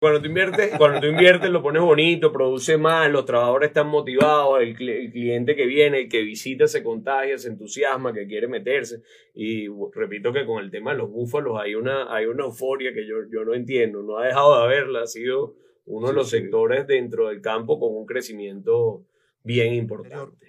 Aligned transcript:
Cuando 0.00 0.20
tú 0.20 0.28
inviertes, 0.28 0.78
cuando 0.78 1.00
tú 1.00 1.06
inviertes 1.08 1.50
lo 1.50 1.60
pones 1.60 1.82
bonito, 1.82 2.30
produce 2.32 2.78
más, 2.78 3.10
los 3.10 3.24
trabajadores 3.24 3.70
están 3.70 3.88
motivados, 3.88 4.60
el, 4.60 4.76
cli- 4.76 5.06
el 5.06 5.10
cliente 5.10 5.56
que 5.56 5.66
viene, 5.66 6.02
el 6.02 6.08
que 6.08 6.22
visita 6.22 6.68
se 6.68 6.84
contagia, 6.84 7.36
se 7.36 7.48
entusiasma, 7.48 8.12
que 8.12 8.28
quiere 8.28 8.46
meterse. 8.46 9.02
Y 9.34 9.66
repito 9.92 10.32
que 10.32 10.46
con 10.46 10.62
el 10.62 10.70
tema 10.70 10.92
de 10.92 10.98
los 10.98 11.10
búfalos 11.10 11.58
hay 11.60 11.74
una, 11.74 12.14
hay 12.14 12.26
una 12.26 12.44
euforia 12.44 12.92
que 12.94 13.04
yo, 13.08 13.16
yo 13.28 13.44
no 13.44 13.54
entiendo, 13.54 14.02
no 14.04 14.18
ha 14.18 14.26
dejado 14.26 14.56
de 14.56 14.64
haberla, 14.64 15.02
ha 15.02 15.06
sido 15.08 15.56
uno 15.86 16.08
de 16.08 16.14
los 16.14 16.30
sí. 16.30 16.38
sectores 16.38 16.86
dentro 16.86 17.28
del 17.28 17.40
campo 17.40 17.80
con 17.80 17.96
un 17.96 18.06
crecimiento 18.06 19.02
bien 19.42 19.74
importante. 19.74 20.46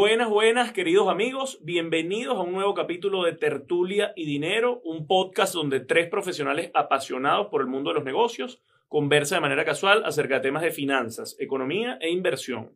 Buenas, 0.00 0.28
buenas, 0.28 0.70
queridos 0.70 1.08
amigos. 1.08 1.58
Bienvenidos 1.64 2.36
a 2.36 2.42
un 2.42 2.52
nuevo 2.52 2.72
capítulo 2.72 3.24
de 3.24 3.32
Tertulia 3.32 4.12
y 4.14 4.26
Dinero, 4.26 4.80
un 4.84 5.08
podcast 5.08 5.52
donde 5.52 5.80
tres 5.80 6.08
profesionales 6.08 6.70
apasionados 6.72 7.48
por 7.48 7.62
el 7.62 7.66
mundo 7.66 7.90
de 7.90 7.94
los 7.96 8.04
negocios 8.04 8.62
conversan 8.86 9.38
de 9.38 9.40
manera 9.40 9.64
casual 9.64 10.04
acerca 10.04 10.36
de 10.36 10.42
temas 10.42 10.62
de 10.62 10.70
finanzas, 10.70 11.34
economía 11.40 11.98
e 12.00 12.10
inversión. 12.10 12.70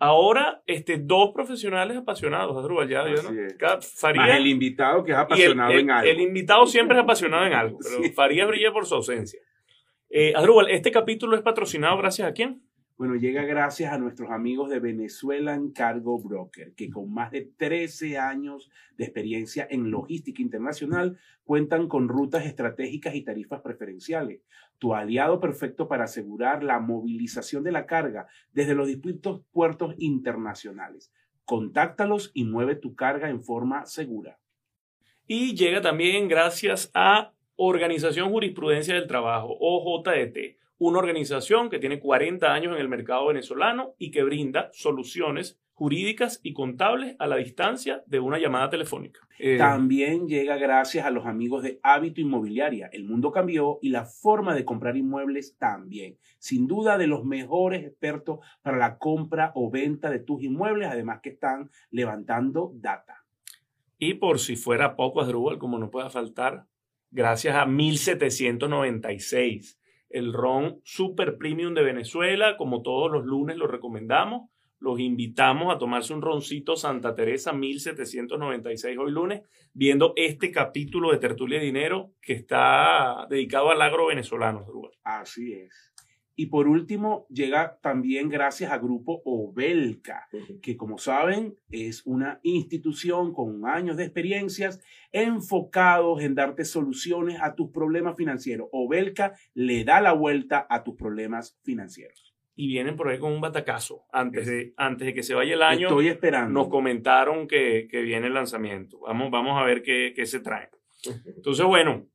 Ahora, 0.00 0.64
este, 0.66 0.96
dos 0.98 1.30
profesionales 1.32 1.98
apasionados, 1.98 2.56
Adrúbal, 2.56 2.88
ya, 2.88 3.02
Así 3.02 3.12
¿no? 3.32 3.40
es. 3.42 3.94
Faría 4.00 4.22
Más 4.22 4.36
el 4.36 4.48
invitado 4.48 5.04
que 5.04 5.12
es 5.12 5.18
el, 5.18 5.22
apasionado 5.22 5.70
el- 5.70 5.78
en 5.78 5.90
algo. 5.92 6.10
el 6.10 6.20
invitado 6.20 6.66
siempre 6.66 6.96
es 6.96 7.04
apasionado 7.04 7.46
en 7.46 7.52
algo, 7.52 7.78
pero 7.84 8.02
Sí. 8.02 8.10
Faría 8.10 8.44
brilla 8.44 8.72
por 8.72 8.86
su 8.86 8.96
ausencia. 8.96 9.38
Eh, 10.10 10.32
Adrúbal, 10.34 10.68
este 10.70 10.90
capítulo 10.90 11.36
es 11.36 11.42
patrocinado 11.42 11.96
gracias 11.96 12.26
a 12.28 12.32
quién? 12.32 12.65
Bueno, 12.98 13.14
llega 13.14 13.42
gracias 13.42 13.92
a 13.92 13.98
nuestros 13.98 14.30
amigos 14.30 14.70
de 14.70 14.80
Venezuelan 14.80 15.70
Cargo 15.70 16.18
Broker, 16.18 16.72
que 16.72 16.88
con 16.88 17.12
más 17.12 17.30
de 17.30 17.42
13 17.42 18.16
años 18.16 18.70
de 18.96 19.04
experiencia 19.04 19.68
en 19.68 19.90
logística 19.90 20.40
internacional 20.40 21.18
cuentan 21.44 21.88
con 21.88 22.08
rutas 22.08 22.46
estratégicas 22.46 23.14
y 23.14 23.22
tarifas 23.22 23.60
preferenciales. 23.60 24.40
Tu 24.78 24.94
aliado 24.94 25.40
perfecto 25.40 25.88
para 25.88 26.04
asegurar 26.04 26.62
la 26.62 26.80
movilización 26.80 27.62
de 27.64 27.72
la 27.72 27.84
carga 27.84 28.28
desde 28.54 28.74
los 28.74 28.86
distintos 28.88 29.42
puertos 29.52 29.94
internacionales. 29.98 31.12
Contáctalos 31.44 32.30
y 32.32 32.44
mueve 32.44 32.76
tu 32.76 32.94
carga 32.94 33.28
en 33.28 33.42
forma 33.42 33.84
segura. 33.84 34.38
Y 35.26 35.54
llega 35.54 35.82
también 35.82 36.28
gracias 36.28 36.90
a 36.94 37.34
Organización 37.56 38.30
Jurisprudencia 38.30 38.94
del 38.94 39.06
Trabajo, 39.06 39.54
OJDT, 39.60 40.56
una 40.78 40.98
organización 40.98 41.70
que 41.70 41.78
tiene 41.78 42.00
40 42.00 42.52
años 42.52 42.74
en 42.74 42.80
el 42.80 42.88
mercado 42.88 43.26
venezolano 43.26 43.94
y 43.98 44.10
que 44.10 44.22
brinda 44.22 44.70
soluciones 44.72 45.58
jurídicas 45.72 46.40
y 46.42 46.54
contables 46.54 47.16
a 47.18 47.26
la 47.26 47.36
distancia 47.36 48.02
de 48.06 48.18
una 48.18 48.38
llamada 48.38 48.70
telefónica. 48.70 49.20
Eh, 49.38 49.58
También 49.58 50.26
llega 50.26 50.56
gracias 50.56 51.04
a 51.04 51.10
los 51.10 51.26
amigos 51.26 51.62
de 51.62 51.78
Hábito 51.82 52.22
Inmobiliaria. 52.22 52.88
El 52.92 53.04
mundo 53.04 53.30
cambió 53.30 53.78
y 53.82 53.90
la 53.90 54.06
forma 54.06 54.54
de 54.54 54.64
comprar 54.64 54.96
inmuebles 54.96 55.58
también. 55.58 56.16
Sin 56.38 56.66
duda 56.66 56.96
de 56.96 57.06
los 57.08 57.26
mejores 57.26 57.84
expertos 57.84 58.38
para 58.62 58.78
la 58.78 58.96
compra 58.96 59.52
o 59.54 59.70
venta 59.70 60.08
de 60.08 60.20
tus 60.20 60.42
inmuebles, 60.42 60.88
además 60.88 61.20
que 61.22 61.28
están 61.30 61.70
levantando 61.90 62.72
data. 62.74 63.24
y 63.98 64.14
por 64.14 64.38
si 64.40 64.56
fuera 64.56 64.96
poco, 64.96 65.20
Asdrúbal, 65.20 65.58
como 65.58 65.78
no 65.78 65.90
pueda 65.90 66.08
faltar, 66.10 66.66
gracias 67.10 67.54
a 67.56 67.66
1796, 67.66 69.78
el 70.08 70.32
ron 70.32 70.80
Super 70.84 71.36
Premium 71.36 71.74
de 71.74 71.82
Venezuela, 71.82 72.56
como 72.56 72.82
todos 72.82 73.10
los 73.10 73.24
lunes 73.24 73.56
lo 73.56 73.66
recomendamos. 73.66 74.50
Los 74.78 75.00
invitamos 75.00 75.74
a 75.74 75.78
tomarse 75.78 76.12
un 76.12 76.20
roncito 76.20 76.76
Santa 76.76 77.14
Teresa 77.14 77.52
1796 77.52 78.98
hoy 78.98 79.10
lunes, 79.10 79.42
viendo 79.72 80.12
este 80.16 80.50
capítulo 80.50 81.12
de 81.12 81.18
Tertulia 81.18 81.58
de 81.58 81.64
Dinero 81.64 82.12
que 82.20 82.34
está 82.34 83.26
dedicado 83.30 83.70
al 83.70 83.80
agro 83.80 84.06
venezolano. 84.06 84.66
Así 85.02 85.54
es. 85.54 85.95
Y 86.38 86.46
por 86.46 86.68
último, 86.68 87.26
llega 87.30 87.78
también 87.80 88.28
gracias 88.28 88.70
a 88.70 88.76
Grupo 88.76 89.22
Obelca, 89.24 90.28
que 90.62 90.76
como 90.76 90.98
saben 90.98 91.56
es 91.70 92.04
una 92.04 92.40
institución 92.42 93.32
con 93.32 93.66
años 93.66 93.96
de 93.96 94.04
experiencias 94.04 94.80
enfocados 95.12 96.20
en 96.20 96.34
darte 96.34 96.66
soluciones 96.66 97.38
a 97.40 97.54
tus 97.54 97.70
problemas 97.70 98.16
financieros. 98.16 98.68
Obelca 98.72 99.34
le 99.54 99.84
da 99.84 100.02
la 100.02 100.12
vuelta 100.12 100.66
a 100.68 100.84
tus 100.84 100.94
problemas 100.94 101.58
financieros. 101.64 102.34
Y 102.54 102.68
vienen 102.68 102.96
por 102.96 103.08
ahí 103.08 103.18
con 103.18 103.32
un 103.32 103.40
batacazo. 103.40 104.04
Antes 104.12 104.46
de, 104.46 104.74
antes 104.76 105.06
de 105.06 105.14
que 105.14 105.22
se 105.22 105.34
vaya 105.34 105.54
el 105.54 105.62
año, 105.62 105.88
Estoy 105.88 106.08
esperando. 106.08 106.52
nos 106.52 106.68
comentaron 106.68 107.48
que, 107.48 107.88
que 107.90 108.02
viene 108.02 108.26
el 108.26 108.34
lanzamiento. 108.34 109.00
Vamos, 109.00 109.30
vamos 109.30 109.60
a 109.60 109.64
ver 109.64 109.82
qué, 109.82 110.12
qué 110.14 110.26
se 110.26 110.40
trae. 110.40 110.68
Entonces, 111.34 111.64
bueno, 111.64 112.06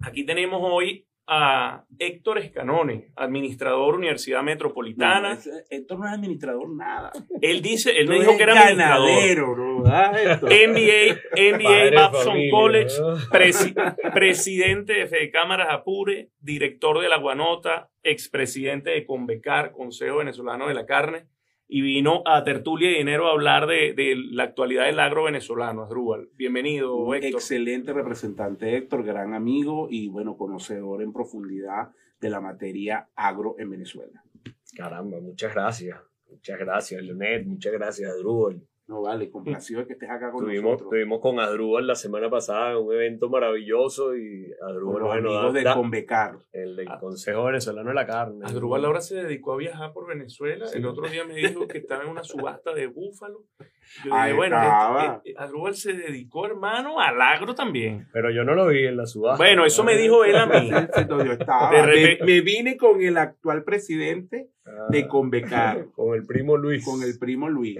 aquí 0.00 0.24
tenemos 0.24 0.60
hoy 0.62 1.07
a 1.30 1.84
Héctor 1.98 2.38
Escanone, 2.38 3.08
administrador 3.14 3.94
Universidad 3.96 4.42
Metropolitana. 4.42 5.20
No, 5.28 5.34
ese- 5.34 5.64
Héctor 5.68 5.98
no 5.98 6.06
es 6.06 6.12
administrador 6.14 6.68
nada. 6.74 7.12
él 7.42 7.60
dice, 7.60 7.98
él 7.98 8.08
me 8.08 8.14
No 8.14 8.20
dijo 8.20 8.30
es 8.32 8.36
que 8.38 8.42
era 8.44 8.52
administrador. 8.60 9.06
ganadero, 9.08 9.56
¿no? 9.56 10.16
Héctor. 10.16 10.50
MBA, 10.50 11.18
MBA 11.36 11.90
Babson 11.94 12.24
familia, 12.28 12.50
College, 12.50 12.94
¿no? 13.00 13.16
presi- 13.18 14.12
presidente 14.14 14.92
de 14.94 15.06
Fede 15.06 15.30
Cámaras 15.30 15.68
Apure, 15.70 16.30
director 16.40 16.98
de 17.00 17.08
La 17.08 17.18
Guanota, 17.18 17.90
expresidente 18.02 18.90
de 18.90 19.04
Convecar, 19.04 19.72
Consejo 19.72 20.16
Venezolano 20.18 20.66
de 20.68 20.74
la 20.74 20.86
Carne, 20.86 21.26
y 21.70 21.82
vino 21.82 22.22
a 22.24 22.42
Tertulia 22.44 22.90
y 22.90 22.94
Dinero 22.98 23.28
a 23.28 23.32
hablar 23.32 23.66
de, 23.66 23.92
de 23.92 24.16
la 24.16 24.44
actualidad 24.44 24.86
del 24.86 24.98
agro 24.98 25.24
venezolano, 25.24 25.82
Asdrúbal. 25.82 26.30
Bienvenido, 26.34 26.96
Un 26.96 27.16
Héctor. 27.16 27.32
excelente 27.32 27.92
representante, 27.92 28.74
Héctor, 28.76 29.04
gran 29.04 29.34
amigo 29.34 29.88
y 29.90 30.08
bueno, 30.08 30.36
conocedor 30.36 31.02
en 31.02 31.12
profundidad 31.12 31.90
de 32.20 32.30
la 32.30 32.40
materia 32.40 33.08
agro 33.14 33.54
en 33.58 33.70
Venezuela. 33.70 34.24
Caramba, 34.74 35.20
muchas 35.20 35.54
gracias. 35.54 36.00
Muchas 36.30 36.58
gracias, 36.58 37.02
Leonet. 37.02 37.46
Muchas 37.46 37.72
gracias, 37.72 38.10
Adrúbal. 38.10 38.62
No 38.88 39.02
vale, 39.02 39.30
complacido 39.62 39.80
de 39.80 39.86
que 39.86 39.92
estés 39.92 40.08
acá 40.10 40.30
con 40.30 40.40
Estuvimos, 40.44 40.64
nosotros. 40.72 40.86
estuvimos 40.86 41.20
con 41.20 41.38
Adrúbal 41.40 41.86
la 41.86 41.94
semana 41.94 42.30
pasada 42.30 42.70
en 42.72 42.78
un 42.78 42.92
evento 42.94 43.28
maravilloso 43.28 44.16
y 44.16 44.50
Adrúbal, 44.62 45.00
los 45.00 45.08
bueno, 45.08 45.28
amigos 45.30 45.52
da- 45.54 45.58
de 45.58 45.64
da- 45.64 45.74
Convecar. 45.74 46.38
el 46.52 46.74
del 46.76 46.88
Ah. 46.88 46.98
Consejo 46.98 47.44
Venezolano 47.44 47.88
de 47.90 47.94
la 47.94 48.06
Carne. 48.06 48.44
Asdrúbal 48.46 48.84
ahora 48.84 49.00
se 49.00 49.16
dedicó 49.16 49.52
a 49.52 49.56
viajar 49.58 49.92
por 49.92 50.08
Venezuela. 50.08 50.66
Sí. 50.66 50.78
El 50.78 50.86
otro 50.86 51.06
día 51.08 51.24
me 51.24 51.34
dijo 51.34 51.68
que 51.68 51.78
estaba 51.78 52.02
en 52.04 52.08
una 52.10 52.24
subasta 52.24 52.72
de 52.72 52.86
búfalo. 52.86 53.44
Yo 54.04 54.14
Ahí 54.14 54.28
dije, 54.32 54.36
bueno, 54.36 54.56
este- 55.16 55.30
eh, 55.30 55.34
Asdrúbal 55.36 55.74
se 55.74 55.92
dedicó, 55.92 56.46
hermano, 56.46 56.98
al 57.00 57.20
agro 57.20 57.54
también. 57.54 58.06
Pero 58.12 58.30
yo 58.30 58.42
no 58.44 58.54
lo 58.54 58.66
vi 58.68 58.86
en 58.86 58.96
la 58.96 59.06
subasta. 59.06 59.36
Bueno, 59.42 59.64
eso 59.66 59.84
me 59.84 59.96
dijo 59.96 60.24
él 60.24 60.36
a 60.36 60.46
mí. 60.46 60.70
Yo 61.28 61.32
estaba. 61.32 61.70
De 61.70 61.80
Me- 61.82 61.86
repente- 61.86 62.24
me, 62.24 62.40
vine 62.40 62.76
con 62.76 63.00
el 63.02 63.16
actual 63.18 63.64
presidente 63.64 64.48
Ah, 64.48 64.57
de 64.90 65.06
Convecar, 65.08 65.86
Con 65.94 66.14
el 66.14 66.24
primo 66.26 66.56
Luis. 66.56 66.84
con 66.84 67.02
el 67.02 67.18
primo 67.18 67.48
Luis. 67.48 67.78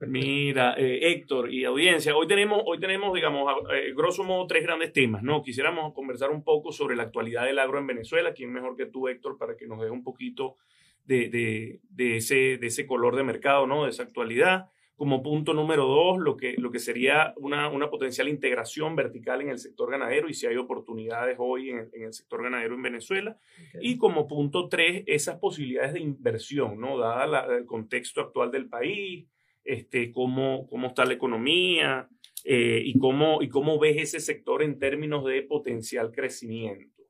Mira, 0.00 0.74
eh, 0.76 1.10
Héctor 1.12 1.52
y 1.52 1.64
audiencia, 1.64 2.16
hoy 2.16 2.26
tenemos, 2.26 2.62
hoy 2.66 2.78
tenemos, 2.78 3.12
digamos, 3.14 3.52
eh, 3.72 3.92
grosso 3.94 4.24
modo 4.24 4.46
tres 4.46 4.62
grandes 4.64 4.92
temas, 4.92 5.22
¿no? 5.22 5.42
Quisiéramos 5.42 5.92
conversar 5.94 6.30
un 6.30 6.42
poco 6.42 6.72
sobre 6.72 6.96
la 6.96 7.04
actualidad 7.04 7.44
del 7.44 7.58
agro 7.58 7.78
en 7.78 7.86
Venezuela. 7.86 8.32
¿Quién 8.34 8.52
mejor 8.52 8.76
que 8.76 8.86
tú, 8.86 9.08
Héctor, 9.08 9.38
para 9.38 9.56
que 9.56 9.66
nos 9.66 9.80
dé 9.80 9.90
un 9.90 10.02
poquito 10.02 10.56
de, 11.04 11.28
de- 11.28 11.80
de 11.90 12.16
ese, 12.16 12.58
de 12.58 12.66
ese 12.66 12.86
color 12.86 13.16
de 13.16 13.24
mercado, 13.24 13.66
¿no? 13.66 13.84
De 13.84 13.90
esa 13.90 14.02
actualidad. 14.04 14.66
Como 15.02 15.20
punto 15.20 15.52
número 15.52 15.84
dos, 15.84 16.20
lo 16.20 16.36
que, 16.36 16.54
lo 16.58 16.70
que 16.70 16.78
sería 16.78 17.34
una, 17.38 17.68
una 17.68 17.90
potencial 17.90 18.28
integración 18.28 18.94
vertical 18.94 19.40
en 19.42 19.48
el 19.48 19.58
sector 19.58 19.90
ganadero 19.90 20.28
y 20.28 20.34
si 20.34 20.46
hay 20.46 20.56
oportunidades 20.56 21.34
hoy 21.40 21.70
en 21.70 21.78
el, 21.80 21.90
en 21.92 22.02
el 22.04 22.12
sector 22.12 22.40
ganadero 22.40 22.76
en 22.76 22.82
Venezuela. 22.82 23.36
Y 23.80 23.98
como 23.98 24.28
punto 24.28 24.68
tres, 24.68 25.02
esas 25.08 25.40
posibilidades 25.40 25.94
de 25.94 25.98
inversión, 25.98 26.78
¿no? 26.80 26.98
Dada 26.98 27.26
la- 27.26 27.56
el 27.56 27.66
contexto 27.66 28.20
actual 28.20 28.52
del 28.52 28.68
país, 28.68 29.26
este, 29.64 30.12
cómo, 30.12 30.68
cómo 30.68 30.86
está 30.86 31.04
la 31.04 31.14
economía 31.14 32.08
eh, 32.44 32.80
y, 32.84 32.96
cómo, 32.96 33.42
y 33.42 33.48
cómo 33.48 33.80
ves 33.80 33.96
ese 33.96 34.20
sector 34.20 34.62
en 34.62 34.78
términos 34.78 35.24
de 35.24 35.42
potencial 35.42 36.12
crecimiento. 36.12 37.02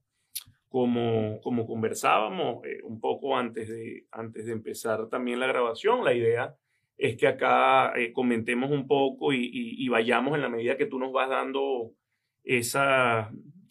Como, 0.70 1.42
como 1.42 1.66
conversábamos 1.66 2.64
eh, 2.64 2.80
un 2.84 2.98
poco 3.02 3.36
antes 3.36 3.68
de, 3.68 4.06
antes 4.10 4.46
de 4.46 4.52
empezar 4.52 5.10
también 5.10 5.40
la 5.40 5.46
grabación, 5.46 6.02
la 6.02 6.14
idea 6.14 6.56
es 7.06 7.16
que 7.16 7.26
acá 7.26 7.92
eh, 7.96 8.12
comentemos 8.12 8.70
un 8.70 8.86
poco 8.86 9.32
y, 9.32 9.38
y- 9.44 9.84
y 9.84 9.88
vayamos 9.88 10.34
en 10.34 10.42
la 10.42 10.48
medida 10.48 10.76
que 10.76 10.86
tú 10.86 10.98
nos 10.98 11.12
vas 11.12 11.28
dando 11.28 11.92
esa, 12.44 13.30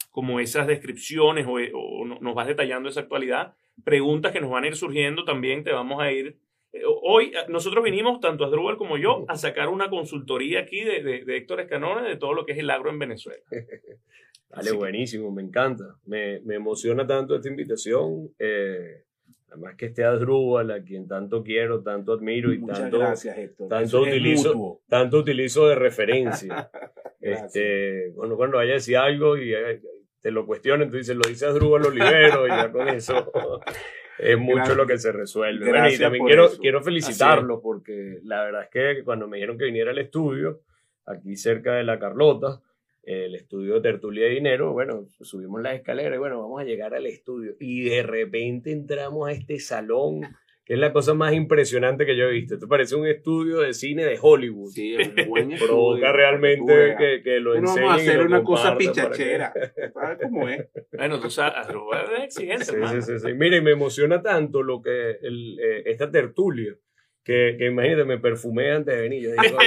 como 0.10 0.40
esas 0.40 0.68
descripciones 0.68 1.46
o, 1.48 1.54
o 1.74 2.06
no- 2.06 2.20
nos 2.20 2.36
vas 2.36 2.48
detallando 2.48 2.90
esa 2.90 3.02
actualidad, 3.02 3.54
preguntas 3.84 4.32
que 4.32 4.42
nos 4.42 4.50
van 4.52 4.64
a 4.64 4.68
ir 4.68 4.76
surgiendo 4.76 5.24
también, 5.26 5.64
te 5.64 5.72
vamos 5.72 6.02
a 6.02 6.12
ir. 6.12 6.38
eh, 6.74 6.82
Hoy 7.04 7.28
eh, 7.34 7.46
nosotros 7.50 7.84
vinimos, 7.84 8.20
tanto 8.20 8.44
Asdrúbal 8.46 8.78
como 8.78 8.98
yo, 8.98 9.26
a 9.28 9.36
sacar 9.38 9.70
una 9.70 9.90
consultoría 9.90 10.60
aquí 10.62 10.82
de, 10.84 11.02
de, 11.04 11.26
de 11.26 11.38
Héctor 11.38 11.62
Escanone 11.62 12.08
de 12.08 12.18
todo 12.18 12.34
lo 12.34 12.46
que 12.46 12.52
es 12.54 12.58
el 12.60 12.70
agro 12.70 12.90
en 12.90 13.00
Venezuela. 13.00 13.42
Dale, 14.50 14.72
buenísimo, 14.74 15.32
me 15.32 15.42
encanta. 15.42 15.96
Me, 16.06 16.42
me, 16.42 16.56
emociona 16.56 17.08
tanto 17.08 17.36
esta 17.36 17.48
invitación. 17.48 18.30
Eh, 18.38 19.04
además 19.52 19.76
que 19.76 19.88
esté 19.88 20.06
Adrúbal, 20.06 20.72
a 20.72 20.82
quien 20.82 21.08
tanto 21.08 21.44
quiero, 21.44 21.84
tanto 21.84 22.14
admiro 22.14 22.54
y 22.54 22.60
Muchas 22.60 22.80
tanto, 22.80 23.00
gracias, 23.00 23.38
Héctor. 23.38 23.68
tanto 23.68 24.02
utilizo, 24.02 24.82
tanto 24.88 25.18
utilizo 25.18 25.68
de 25.68 25.76
referencia. 25.76 26.72
este, 27.22 28.12
bueno, 28.16 28.38
cuando 28.38 28.58
vaya 28.58 28.72
a 28.72 28.76
decir 28.76 28.98
algo 28.98 29.38
y 29.38 29.54
eh, 29.54 29.82
te 30.22 30.32
lo 30.32 30.46
cuestionen, 30.46 30.90
tú 30.90 30.98
dices, 30.98 31.16
lo 31.16 31.28
dice 31.28 31.46
Adrúbal 31.46 31.86
Olivero 31.86 32.48
y 32.48 32.50
ya 32.50 32.72
con 32.72 32.88
eso 32.88 33.32
es 34.20 34.38
mucho 34.38 34.74
lo 34.74 34.88
que 34.88 34.98
se 34.98 35.12
resuelve. 35.12 35.70
y 35.94 36.00
también 36.00 36.26
quiero, 36.26 36.50
quiero 36.60 36.82
felicitarlo 36.82 37.62
porque 37.62 38.20
la 38.24 38.44
verdad 38.46 38.64
es 38.64 38.70
que 38.70 39.04
cuando 39.04 39.28
me 39.28 39.38
dijeron 39.38 39.58
que 39.58 39.66
viniera 39.66 39.92
al 39.92 39.98
estudio, 39.98 40.62
aquí 41.06 41.36
cerca 41.36 41.74
de 41.74 41.84
la 41.84 42.00
Carlota, 42.00 42.62
el 43.04 43.36
estudio 43.36 43.76
de 43.76 43.82
Tertulia 43.82 44.26
de 44.26 44.32
Dinero, 44.32 44.74
bueno, 44.74 45.08
subimos 45.22 45.62
la 45.62 45.74
escalera 45.74 46.16
y 46.16 46.20
bueno, 46.20 46.42
vamos 46.42 46.62
a 46.62 46.66
llegar 46.66 46.94
al 46.94 47.06
estudio. 47.06 47.56
Y 47.60 47.84
de 47.90 48.04
repente 48.04 48.72
entramos 48.72 49.28
a 49.28 49.32
este 49.32 49.60
salón, 49.60 50.22
que 50.64 50.76
es 50.76 50.80
la 50.80 50.94
cosa 50.94 51.14
más 51.16 51.34
impresionante 51.34 52.06
que 52.06 52.16
yo 52.16 52.26
he 52.26 52.32
visto. 52.32 52.54
Esto 52.54 52.68
parece 52.68 52.96
un 52.96 53.08
estudio 53.08 53.62
de 53.62 53.74
cine 53.74 54.06
de 54.06 54.20
Hollywood. 54.22 54.70
Sí, 54.70 54.96
es 54.96 55.28
buen 55.28 55.50
Provoca 55.60 56.12
realmente 56.12 56.96
que, 56.98 57.22
que, 57.24 57.40
lo 57.40 57.56
enseñen. 57.56 57.86
Vamos 57.86 58.00
a 58.00 58.04
hacer 58.04 58.26
una 58.26 58.44
cosa 58.44 58.78
pichachera. 58.78 59.52
¿Sabes 59.94 60.20
cómo 60.22 60.48
es? 60.48 60.68
Bueno, 60.92 61.20
tú 61.20 61.30
sabes, 61.30 61.68
es 61.70 62.24
exigente, 62.24 62.66
sí, 62.66 62.76
sí, 62.88 63.02
sí, 63.02 63.20
sí. 63.20 63.34
Mire, 63.34 63.62
me 63.62 63.72
emociona 63.72 64.22
tanto 64.22 64.62
lo 64.62 64.82
que 64.82 65.18
el, 65.22 65.60
eh, 65.60 65.84
esta 65.88 66.12
tertulia 66.12 66.76
que, 67.24 67.56
que, 67.58 67.68
imagínate, 67.68 68.04
me 68.06 68.18
perfumé 68.18 68.72
antes 68.72 68.96
de 68.96 69.02
venir. 69.02 69.22
Yo 69.24 69.32
digo, 69.32 69.58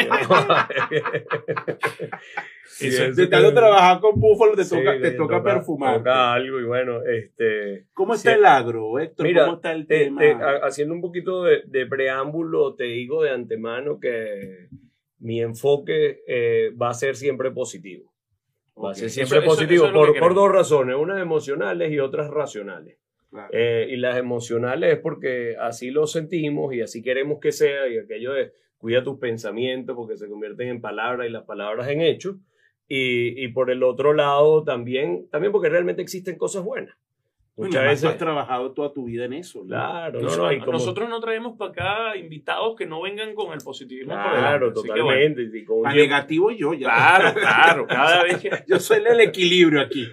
si 2.67 2.91
de 2.91 3.27
tanto 3.29 3.55
trabajar 3.55 4.01
con 4.01 4.19
Búfalo, 4.21 4.57
te 4.57 4.65
toca, 4.65 4.99
te 5.01 5.13
toca, 5.13 5.43
perfumar. 5.43 5.99
Toca 5.99 6.33
algo 6.33 6.59
y 6.61 6.65
bueno, 6.65 7.03
este... 7.05 7.87
¿Cómo 7.95 8.15
está 8.15 8.35
el 8.35 8.45
agro, 8.45 8.99
Héctor? 8.99 9.27
Mira, 9.27 9.45
¿Cómo 9.45 9.57
está 9.57 9.73
el 9.73 9.87
te, 9.87 10.05
tema? 10.05 10.21
Te, 10.21 10.37
haciendo 10.63 10.95
un 10.95 11.01
poquito 11.01 11.45
de, 11.45 11.63
de, 11.67 11.87
preámbulo, 11.87 12.75
te 12.75 12.85
digo 12.85 13.23
de 13.23 13.31
antemano 13.31 14.01
que 14.01 14.69
mi 15.19 15.41
enfoque 15.41 16.23
eh, 16.27 16.71
va 16.81 16.91
a 16.91 16.95
ser 16.95 17.15
siempre 17.17 17.51
positivo. 17.53 18.13
Va 18.83 18.91
a 18.91 18.95
ser 18.95 19.09
siempre 19.11 19.39
Eso- 19.39 19.47
eso- 19.47 19.55
positivo 19.55 19.85
eso 19.85 19.95
por, 19.95 20.19
por 20.19 20.35
dos 20.35 20.51
razones, 20.51 20.97
unas 20.97 21.21
emocionales 21.23 21.93
y 21.93 22.01
otras 22.01 22.29
racionales. 22.29 22.99
Claro. 23.35 23.49
Eh, 23.53 23.89
y 23.91 23.97
las 23.97 24.17
emocionales 24.17 24.93
es 24.95 24.99
porque 25.01 25.57
así 25.61 25.91
lo 25.91 26.07
sentimos 26.07 26.73
y 26.73 26.83
así 26.83 27.03
queremos 27.03 27.41
que 27.41 27.51
sea, 27.51 27.89
y 27.89 27.99
aquello 27.99 28.33
de 28.33 28.53
cuida 28.79 29.03
tus 29.03 29.19
pensamientos 29.19 29.97
porque 29.97 30.17
se 30.17 30.29
convierten 30.29 30.69
en 30.69 30.81
palabras 30.81 31.27
y 31.27 31.31
las 31.33 31.43
palabras 31.43 31.89
en 31.89 32.01
hechos. 32.01 32.37
Y, 32.87 33.43
y 33.43 33.49
por 33.49 33.71
el 33.73 33.83
otro 33.83 34.13
lado 34.13 34.63
también, 34.63 35.29
también 35.31 35.51
porque 35.53 35.69
realmente 35.69 36.01
existen 36.01 36.37
cosas 36.39 36.63
buenas. 36.63 36.95
Bueno, 37.57 37.71
Muchas 37.71 37.83
tú 37.85 37.89
veces. 37.89 38.05
has 38.11 38.19
trabajado 38.19 38.73
toda 38.73 38.93
tu 38.93 39.05
vida 39.05 39.25
en 39.25 39.33
eso. 39.33 39.61
¿no? 39.61 39.67
Claro, 39.69 40.13
no, 40.13 40.19
Entonces, 40.19 40.39
no, 40.39 40.53
y 40.53 40.59
como- 40.61 40.73
Nosotros 40.73 41.09
no 41.09 41.21
traemos 41.21 41.57
para 41.57 41.71
acá 41.71 42.17
invitados 42.17 42.75
que 42.77 42.85
no 42.85 43.01
vengan 43.03 43.35
con 43.35 43.53
el 43.53 43.59
positivismo 43.65 44.13
Claro, 44.13 44.73
bueno, 44.73 44.73
totalmente. 44.75 45.43
y 45.59 45.65
con 45.65 45.87
A 45.87 45.95
negativo 45.95 46.51
yo 46.51 46.75
ya. 46.75 46.87
Claro, 46.89 47.35
claro, 47.41 47.87
cada 47.87 48.23
vez 48.25 48.39
que... 48.39 48.51
Yo 48.69 48.79
soy 48.81 49.03
el 49.07 49.21
equilibrio 49.21 49.81
aquí. 49.81 50.05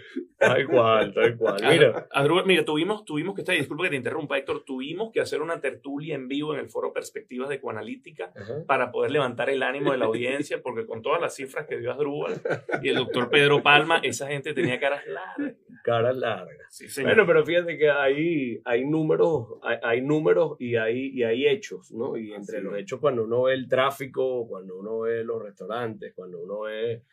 Tal 0.42 0.68
cual, 0.68 1.14
tal 1.14 1.38
cual. 1.38 1.62
Mira, 1.70 2.08
mira, 2.46 2.66
tuvimos, 2.66 3.06
tuvimos 3.06 3.36
que 3.36 3.42
estar, 3.42 3.56
disculpa 3.56 3.84
que 3.84 3.92
te 3.92 3.96
interrumpa, 3.96 4.38
Héctor, 4.38 4.64
tuvimos 4.66 5.12
que 5.12 5.22
hacer 5.22 5.42
una 5.42 5.62
tertulia 5.62 6.16
en 6.16 6.28
vivo 6.28 6.54
en 6.56 6.60
el 6.60 6.70
foro 6.70 6.92
Perspectivas 6.92 7.48
de 7.48 7.62
Coanalítica 7.62 8.32
para 8.66 8.92
poder 8.92 9.12
levantar 9.12 9.52
el 9.52 9.62
ánimo 9.62 9.92
de 9.92 10.00
la 10.00 10.06
audiencia, 10.06 10.62
porque 10.62 10.88
con 10.88 11.02
todas 11.02 11.22
las 11.22 11.36
cifras 11.36 11.68
que 11.68 11.78
dio 11.78 11.92
Adrúbal 11.92 12.42
y 12.82 12.90
el 12.90 12.96
doctor 12.96 13.30
Pedro 13.30 13.62
Palma, 13.62 14.00
esa 14.04 14.28
gente 14.28 14.54
tenía 14.54 14.80
caras 14.80 15.06
largas. 15.06 15.56
caras 15.84 16.16
largas. 16.16 16.58
Sí, 16.70 16.90
señor. 16.90 17.12
Bueno, 17.12 17.28
pero 17.28 17.46
fíjate 17.46 17.78
que 17.78 17.92
hay, 17.92 18.62
hay 18.66 18.86
números, 18.86 19.60
hay, 19.62 19.78
hay 19.84 20.02
números 20.02 20.56
y 20.60 20.76
hay, 20.76 21.10
y 21.10 21.24
hay 21.24 21.48
hechos, 21.48 21.92
¿no? 21.92 22.18
Y 22.18 22.34
entre 22.34 22.58
Así 22.58 22.66
los 22.66 22.78
hechos, 22.78 23.00
cuando 23.00 23.26
uno 23.26 23.44
ve 23.44 23.54
el 23.54 23.68
tráfico, 23.68 24.48
cuando 24.48 24.80
uno 24.80 25.02
ve 25.02 25.24
los 25.24 25.42
restaurantes, 25.42 26.14
cuando 26.16 26.40
uno 26.40 26.62
ve 26.62 27.04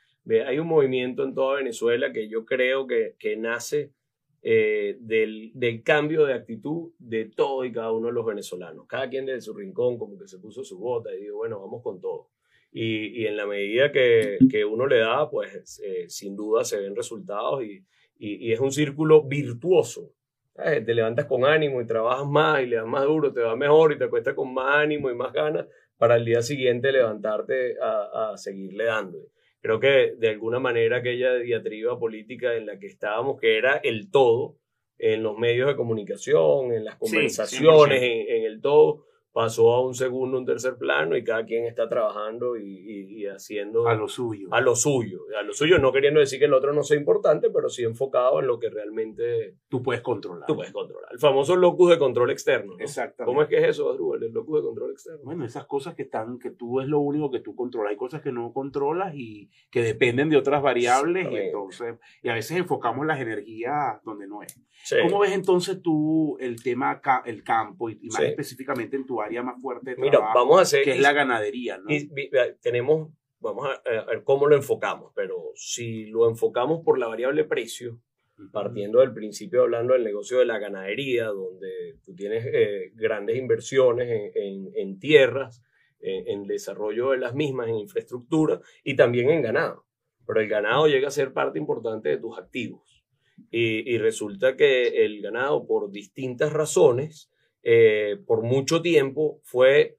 hay 0.47 0.59
un 0.59 0.67
movimiento 0.67 1.25
en 1.25 1.35
toda 1.35 1.57
Venezuela 1.57 2.13
que 2.13 2.29
yo 2.29 2.45
creo 2.45 2.87
que, 2.87 3.15
que 3.19 3.37
nace 3.37 3.93
eh, 4.43 4.97
del, 5.01 5.51
del 5.55 5.83
cambio 5.83 6.25
de 6.25 6.35
actitud 6.35 6.93
de 6.99 7.25
todo 7.27 7.65
y 7.65 7.73
cada 7.73 7.93
uno 7.93 8.07
de 8.09 8.13
los 8.13 8.25
venezolanos. 8.25 8.87
Cada 8.87 9.09
quien 9.09 9.27
desde 9.27 9.41
su 9.41 9.55
rincón 9.55 9.99
como 9.99 10.19
que 10.19 10.29
se 10.29 10.39
puso 10.39 10.63
su 10.63 10.79
bota 10.79 11.15
y 11.15 11.23
digo, 11.23 11.39
bueno, 11.39 11.61
vamos 11.61 11.83
con 11.83 12.01
todo. 12.01 12.31
Y, 12.71 13.23
y 13.23 13.27
en 13.27 13.37
la 13.37 13.47
medida 13.47 13.91
que, 13.91 14.39
que 14.51 14.65
uno 14.65 14.87
le 14.87 14.99
da, 14.99 15.29
pues 15.31 15.81
eh, 15.85 16.05
sin 16.09 16.37
duda 16.37 16.65
se 16.65 16.79
ven 16.79 16.95
resultados 16.95 17.65
y, 17.65 17.85
y, 18.19 18.53
es 18.53 18.61
un 18.61 18.71
círculo 18.71 19.25
virtuoso. 19.25 20.13
Eh, 20.63 20.83
Te 20.83 20.95
levantas 20.95 21.25
con 21.27 21.45
ánimo 21.45 21.81
y 21.81 21.87
trabajas 21.87 22.27
más 22.27 22.63
y 22.63 22.67
le 22.67 22.77
das 22.77 22.87
más 22.87 23.05
duro, 23.05 23.33
te 23.33 23.41
va 23.41 23.57
mejor 23.57 23.93
y 23.93 23.99
te 23.99 24.05
acuestas 24.05 24.35
con 24.35 24.53
más 24.53 24.77
ánimo 24.77 25.11
y 25.11 25.15
más 25.15 25.33
ganas 25.33 25.67
para 25.97 26.17
el 26.17 26.25
día 26.25 26.43
siguiente 26.43 26.93
levantarte 26.93 27.77
a, 27.81 28.33
a 28.33 28.37
seguirle 28.37 28.85
dando. 28.85 29.19
Creo 29.61 29.81
que 29.81 30.15
de 30.17 30.29
alguna 30.29 30.61
manera 30.61 30.99
aquella 30.99 31.35
diatriba 31.35 31.99
política 31.99 32.55
en 32.55 32.67
la 32.67 32.79
que 32.79 32.87
estábamos, 32.87 33.41
que 33.41 33.59
era 33.59 33.77
el 33.77 34.11
todo, 34.11 34.57
en 34.99 35.23
los 35.23 35.37
medios 35.39 35.69
de 35.69 35.77
comunicación, 35.77 36.73
en 36.73 36.85
las 36.85 36.97
conversaciones, 36.97 38.01
100%. 38.01 38.05
en, 38.05 38.37
en 38.37 38.45
el 38.45 38.61
todo, 38.61 39.05
pasó 39.33 39.73
a 39.73 39.87
un 39.87 39.95
segundo, 39.95 40.39
un 40.39 40.45
tercer 40.47 40.77
plano 40.77 41.17
y 41.17 41.23
cada 41.23 41.45
quien 41.45 41.65
está 41.67 41.89
trabajando 41.89 42.57
y, 42.57 42.63
y- 42.65 43.23
y 43.23 43.27
haciendo 43.27 43.87
A 43.87 43.95
lo 43.95 44.09
suyo. 44.09 44.49
a 44.51 44.61
lo 44.61 44.75
suyo. 44.75 45.21
A 45.39 45.43
lo 45.43 45.53
suyo, 45.53 45.79
no 45.79 45.93
queriendo 45.93 46.19
decir 46.21 46.39
que 46.39 46.47
el 46.47 46.55
otro 46.55 46.73
no 46.73 46.83
sea 46.83 46.97
importante, 46.99 47.51
pero 47.51 47.69
sí 47.69 47.85
enfocado 47.85 48.41
en 48.41 48.47
lo 48.47 48.59
que 48.59 48.69
realmente 48.71 49.55
Tú 49.69 49.83
puedes 49.83 50.03
controlar. 50.03 50.47
tú 50.47 50.57
puedes 50.57 50.73
controlar. 50.73 51.13
El 51.13 51.19
famoso 51.19 51.57
locus 51.57 51.91
de 51.91 51.99
control 51.99 52.31
externo. 52.31 52.75
¿no? 52.77 52.83
Exactamente. 52.83 53.25
¿Cómo 53.31 53.43
es 53.43 53.49
que 53.49 53.59
es 53.59 53.69
eso, 53.69 53.91
Adrúbal? 53.91 54.23
El 54.23 54.33
locus 54.33 54.57
de 54.61 54.63
control 54.67 54.91
externo. 54.93 55.21
Bueno, 55.25 55.45
esas 55.45 55.67
cosas 55.67 55.95
que 55.95 56.03
están, 56.03 56.39
que 56.39 56.51
tú 56.51 56.81
es 56.81 56.89
lo 56.89 56.99
único 57.01 57.31
que 57.31 57.41
tú 57.41 57.55
controlas. 57.55 57.91
Hay 57.91 57.97
cosas 57.97 58.23
que 58.23 58.33
no 58.33 58.53
controlas 58.53 59.15
y 59.15 59.51
que 59.71 59.83
dependen 59.83 60.31
de 60.31 60.37
otras 60.37 60.63
variables 60.63 61.31
y 61.31 61.37
entonces, 61.37 61.97
y 62.23 62.29
a 62.29 62.35
veces 62.35 62.57
enfocamos 62.59 63.07
las 63.07 63.21
energías 63.21 64.03
donde 64.05 64.27
no 64.27 64.43
es. 64.43 64.59
Sí. 64.85 64.97
¿Cómo 65.03 65.21
ves 65.21 65.33
entonces 65.33 65.81
tú 65.83 66.37
el 66.41 66.63
tema, 66.63 67.01
el 67.25 67.43
campo 67.45 67.91
y, 67.91 67.99
y 68.03 68.09
más 68.09 68.19
Sí. 68.19 68.25
específicamente 68.27 68.97
en 68.97 69.07
tu 69.07 69.18
área 69.23 69.43
más 69.43 69.61
fuerte 69.61 69.91
de 69.91 69.97
Mira, 69.97 70.19
vamos 70.19 70.59
a 70.59 70.63
hacer. 70.63 70.85
que 70.85 70.93
es 70.93 71.01
la 71.01 71.13
ganadería, 71.13 71.79
¿no? 71.79 71.85
y- 71.91 72.11
y- 72.17 72.31
tenemos, 72.61 73.11
vamos 73.41 73.67
a, 73.69 73.91
a 74.01 74.05
ver 74.07 74.23
cómo 74.25 74.47
lo 74.47 74.57
enfocamos, 74.57 75.13
pero 75.15 75.37
si 75.55 76.07
lo 76.07 76.29
enfocamos 76.29 76.83
por 76.85 76.99
la 76.99 77.07
variable 77.09 77.45
precio, 77.45 78.01
partiendo 78.53 79.01
del 79.01 79.13
principio 79.13 79.63
hablando 79.63 79.95
del 79.95 80.05
negocio 80.05 80.39
de 80.39 80.47
la 80.47 80.59
ganadería, 80.61 81.27
donde 81.27 81.97
tú 82.05 82.15
tienes 82.15 82.47
eh, 82.53 82.93
grandes 82.95 83.37
inversiones 83.37 84.09
en, 84.09 84.31
en- 84.35 84.71
en 84.77 84.99
tierras, 85.01 85.63
en, 86.01 86.29
en 86.29 86.47
desarrollo 86.47 87.11
de 87.11 87.19
las 87.19 87.35
mismas, 87.35 87.69
en 87.69 87.75
infraestructura 87.77 88.61
y 88.85 88.95
también 88.95 89.31
en 89.31 89.43
ganado. 89.43 89.85
Pero 90.25 90.41
el 90.41 90.49
ganado 90.49 90.87
llega 90.87 91.09
a 91.09 91.11
ser 91.11 91.33
parte 91.33 91.59
importante 91.59 92.11
de 92.11 92.19
tus 92.19 92.39
activos. 92.39 93.05
Y, 93.51 93.93
y 93.93 93.99
resulta 93.99 94.57
que 94.57 95.05
el 95.05 95.21
ganado, 95.23 95.67
por 95.67 95.91
distintas 95.91 96.53
razones, 96.53 97.33
eh, 97.71 98.17
por 98.27 98.43
mucho 98.43 98.81
tiempo 98.81 99.41
fue 99.43 99.97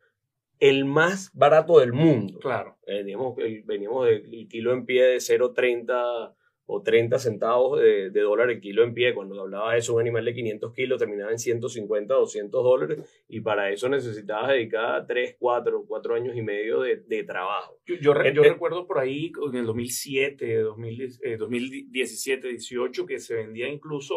el 0.60 0.86
más 0.86 1.30
barato 1.34 1.80
del 1.80 1.94
mundo. 1.94 2.40
Claro. 2.40 2.78
Eh, 2.88 3.04
digamos, 3.04 3.38
el- 3.38 3.62
veníamos 3.64 4.08
del 4.08 4.48
kilo 4.50 4.74
en 4.74 4.86
pie 4.86 5.04
de 5.04 5.20
0,30 5.20 6.34
o 6.72 6.82
30 6.84 7.18
centavos 7.18 7.80
de, 7.82 8.12
de 8.12 8.22
dólar 8.22 8.50
el 8.52 8.60
kilo 8.60 8.84
en 8.84 8.94
pie. 8.94 9.14
Cuando 9.16 9.40
hablaba 9.42 9.74
de 9.74 9.80
eso, 9.80 9.94
un 9.96 10.02
animal 10.02 10.26
de 10.26 10.34
500 10.34 10.74
kilos 10.74 11.00
terminaba 11.00 11.32
en 11.32 11.40
150, 11.40 12.14
200 12.14 12.64
dólares 12.64 13.24
y 13.28 13.40
para 13.42 13.72
eso 13.72 13.88
necesitabas 13.90 14.50
dedicar 14.50 15.06
3, 15.08 15.36
4, 15.40 15.86
4 15.88 16.14
años 16.16 16.36
y 16.36 16.42
medio 16.44 16.82
de, 16.82 16.98
de 16.98 17.24
trabajo. 17.24 17.80
Yo, 17.88 17.96
yo, 18.02 18.12
En- 18.24 18.36
yo 18.36 18.44
en- 18.44 18.52
recuerdo 18.54 18.86
por 18.86 19.00
ahí 19.00 19.32
en 19.52 19.56
el 19.58 19.66
2007, 19.66 20.58
2000, 20.62 21.20
eh, 21.24 21.38
2017, 21.38 22.48
18, 22.50 23.06
que 23.06 23.20
se 23.20 23.36
vendía 23.36 23.68
incluso 23.68 24.16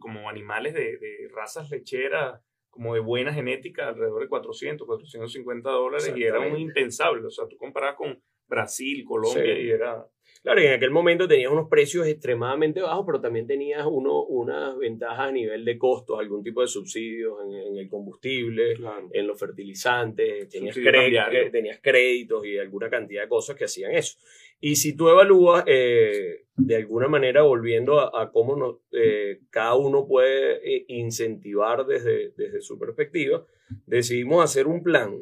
como 0.00 0.28
animales 0.28 0.74
de, 0.74 0.96
de 0.98 1.28
razas 1.34 1.70
lecheras, 1.70 2.40
como 2.74 2.94
de 2.94 3.00
buena 3.00 3.32
genética, 3.32 3.88
alrededor 3.88 4.22
de 4.22 4.28
400, 4.28 4.84
450 4.86 5.70
dólares, 5.70 6.12
y 6.16 6.24
era 6.24 6.40
un 6.40 6.58
impensable. 6.58 7.24
O 7.24 7.30
sea, 7.30 7.46
tú 7.48 7.56
comparabas 7.56 7.96
con 7.96 8.20
Brasil, 8.48 9.04
Colombia, 9.06 9.54
Sí. 9.54 9.62
y 9.62 9.70
era... 9.70 10.04
Claro, 10.44 10.60
en 10.60 10.74
aquel 10.74 10.90
momento 10.90 11.26
tenías 11.26 11.50
unos 11.50 11.70
precios 11.70 12.06
extremadamente 12.06 12.82
bajos, 12.82 13.04
pero 13.06 13.18
también 13.18 13.46
tenías 13.46 13.86
uno, 13.90 14.24
unas 14.24 14.76
ventajas 14.76 15.30
a 15.30 15.32
nivel 15.32 15.64
de 15.64 15.78
costos, 15.78 16.18
algún 16.20 16.42
tipo 16.42 16.60
de 16.60 16.66
subsidios 16.68 17.32
en, 17.46 17.54
en 17.72 17.76
el 17.78 17.88
combustible, 17.88 18.74
Claro. 18.74 19.08
en 19.10 19.26
los 19.26 19.40
fertilizantes, 19.40 20.46
tenías, 20.50 20.76
crédito- 20.76 21.16
cambiario. 21.16 21.50
tenías 21.50 21.80
créditos 21.82 22.44
y 22.44 22.58
alguna 22.58 22.90
cantidad 22.90 23.22
de 23.22 23.28
cosas 23.28 23.56
que 23.56 23.64
hacían 23.64 23.92
eso. 23.92 24.18
Y 24.60 24.76
si 24.76 24.94
tú 24.94 25.08
evalúas, 25.08 25.64
eh, 25.66 26.44
de 26.56 26.76
alguna 26.76 27.08
manera, 27.08 27.40
volviendo 27.42 27.98
a, 27.98 28.22
a 28.22 28.30
cómo 28.30 28.54
nos, 28.54 28.76
eh, 28.92 29.40
cada 29.48 29.74
uno 29.76 30.06
puede 30.06 30.56
eh, 30.76 30.84
incentivar 30.88 31.86
desde, 31.86 32.32
desde 32.36 32.60
su 32.60 32.78
perspectiva, 32.78 33.46
decidimos 33.86 34.44
hacer 34.44 34.66
un 34.66 34.82
plan 34.82 35.18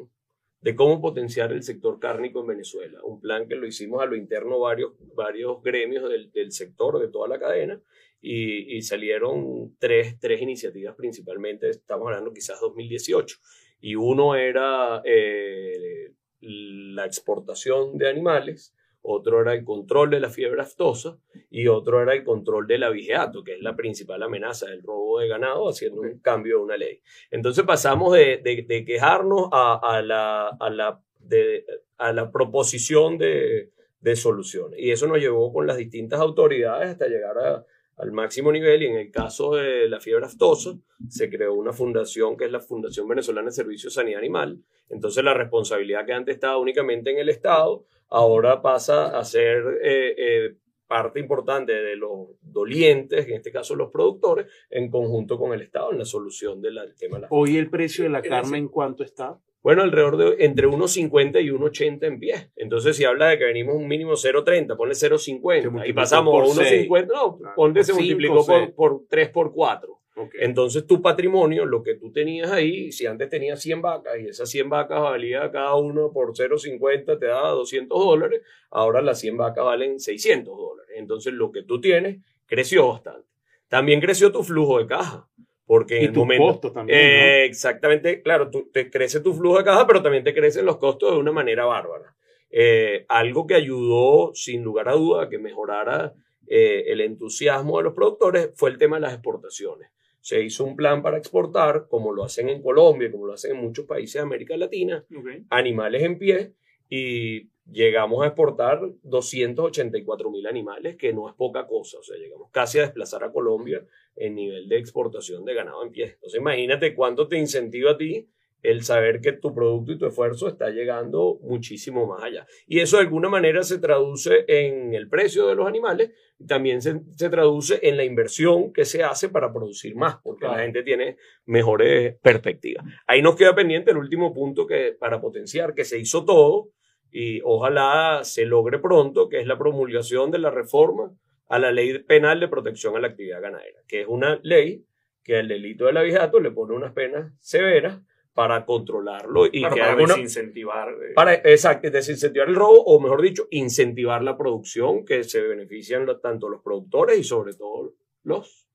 de 0.63 0.75
cómo 0.75 1.01
potenciar 1.01 1.51
el 1.51 1.61
sector 1.61 1.99
cárnico 1.99 2.39
en 2.39 2.47
Venezuela. 2.47 2.99
Un 3.03 3.19
plan 3.19 3.47
que 3.47 3.55
lo 3.55 3.67
hicimos 3.67 4.01
a 4.01 4.05
lo 4.05 4.15
interno 4.15 4.59
varios, 4.59 4.93
varios 5.13 5.61
gremios 5.61 6.09
del, 6.09 6.31
del 6.31 6.53
sector, 6.53 6.99
de 6.99 7.09
toda 7.09 7.27
la 7.27 7.37
cadena, 7.37 7.81
y, 8.21 8.77
y 8.77 8.81
salieron 8.81 9.75
tres, 9.77 10.17
tres, 10.19 10.41
iniciativas 10.41 10.95
principalmente, 10.95 11.69
estamos 11.69 12.07
hablando 12.07 12.31
quizás 12.31 12.61
2018, 12.61 13.37
y 13.81 13.95
uno 13.95 14.35
era 14.35 15.01
eh, 15.03 16.13
la 16.39 17.05
exportación 17.05 17.97
de 17.97 18.09
animales, 18.09 18.73
otro 19.03 19.41
era 19.41 19.53
el 19.53 19.63
control 19.63 20.09
de 20.09 20.19
la 20.19 20.29
fiebre 20.29 20.61
aftosa 20.61 21.17
y 21.49 21.67
otro 21.67 22.01
era 22.01 22.13
el 22.13 22.23
control 22.23 22.65
del 22.67 22.83
abigeato, 22.83 23.43
que 23.43 23.53
es 23.53 23.61
la 23.61 23.75
principal 23.75 24.23
amenaza 24.23 24.67
del 24.67 24.81
robo 24.81 25.19
de 25.19 25.27
ganado, 25.27 25.69
haciendo 25.69 26.01
un 26.01 26.19
cambio 26.19 26.57
de 26.57 26.63
una 26.63 26.77
ley. 26.77 27.01
Entonces 27.29 27.63
pasamos 27.65 28.13
de, 28.13 28.41
de, 28.43 28.65
de 28.67 28.85
quejarnos 28.85 29.49
a, 29.51 29.79
a, 29.83 30.01
la, 30.01 30.47
a, 30.47 30.69
la, 30.69 31.01
de, 31.19 31.65
a 31.97 32.11
la 32.13 32.31
proposición 32.31 33.17
de, 33.17 33.71
de 33.99 34.15
soluciones. 34.15 34.79
Y 34.79 34.91
eso 34.91 35.07
nos 35.07 35.19
llevó 35.19 35.53
con 35.53 35.67
las 35.67 35.77
distintas 35.77 36.19
autoridades 36.19 36.89
hasta 36.89 37.07
llegar 37.07 37.37
a, 37.37 37.65
al 37.97 38.11
máximo 38.11 38.51
nivel 38.51 38.83
y 38.83 38.87
en 38.87 38.97
el 38.97 39.11
caso 39.11 39.55
de 39.55 39.87
la 39.87 39.99
fiebre 39.99 40.25
aftosa 40.25 40.71
se 41.09 41.29
creó 41.29 41.53
una 41.53 41.73
fundación 41.73 42.37
que 42.37 42.45
es 42.45 42.51
la 42.51 42.59
Fundación 42.59 43.07
Venezolana 43.07 43.47
de 43.47 43.53
Servicios 43.53 43.93
de 43.93 44.01
Sanidad 44.01 44.19
Animal. 44.19 44.59
Entonces 44.89 45.23
la 45.23 45.33
responsabilidad 45.33 46.05
que 46.05 46.13
antes 46.13 46.35
estaba 46.35 46.57
únicamente 46.57 47.11
en 47.11 47.19
el 47.19 47.29
Estado 47.29 47.85
ahora 48.09 48.61
pasa 48.61 49.17
a 49.17 49.23
ser 49.23 49.79
eh, 49.83 50.15
eh, 50.17 50.55
parte 50.87 51.19
importante 51.19 51.73
de 51.73 51.95
los 51.95 52.29
dolientes, 52.41 53.27
en 53.27 53.33
este 53.33 53.51
caso 53.51 53.75
los 53.75 53.89
productores, 53.91 54.47
en 54.69 54.89
conjunto 54.89 55.37
con 55.37 55.53
el 55.53 55.61
Estado 55.61 55.91
en 55.91 55.99
la 55.99 56.05
solución 56.05 56.61
del 56.61 56.77
tema. 56.97 57.17
De 57.17 57.21
la 57.21 57.27
Hoy 57.31 57.57
el 57.57 57.69
precio 57.69 58.03
de 58.03 58.11
la 58.11 58.21
carne 58.21 58.57
en 58.57 58.67
cuánto 58.67 59.03
está? 59.03 59.39
Bueno, 59.63 59.81
alrededor 59.81 60.17
de 60.17 60.45
entre 60.45 60.67
1.50 60.67 61.41
y 61.41 61.49
1.80 61.49 62.05
en 62.05 62.19
pie. 62.19 62.51
Entonces, 62.57 62.97
si 62.97 63.05
habla 63.05 63.29
de 63.29 63.37
que 63.37 63.45
venimos 63.45 63.75
un 63.75 63.87
mínimo 63.87 64.11
0.30, 64.11 64.75
ponle 64.75 64.93
0.50 64.93 65.87
y 65.87 65.93
pasamos 65.93 66.57
a 66.57 66.61
1.50, 66.61 67.07
no, 67.07 67.37
claro. 67.37 67.55
ponle 67.55 67.83
se 67.85 67.93
multiplicó 67.93 68.45
por, 68.45 68.73
por 68.73 69.01
3 69.09 69.29
por 69.29 69.53
4. 69.53 69.99
Okay. 70.15 70.41
Entonces, 70.43 70.85
tu 70.85 71.01
patrimonio, 71.01 71.65
lo 71.65 71.81
que 71.81 71.95
tú 71.95 72.11
tenías 72.11 72.51
ahí, 72.51 72.91
si 72.91 73.05
antes 73.05 73.29
tenías 73.29 73.61
100 73.61 73.81
vacas 73.81 74.19
y 74.19 74.27
esas 74.27 74.49
100 74.49 74.69
vacas 74.69 75.01
valía 75.01 75.49
cada 75.49 75.75
uno 75.75 76.11
por 76.11 76.33
0.50, 76.33 77.17
te 77.17 77.25
daba 77.25 77.49
200 77.51 77.97
dólares, 77.97 78.41
ahora 78.69 79.01
las 79.01 79.19
100 79.21 79.37
vacas 79.37 79.63
valen 79.63 79.99
600 79.99 80.55
dólares. 80.55 80.93
Entonces, 80.97 81.33
lo 81.33 81.53
que 81.53 81.63
tú 81.63 81.79
tienes 81.79 82.19
creció 82.45 82.89
bastante. 82.89 83.27
También 83.69 84.01
creció 84.01 84.31
tu 84.31 84.43
flujo 84.43 84.77
de 84.77 84.87
caja. 84.87 85.27
Porque 85.73 85.95
y 85.95 86.05
en 86.05 86.11
el 86.11 86.13
momento. 86.13 86.45
Costos 86.45 86.73
también, 86.73 86.99
eh, 86.99 87.17
¿no? 87.17 87.45
Exactamente, 87.45 88.21
claro, 88.21 88.51
tú, 88.51 88.69
te 88.71 88.91
crece 88.91 89.21
tu 89.21 89.33
flujo 89.33 89.57
de 89.57 89.63
caja, 89.63 89.87
pero 89.87 90.03
también 90.03 90.23
te 90.23 90.31
crecen 90.31 90.67
los 90.67 90.77
costos 90.77 91.11
de 91.11 91.17
una 91.17 91.31
manera 91.31 91.65
bárbara. 91.65 92.15
Eh, 92.51 93.05
algo 93.09 93.47
que 93.47 93.55
ayudó, 93.55 94.35
sin 94.35 94.63
lugar 94.63 94.87
a 94.89 94.91
duda, 94.91 95.23
a 95.23 95.29
que 95.29 95.39
mejorara 95.39 96.13
eh, 96.45 96.83
el 96.89 97.01
entusiasmo 97.01 97.79
de 97.79 97.85
los 97.85 97.95
productores 97.95 98.51
fue 98.53 98.69
el 98.69 98.77
tema 98.77 98.97
de 98.97 99.01
las 99.01 99.13
exportaciones. 99.13 99.89
Se 100.21 100.43
hizo 100.43 100.63
un 100.63 100.75
plan 100.75 101.01
para 101.01 101.17
exportar, 101.17 101.87
como 101.89 102.11
lo 102.11 102.23
hacen 102.23 102.49
en 102.49 102.61
Colombia, 102.61 103.11
como 103.11 103.25
lo 103.25 103.33
hacen 103.33 103.55
en 103.55 103.63
muchos 103.63 103.87
países 103.87 104.13
de 104.13 104.19
América 104.19 104.55
Latina, 104.55 105.03
Okay. 105.09 105.43
animales 105.49 106.03
en 106.03 106.19
pie 106.19 106.53
y 106.87 107.49
llegamos 107.71 108.23
a 108.23 108.27
exportar 108.27 108.81
284 109.03 110.29
mil 110.29 110.47
animales, 110.47 110.95
que 110.97 111.13
no 111.13 111.29
es 111.29 111.35
poca 111.35 111.65
cosa. 111.67 111.99
O 111.99 112.03
sea, 112.03 112.17
llegamos 112.17 112.49
casi 112.51 112.79
a 112.79 112.83
desplazar 112.83 113.23
a 113.23 113.31
Colombia 113.31 113.85
en 114.15 114.35
nivel 114.35 114.67
de 114.67 114.77
exportación 114.77 115.45
de 115.45 115.53
ganado 115.53 115.83
en 115.83 115.91
pie. 115.91 116.11
Entonces, 116.15 116.39
imagínate 116.39 116.93
cuánto 116.93 117.27
te 117.27 117.37
incentiva 117.37 117.91
a 117.91 117.97
ti 117.97 118.27
el 118.61 118.83
saber 118.83 119.19
que 119.19 119.33
tu 119.33 119.53
producto 119.53 119.91
y 119.91 119.97
tu 119.97 120.05
esfuerzo 120.05 120.47
está 120.47 120.69
llegando 120.69 121.37
muchísimo 121.41 122.07
más 122.07 122.23
allá. 122.23 122.47
Y 122.65 122.79
eso 122.79 122.95
de 122.95 123.03
alguna 123.03 123.27
manera 123.27 123.61
se 123.61 123.77
traduce 123.77 124.45
en 124.47 124.93
el 124.93 125.09
precio 125.09 125.47
de 125.47 125.55
los 125.55 125.67
animales 125.67 126.11
y 126.39 126.45
también 126.45 126.81
se, 126.81 127.01
se 127.11 127.29
traduce 127.29 127.79
en 127.83 127.97
la 127.97 128.05
inversión 128.05 128.71
que 128.71 128.85
se 128.85 129.03
hace 129.03 129.27
para 129.27 129.51
producir 129.51 129.95
más, 129.95 130.15
porque 130.23 130.45
claro. 130.45 130.55
la 130.55 130.63
gente 130.63 130.81
tiene 130.81 131.17
mejores 131.45 132.15
perspectivas. 132.21 132.85
Ahí 133.05 133.21
nos 133.21 133.35
queda 133.35 133.53
pendiente 133.53 133.91
el 133.91 133.97
último 133.97 134.33
punto 134.33 134.65
que 134.65 134.95
para 134.97 135.19
potenciar 135.19 135.75
que 135.75 135.83
se 135.83 135.99
hizo 135.99 136.23
todo 136.23 136.69
y 137.13 137.41
ojalá 137.43 138.21
se 138.23 138.45
logre 138.45 138.79
pronto, 138.79 139.29
que 139.29 139.39
es 139.39 139.45
la 139.45 139.57
promulgación 139.57 140.31
de 140.31 140.39
la 140.39 140.49
reforma 140.49 141.13
a 141.47 141.59
la 141.59 141.71
ley 141.71 141.99
penal 141.99 142.39
de 142.39 142.47
protección 142.47 142.95
a 142.95 142.99
la 142.99 143.09
actividad 143.09 143.39
ganadera, 143.39 143.81
que 143.87 144.01
es 144.01 144.07
una 144.07 144.39
ley 144.41 144.83
que 145.23 145.37
al 145.37 145.47
delito 145.47 145.85
del 145.85 145.97
abigeato 145.97 146.39
le 146.39 146.49
pone 146.49 146.73
unas 146.73 146.91
penas 146.91 147.31
severas 147.39 148.01
para 148.33 148.65
controlarlo 148.65 149.45
y 149.45 149.59
claro, 149.59 149.75
que 149.75 149.81
para 149.81 149.91
alguna, 149.93 150.15
desincentivar 150.15 150.89
eh. 150.89 151.13
para 151.13 151.35
exacto, 151.35 151.91
desincentivar 151.91 152.49
el 152.49 152.55
robo 152.55 152.83
o 152.83 152.99
mejor 152.99 153.21
dicho 153.21 153.47
incentivar 153.51 154.23
la 154.23 154.35
producción 154.35 155.05
que 155.05 155.23
se 155.23 155.41
benefician 155.41 156.07
tanto 156.19 156.49
los 156.49 156.63
productores 156.63 157.19
y 157.19 157.23
sobre 157.23 157.53
todo 157.53 157.93
los 158.23 158.67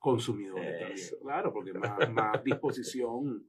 consumidores 0.00 0.80
también. 0.80 1.08
claro 1.22 1.52
porque 1.52 1.72
más, 1.72 2.10
más 2.10 2.42
disposición 2.42 3.46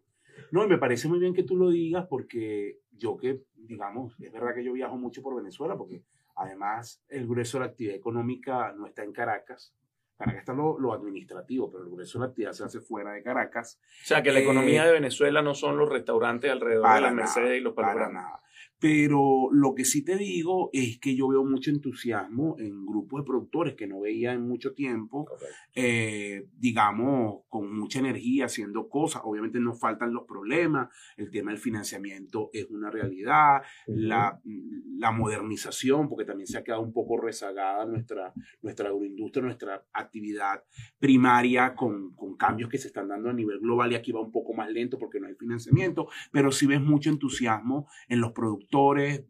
no 0.52 0.64
y 0.64 0.68
me 0.68 0.78
parece 0.78 1.08
muy 1.08 1.18
bien 1.18 1.34
que 1.34 1.44
tú 1.44 1.58
lo 1.58 1.72
digas 1.72 2.06
porque 2.08 2.78
yo 2.92 3.18
que 3.18 3.42
digamos 3.68 4.20
es 4.20 4.32
verdad 4.32 4.54
que 4.54 4.64
yo 4.64 4.74
viajo 4.74 4.98
mucho 4.98 5.22
por 5.22 5.36
Venezuela 5.36 5.78
porque 5.78 6.04
además 6.36 7.04
el 7.10 7.28
grueso 7.28 7.58
de 7.58 7.66
la 7.66 7.72
actividad 7.72 7.96
económica 7.96 8.74
no 8.74 8.88
está 8.88 9.04
en 9.04 9.14
Caracas 9.14 9.74
Caracas 10.20 10.42
está 10.42 10.54
lo, 10.54 10.78
lo, 10.78 10.92
administrativo, 10.92 11.72
pero 11.72 11.86
el 11.86 11.92
grueso 11.92 12.20
de 12.20 12.26
la 12.26 12.30
actividad 12.30 12.52
se 12.52 12.66
hace 12.66 12.82
fuera 12.82 13.14
de 13.14 13.24
Caracas. 13.24 13.80
O 14.04 14.06
sea, 14.06 14.22
que 14.22 14.34
la 14.34 14.40
eh, 14.40 14.44
economía 14.44 14.86
de 14.86 14.92
Venezuela 14.92 15.42
no 15.42 15.54
son 15.54 15.78
los 15.78 15.88
restaurantes 15.88 16.52
alrededor 16.52 16.94
de 16.94 17.02
la 17.02 17.12
Mercedes 17.12 17.58
y 17.58 17.62
los 17.62 17.74
Para 17.74 18.10
nada. 18.10 18.42
Pero 18.80 19.50
lo 19.52 19.76
que 19.76 19.84
sí 19.84 20.06
te 20.06 20.16
digo 20.16 20.70
es 20.72 21.00
que 21.00 21.14
yo 21.16 21.28
veo 21.28 21.44
mucho 21.44 21.70
entusiasmo 21.70 22.56
en 22.60 22.86
grupos 22.86 23.22
de 23.22 23.28
productores 23.28 23.76
que 23.76 23.88
no 23.88 24.00
veía 24.00 24.32
en 24.32 24.48
mucho 24.48 24.74
tiempo, 24.74 25.28
eh, 25.76 26.48
digamos, 26.58 27.42
con 27.50 27.78
mucha 27.78 28.00
energía 28.00 28.46
haciendo 28.46 28.88
cosas. 28.88 29.22
Obviamente 29.26 29.60
nos 29.60 29.80
faltan 29.80 30.14
los 30.14 30.26
problemas, 30.26 30.90
el 31.18 31.30
tema 31.30 31.52
del 31.52 31.60
financiamiento 31.60 32.50
es 32.54 32.70
una 32.70 32.90
realidad, 32.90 33.62
uh 33.88 33.92
-huh. 33.92 33.98
la, 33.98 34.42
la, 34.98 35.12
modernización, 35.12 36.08
porque 36.08 36.24
también 36.24 36.48
se 36.48 36.58
ha 36.58 36.64
quedado 36.64 36.82
un 36.82 36.94
poco 36.94 37.20
rezagada 37.20 37.86
nuestra, 37.86 38.34
nuestra 38.62 38.90
agroindustria, 38.90 39.44
nuestra 39.44 39.86
actividad 39.92 40.64
primaria 41.00 41.76
con, 41.76 42.14
con 42.16 42.38
cambios 42.38 42.70
que 42.70 42.78
se 42.78 42.88
están 42.88 43.10
dando 43.10 43.30
a 43.30 43.34
nivel 43.34 43.60
global 43.60 43.92
y 43.92 43.96
aquí 43.96 44.12
va 44.12 44.22
un 44.22 44.32
poco 44.32 44.54
más 44.54 44.70
lento 44.70 44.98
porque 44.98 45.20
no 45.20 45.28
hay 45.28 45.36
financiamiento, 45.36 46.08
pero 46.32 46.52
sí 46.52 46.66
ves 46.66 46.80
mucho 46.80 47.10
entusiasmo 47.10 47.88
en 48.08 48.22
los 48.22 48.32
productores 48.32 48.49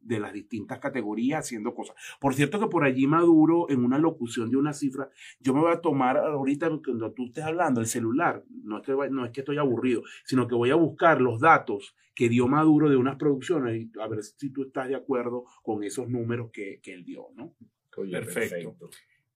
de 0.01 0.19
las 0.19 0.33
distintas 0.33 0.79
categorías 0.79 1.45
haciendo 1.45 1.73
cosas. 1.73 1.95
Por 2.19 2.33
cierto 2.33 2.59
que 2.59 2.67
por 2.67 2.83
allí 2.83 3.07
Maduro, 3.07 3.69
en 3.69 3.83
una 3.83 3.97
locución 3.97 4.49
de 4.49 4.57
una 4.57 4.73
cifra, 4.73 5.09
yo 5.39 5.53
me 5.53 5.61
voy 5.61 5.71
a 5.71 5.81
tomar 5.81 6.17
ahorita 6.17 6.69
cuando 6.83 7.11
tú 7.11 7.27
estés 7.27 7.43
hablando, 7.43 7.81
el 7.81 7.87
celular, 7.87 8.43
no 8.63 8.79
es 8.79 8.85
que, 8.85 8.93
no 9.09 9.25
es 9.25 9.31
que 9.31 9.41
estoy 9.41 9.57
aburrido, 9.57 10.03
sino 10.25 10.47
que 10.47 10.55
voy 10.55 10.69
a 10.71 10.75
buscar 10.75 11.21
los 11.21 11.39
datos 11.39 11.95
que 12.13 12.29
dio 12.29 12.47
Maduro 12.47 12.89
de 12.89 12.97
unas 12.97 13.17
producciones 13.17 13.81
y 13.81 13.99
a 13.99 14.07
ver 14.07 14.23
si 14.23 14.51
tú 14.51 14.63
estás 14.63 14.89
de 14.89 14.95
acuerdo 14.95 15.45
con 15.63 15.83
esos 15.83 16.09
números 16.09 16.51
que, 16.51 16.79
que 16.81 16.93
él 16.93 17.03
dio, 17.05 17.27
¿no? 17.35 17.55
Oye, 17.97 18.11
perfecto. 18.11 18.75
perfecto. 18.77 18.89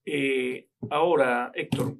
Eh, 0.06 0.68
ahora, 0.90 1.50
Héctor, 1.54 1.96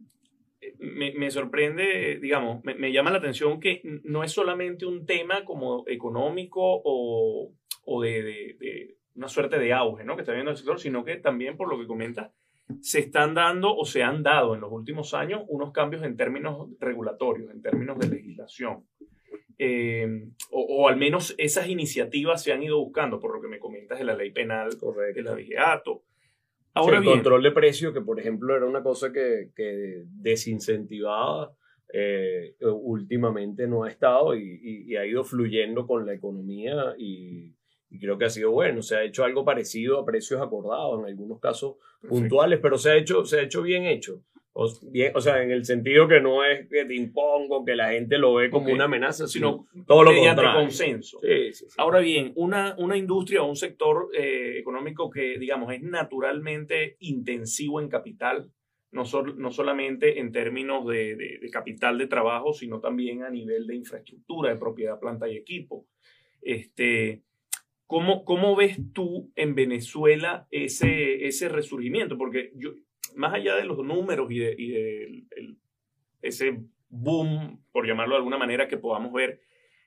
me, 0.78 1.12
me, 1.14 1.30
sorprende, 1.30 2.18
digamos, 2.20 2.62
me, 2.64 2.74
me, 2.74 2.92
llama 2.92 3.10
la 3.10 3.18
atención 3.18 3.60
que 3.60 3.82
no 4.04 4.24
es 4.24 4.32
solamente 4.32 4.86
un 4.86 5.06
tema 5.06 5.44
como 5.44 5.84
económico 5.86 6.60
o, 6.62 7.52
o 7.86 8.02
de, 8.02 8.22
de, 8.22 8.56
de, 8.58 8.96
una 9.14 9.28
suerte 9.28 9.58
de 9.58 9.72
auge 9.72 10.04
¿no? 10.04 10.16
que 10.16 10.22
está 10.22 10.32
viendo 10.32 10.50
el 10.50 10.56
sector, 10.56 10.78
sino 10.78 11.04
que 11.04 11.16
también, 11.16 11.56
por 11.56 11.68
lo 11.68 11.78
que 11.78 11.86
comentas, 11.86 12.32
se 12.80 13.00
están 13.00 13.34
dando 13.34 13.74
o 13.74 13.84
se 13.84 14.02
han 14.02 14.22
dado 14.22 14.54
en 14.54 14.60
los 14.60 14.72
últimos 14.72 15.14
años 15.14 15.42
unos 15.48 15.72
cambios 15.72 16.02
en 16.02 16.16
términos 16.16 16.68
regulatorios, 16.80 17.50
en 17.50 17.62
términos 17.62 17.98
de 17.98 18.08
legislación. 18.08 18.84
Eh, 19.58 20.06
o, 20.50 20.60
o, 20.60 20.88
al 20.88 20.96
menos 20.96 21.34
esas 21.38 21.68
iniciativas 21.68 22.42
se 22.42 22.52
han 22.52 22.62
ido 22.62 22.78
buscando, 22.78 23.20
por 23.20 23.34
lo 23.34 23.40
que 23.40 23.48
me 23.48 23.60
comentas 23.60 23.98
de 23.98 24.04
la 24.04 24.16
ley 24.16 24.32
penal, 24.32 24.76
Correcto. 24.78 25.16
de 25.16 25.22
la 25.22 25.34
vigiato. 25.34 26.02
Ahora 26.72 26.96
sí, 26.96 26.96
el 26.96 27.02
bien, 27.02 27.14
control 27.14 27.42
de 27.42 27.52
precio, 27.52 27.92
que 27.92 28.00
por 28.00 28.18
ejemplo 28.18 28.56
era 28.56 28.66
una 28.66 28.82
cosa 28.82 29.12
que, 29.12 29.50
que 29.54 30.02
desincentivaba, 30.06 31.52
eh, 31.92 32.56
últimamente 32.60 33.68
no 33.68 33.84
ha 33.84 33.90
estado 33.90 34.34
y, 34.34 34.42
y, 34.42 34.92
y, 34.92 34.96
ha 34.96 35.06
ido 35.06 35.22
fluyendo 35.22 35.86
con 35.86 36.04
la 36.04 36.14
economía 36.14 36.94
y, 36.98 37.54
y, 37.94 37.98
creo 37.98 38.18
que 38.18 38.24
ha 38.24 38.30
sido 38.30 38.50
bueno. 38.50 38.82
Se 38.82 38.96
ha 38.96 39.02
hecho 39.02 39.24
algo 39.24 39.44
parecido 39.44 40.00
a 40.00 40.04
precios 40.04 40.40
acordados, 40.40 41.00
en 41.00 41.06
algunos 41.06 41.40
casos 41.40 41.76
Perfecto. 42.00 42.08
puntuales, 42.08 42.58
pero 42.60 42.78
se 42.78 42.90
ha 42.90 42.96
hecho, 42.96 43.24
se 43.24 43.38
ha 43.38 43.42
hecho 43.42 43.62
bien 43.62 43.84
hecho. 43.84 44.22
O, 44.56 44.68
bien, 44.82 45.10
o 45.16 45.20
sea, 45.20 45.42
en 45.42 45.50
el 45.50 45.64
sentido 45.64 46.06
que 46.06 46.20
no 46.20 46.44
es 46.44 46.68
que 46.68 46.84
te 46.84 46.94
impongo, 46.94 47.64
que 47.64 47.74
la 47.74 47.90
gente 47.90 48.18
lo 48.18 48.34
ve 48.34 48.50
como 48.50 48.66
okay. 48.66 48.74
una 48.74 48.84
amenaza, 48.84 49.26
sino 49.26 49.66
todo 49.84 50.04
lo 50.04 50.14
contrario. 50.14 50.60
consenso. 50.60 51.18
Sí, 51.20 51.52
sí, 51.52 51.64
sí. 51.68 51.74
Ahora 51.76 51.98
bien, 51.98 52.32
una, 52.36 52.76
una 52.78 52.96
industria 52.96 53.42
o 53.42 53.48
un 53.48 53.56
sector 53.56 54.10
eh, 54.14 54.56
económico 54.56 55.10
que, 55.10 55.38
digamos, 55.40 55.72
es 55.72 55.82
naturalmente 55.82 56.96
intensivo 57.00 57.80
en 57.80 57.88
capital, 57.88 58.48
no, 58.92 59.04
so, 59.04 59.24
no 59.24 59.50
solamente 59.50 60.20
en 60.20 60.30
términos 60.30 60.86
de, 60.86 61.16
de, 61.16 61.38
de, 61.42 61.50
capital 61.50 61.98
de 61.98 62.06
trabajo, 62.06 62.52
sino 62.52 62.78
también 62.78 63.24
a 63.24 63.30
nivel 63.30 63.66
de 63.66 63.74
infraestructura, 63.74 64.50
de 64.50 64.56
propiedad, 64.56 65.00
planta 65.00 65.28
y 65.28 65.36
equipo. 65.36 65.88
Este, 66.40 67.22
¿cómo, 67.86 68.24
¿Cómo 68.24 68.56
ves 68.56 68.78
tú 68.92 69.30
en 69.36 69.54
Venezuela 69.54 70.46
ese, 70.50 71.26
ese 71.26 71.48
resurgimiento? 71.48 72.16
Porque 72.18 72.52
yo, 72.56 72.70
más 73.16 73.34
allá 73.34 73.56
de 73.56 73.64
los 73.64 73.78
números 73.84 74.30
y 74.30 74.38
de, 74.38 74.54
y 74.58 74.68
de 74.68 75.04
el- 75.36 75.56
ese 76.22 76.58
boom, 76.88 77.62
por 77.72 77.86
llamarlo 77.86 78.14
de 78.14 78.18
alguna 78.18 78.38
manera, 78.38 78.66
que 78.68 78.78
podamos 78.78 79.12
ver 79.12 79.40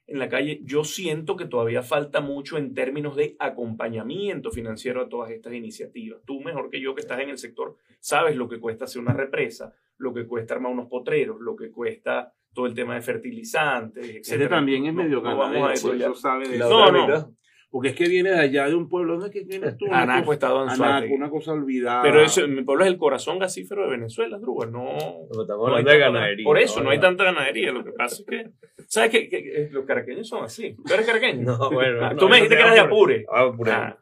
en 0.06 0.20
la 0.20 0.30
calle, 0.30 0.62
yo 0.64 0.84
siento 0.86 1.36
que 1.36 1.46
todavía 1.46 1.82
falta 1.84 2.22
mucho 2.22 2.58
en 2.58 2.74
términos 2.74 3.16
de 3.16 3.36
acompañamiento 3.40 4.52
financiero 4.52 5.02
a 5.02 5.10
todas 5.10 5.32
estas 5.32 5.54
iniciativas. 5.54 6.22
Tú, 6.26 6.40
mejor 6.42 6.70
que 6.70 6.80
yo 6.80 6.96
que 6.96 7.02
estás 7.02 7.20
en 7.20 7.30
el 7.30 7.38
sector, 7.38 7.76
sabes 8.00 8.36
lo 8.38 8.48
que 8.48 8.60
cuesta 8.60 8.86
hacer 8.86 9.02
una 9.02 9.14
represa, 9.14 9.74
lo 9.98 10.14
que 10.14 10.26
cuesta 10.26 10.54
armar 10.54 10.72
unos 10.72 10.88
potreros, 10.88 11.42
lo 11.42 11.56
que 11.56 11.72
cuesta 11.72 12.34
todo 12.54 12.68
el 12.68 12.74
tema 12.74 12.96
de 12.96 13.02
fertilizantes, 13.02 14.06
etc. 14.08 14.18
Este 14.28 14.48
también 14.48 14.86
es 14.86 14.94
medio 14.94 15.22
no 15.22 15.38
vamos 15.38 15.70
a 15.70 15.74
eso 15.74 15.88
eso 15.94 16.16
sabe 16.16 16.48
de. 16.48 16.58
No, 16.70 16.92
no. 16.92 17.36
Porque 17.70 17.90
es 17.90 17.96
que 17.96 18.08
viene 18.08 18.30
de 18.32 18.40
allá 18.40 18.68
de 18.68 18.76
un 18.76 18.88
pueblo, 18.88 19.14
¿dónde 19.14 19.28
es 19.28 19.34
que 19.34 19.44
vienes 19.44 19.76
tú? 19.78 19.86
Una 19.86 20.04
Anaco, 20.04 20.28
cosa- 20.28 20.34
estado 20.36 20.56
en 20.64 20.70
Anaco, 20.70 20.76
Suárez. 20.78 21.12
una 21.14 21.30
cosa 21.30 21.52
olvidada. 21.52 22.02
Pero 22.02 22.22
eso, 22.22 22.48
mi 22.48 22.64
pueblo 22.64 22.86
es 22.86 22.92
el 22.92 22.98
corazón 22.98 23.40
gasífero 23.40 23.84
de 23.84 23.90
Venezuela, 23.90 24.38
Druga. 24.40 24.68
No, 24.68 24.84
No, 24.86 25.42
estamos 25.42 25.48
no 25.48 25.66
hay 25.76 25.82
hablando 25.82 25.92
de 25.92 25.98
ganadería. 26.00 26.44
Por 26.46 26.58
eso, 26.60 26.82
no 26.82 26.90
hay 26.92 27.00
tanta 27.00 27.26
ganadería. 27.26 27.72
Lo 27.74 27.84
que 27.84 27.92
pasa 27.92 28.16
es 28.22 28.26
que, 28.26 28.50
¿sabes 28.88 29.10
qué? 29.12 29.28
Que- 29.30 29.44
que 29.44 29.70
los 29.72 29.86
caraqueños 29.86 30.28
son 30.28 30.44
así. 30.46 30.76
¿Tú 30.86 30.94
eres 30.94 31.06
caraqueño? 31.06 31.42
No, 31.60 31.70
bueno. 31.72 32.06
Ah, 32.06 32.14
no, 32.14 32.18
tú 32.20 32.30
me 32.30 32.38
dijiste 32.38 32.56
no 32.56 32.60
que 32.62 32.64
eras 32.64 32.76
de 32.76 32.80
apures. 32.82 33.26
Apure. 33.28 33.38
Ah, 33.38 33.48
Apure. 33.54 33.72
Ah, 33.72 33.98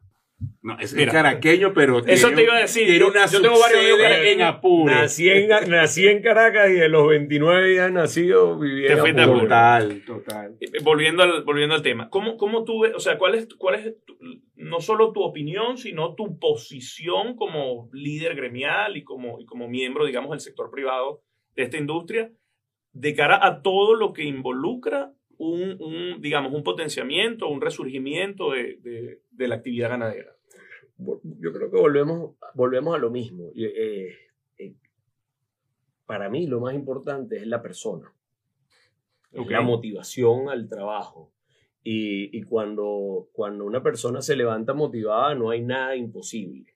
No, 0.62 0.78
es, 0.80 0.94
Mira. 0.94 1.14
caraqueño, 1.14 1.74
pero 1.74 2.00
Eso 2.06 2.30
te 2.32 2.44
iba 2.44 2.56
a 2.58 2.60
decir. 2.60 2.86
Tiene 2.86 3.00
Yo- 3.00 3.08
una 3.08 3.26
yo 3.28 3.42
tengo 3.42 3.58
varios 3.60 3.80
amigos 3.80 4.00
caraqueños. 4.02 4.34
en 4.36 4.42
Apure. 4.42 4.94
Nací 4.96 5.30
en, 5.30 5.48
nací 5.70 6.08
en 6.08 6.22
Caracas 6.22 6.70
y 6.70 6.74
de 6.74 6.90
los 6.90 7.08
29 7.08 7.70
días 7.70 7.92
nacido 7.92 8.60
viví 8.60 8.86
en 8.86 9.00
Apure. 9.20 9.42
Total, 9.44 10.02
total. 10.06 10.58
Volviendo 10.84 11.24
al, 11.24 11.44
volviendo 11.44 11.74
al 11.76 11.82
tema, 11.84 12.10
¿cómo, 12.10 12.36
cómo 12.36 12.66
tú 12.66 12.82
ves, 12.82 12.94
o 12.96 13.00
sea, 13.00 13.18
cuál 13.18 13.36
es, 13.36 13.48
cuál 13.58 13.76
es 13.76 13.96
tu- 14.06 14.18
no 14.56 14.82
solo 14.82 15.14
tu 15.14 15.22
opinión, 15.22 15.78
sino 15.78 16.16
tu 16.16 16.38
posición 16.38 17.36
como 17.38 17.90
líder 17.94 18.36
gremial 18.36 18.98
y 18.98 19.04
como, 19.04 19.40
y 19.40 19.46
como 19.46 19.70
miembro, 19.70 20.06
digamos, 20.06 20.32
del 20.32 20.40
sector 20.42 20.70
privado 20.70 21.22
de 21.56 21.64
esta 21.64 21.78
industria, 21.78 22.30
de 22.92 23.16
cara 23.16 23.40
a 23.46 23.62
todo 23.62 23.94
lo 23.96 24.12
que 24.14 24.24
involucra 24.24 25.12
un, 25.38 25.82
un, 25.82 26.22
digamos, 26.22 26.54
un 26.54 26.64
potenciamiento, 26.64 27.48
un 27.48 27.62
resurgimiento 27.62 28.52
de, 28.52 28.78
de- 28.82 29.22
de 29.32 29.48
la 29.48 29.56
actividad 29.56 29.90
ganadera? 29.90 30.32
yo 30.98 31.52
creo 31.52 31.70
que 31.70 31.78
volvemos, 31.78 32.36
volvemos 32.54 32.96
a 32.96 32.98
lo 32.98 33.10
mismo. 33.12 33.52
Eh, 33.56 34.14
eh, 34.58 34.74
para 36.06 36.30
mí 36.30 36.48
lo 36.48 36.60
más 36.62 36.74
importante 36.76 37.38
es 37.38 37.48
la 37.48 37.62
persona, 37.62 38.12
Es 39.32 39.40
Ok. 39.42 39.52
la 39.52 39.62
motivación 39.62 40.50
al 40.50 40.68
trabajo. 40.70 41.32
Y, 41.84 42.36
y 42.38 42.44
cuando, 42.44 43.28
cuando 43.34 43.66
una 43.66 43.84
persona 43.84 44.22
se 44.22 44.36
levanta 44.36 44.74
motivada 44.74 45.36
no 45.36 45.50
hay 45.52 45.62
nada 45.62 45.96
imposible. 45.96 46.74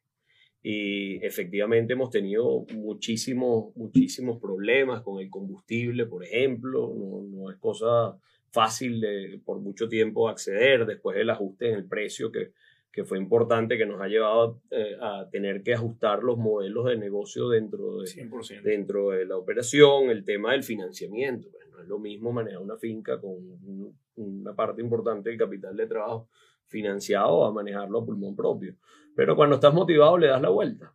Y 0.62 1.24
efectivamente 1.26 1.94
hemos 1.94 2.10
tenido 2.10 2.66
muchísimos, 2.76 3.74
muchísimos 3.78 4.40
problemas 4.40 5.02
con 5.02 5.20
el 5.22 5.30
combustible, 5.30 6.06
por 6.06 6.24
ejemplo. 6.26 6.94
No, 6.96 7.22
no 7.24 7.50
es 7.50 7.58
cosa 7.58 8.18
fácil 8.52 9.00
de 9.02 9.40
por 9.44 9.60
mucho 9.60 9.88
tiempo 9.88 10.30
acceder 10.30 10.86
después 10.86 11.18
del 11.18 11.30
ajuste 11.30 11.70
en 11.70 11.76
el 11.76 11.86
precio 11.86 12.32
que, 12.32 12.52
que 12.92 13.04
fue 13.04 13.18
importante, 13.18 13.78
que 13.78 13.86
nos 13.86 14.02
ha 14.02 14.08
llevado 14.08 14.62
eh, 14.72 14.98
a 15.02 15.28
tener 15.30 15.62
que 15.64 15.74
ajustar 15.74 16.24
los 16.24 16.38
modelos 16.38 16.86
de 16.86 16.98
negocio 16.98 17.50
dentro 17.50 18.00
de, 18.00 18.08
100%. 18.08 18.62
dentro 18.64 19.10
de 19.12 19.26
la 19.26 19.38
operación, 19.38 20.10
el 20.10 20.24
tema 20.26 20.54
del 20.54 20.64
financiamiento. 20.64 21.48
Pues 21.52 21.70
no 21.70 21.82
es 21.82 21.88
lo 21.88 22.00
mismo 22.00 22.32
manejar 22.32 22.62
una 22.62 22.78
finca 22.78 23.20
con 23.22 23.32
un- 23.32 23.96
una 24.16 24.54
parte 24.54 24.82
importante 24.82 25.30
del 25.30 25.38
capital 25.40 25.78
de 25.78 25.88
trabajo 25.88 26.28
financiado 26.68 27.46
a 27.46 27.54
manejarlo 27.54 28.00
a 28.00 28.06
pulmón 28.06 28.36
propio. 28.36 28.76
Pero 29.16 29.36
cuando 29.36 29.56
estás 29.56 29.74
motivado 29.74 30.18
le 30.18 30.28
das 30.28 30.42
la 30.42 30.50
vuelta. 30.50 30.94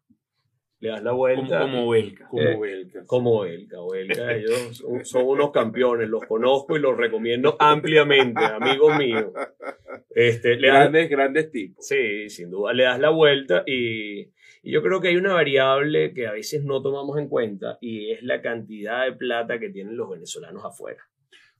Le 0.84 0.90
das 0.90 1.02
la 1.02 1.12
vuelta. 1.12 1.60
como 1.60 1.88
Belka. 1.90 2.28
Como 2.28 2.42
Eh, 2.42 2.56
Belka. 2.60 3.06
Como 3.06 3.44
Elka, 3.46 3.80
o 3.80 3.94
Elka, 3.94 4.34
ellos 4.34 4.76
son, 4.76 5.02
son 5.04 5.22
unos 5.26 5.50
campeones, 5.50 6.08
los 6.10 6.24
conozco 6.26 6.76
y 6.76 6.80
los 6.80 6.94
recomiendo 6.96 7.56
ampliamente, 7.58 8.44
amigos 8.44 8.98
míos. 8.98 9.32
Este, 10.14 10.56
le 10.56 10.68
das- 10.68 10.76
Grandes, 10.80 11.08
grandes 11.10 11.50
tipos. 11.50 11.86
Sí, 11.86 12.28
sin 12.28 12.50
duda 12.50 12.72
le 12.74 12.84
das 12.84 13.00
la 13.00 13.08
vuelta 13.10 13.62
y, 13.66 14.20
y 14.62 14.72
yo 14.72 14.82
creo 14.82 15.00
que 15.00 15.08
hay 15.08 15.16
una 15.16 15.32
variable 15.32 16.12
que 16.12 16.26
a 16.26 16.32
veces 16.32 16.64
no 16.64 16.82
tomamos 16.82 17.18
en 17.18 17.28
cuenta 17.28 17.78
y 17.80 18.10
es 18.10 18.22
la 18.22 18.42
cantidad 18.42 19.04
de 19.06 19.12
plata 19.12 19.58
que 19.58 19.70
tienen 19.70 19.96
los 19.96 20.10
venezolanos 20.10 20.64
afuera. 20.64 21.02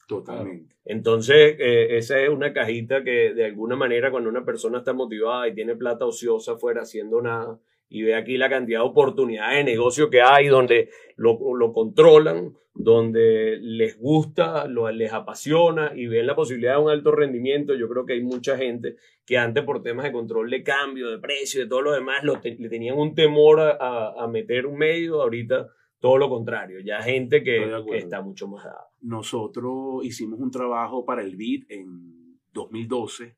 Totalmente. 0.06 0.74
Entonces, 0.84 1.56
eh, 1.58 1.96
esa 1.96 2.20
es 2.20 2.28
una 2.28 2.52
cajita 2.52 3.02
que 3.02 3.32
de 3.32 3.46
alguna 3.46 3.74
manera 3.74 4.10
cuando 4.10 4.28
una 4.28 4.44
persona 4.44 4.78
está 4.78 4.92
motivada 4.92 5.48
y 5.48 5.54
tiene 5.54 5.76
plata 5.76 6.04
ociosa 6.04 6.52
afuera 6.52 6.82
haciendo 6.82 7.22
nada 7.22 7.58
y 7.94 8.02
ve 8.02 8.14
aquí 8.16 8.36
la 8.36 8.48
cantidad 8.50 8.80
de 8.80 8.86
oportunidades 8.86 9.58
de 9.58 9.64
negocio 9.72 10.10
que 10.10 10.20
hay 10.20 10.48
donde 10.48 10.88
lo, 11.16 11.38
lo 11.56 11.72
controlan, 11.72 12.52
donde 12.74 13.58
les 13.60 13.96
gusta, 13.98 14.66
lo, 14.66 14.90
les 14.90 15.12
apasiona 15.12 15.92
y 15.94 16.06
ven 16.08 16.26
la 16.26 16.34
posibilidad 16.34 16.76
de 16.76 16.82
un 16.82 16.90
alto 16.90 17.12
rendimiento, 17.12 17.74
yo 17.74 17.88
creo 17.88 18.04
que 18.04 18.14
hay 18.14 18.22
mucha 18.22 18.56
gente 18.56 18.96
que 19.24 19.38
antes 19.38 19.62
por 19.62 19.80
temas 19.82 20.04
de 20.06 20.12
control 20.12 20.50
de 20.50 20.62
cambio, 20.64 21.08
de 21.10 21.18
precio, 21.18 21.60
de 21.62 21.68
todo 21.68 21.82
lo 21.82 21.92
demás, 21.92 22.24
lo 22.24 22.40
te- 22.40 22.56
le 22.58 22.68
tenían 22.68 22.98
un 22.98 23.14
temor 23.14 23.60
a, 23.60 23.70
a- 23.80 24.24
a 24.24 24.26
meter 24.26 24.66
un 24.66 24.76
medio, 24.76 25.22
ahorita 25.22 25.68
todo 26.00 26.18
lo 26.18 26.28
contrario, 26.28 26.80
ya 26.80 27.00
gente 27.00 27.42
que, 27.44 27.60
que 27.84 27.98
está 27.98 28.20
mucho 28.22 28.48
más 28.48 28.64
dada. 28.64 28.88
Nosotros 29.02 30.04
hicimos 30.04 30.40
un 30.40 30.50
trabajo 30.50 31.04
para 31.06 31.22
el 31.22 31.36
BID 31.36 31.64
en 31.68 32.38
2012 32.52 33.36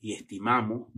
y 0.00 0.12
estimamos 0.14 0.88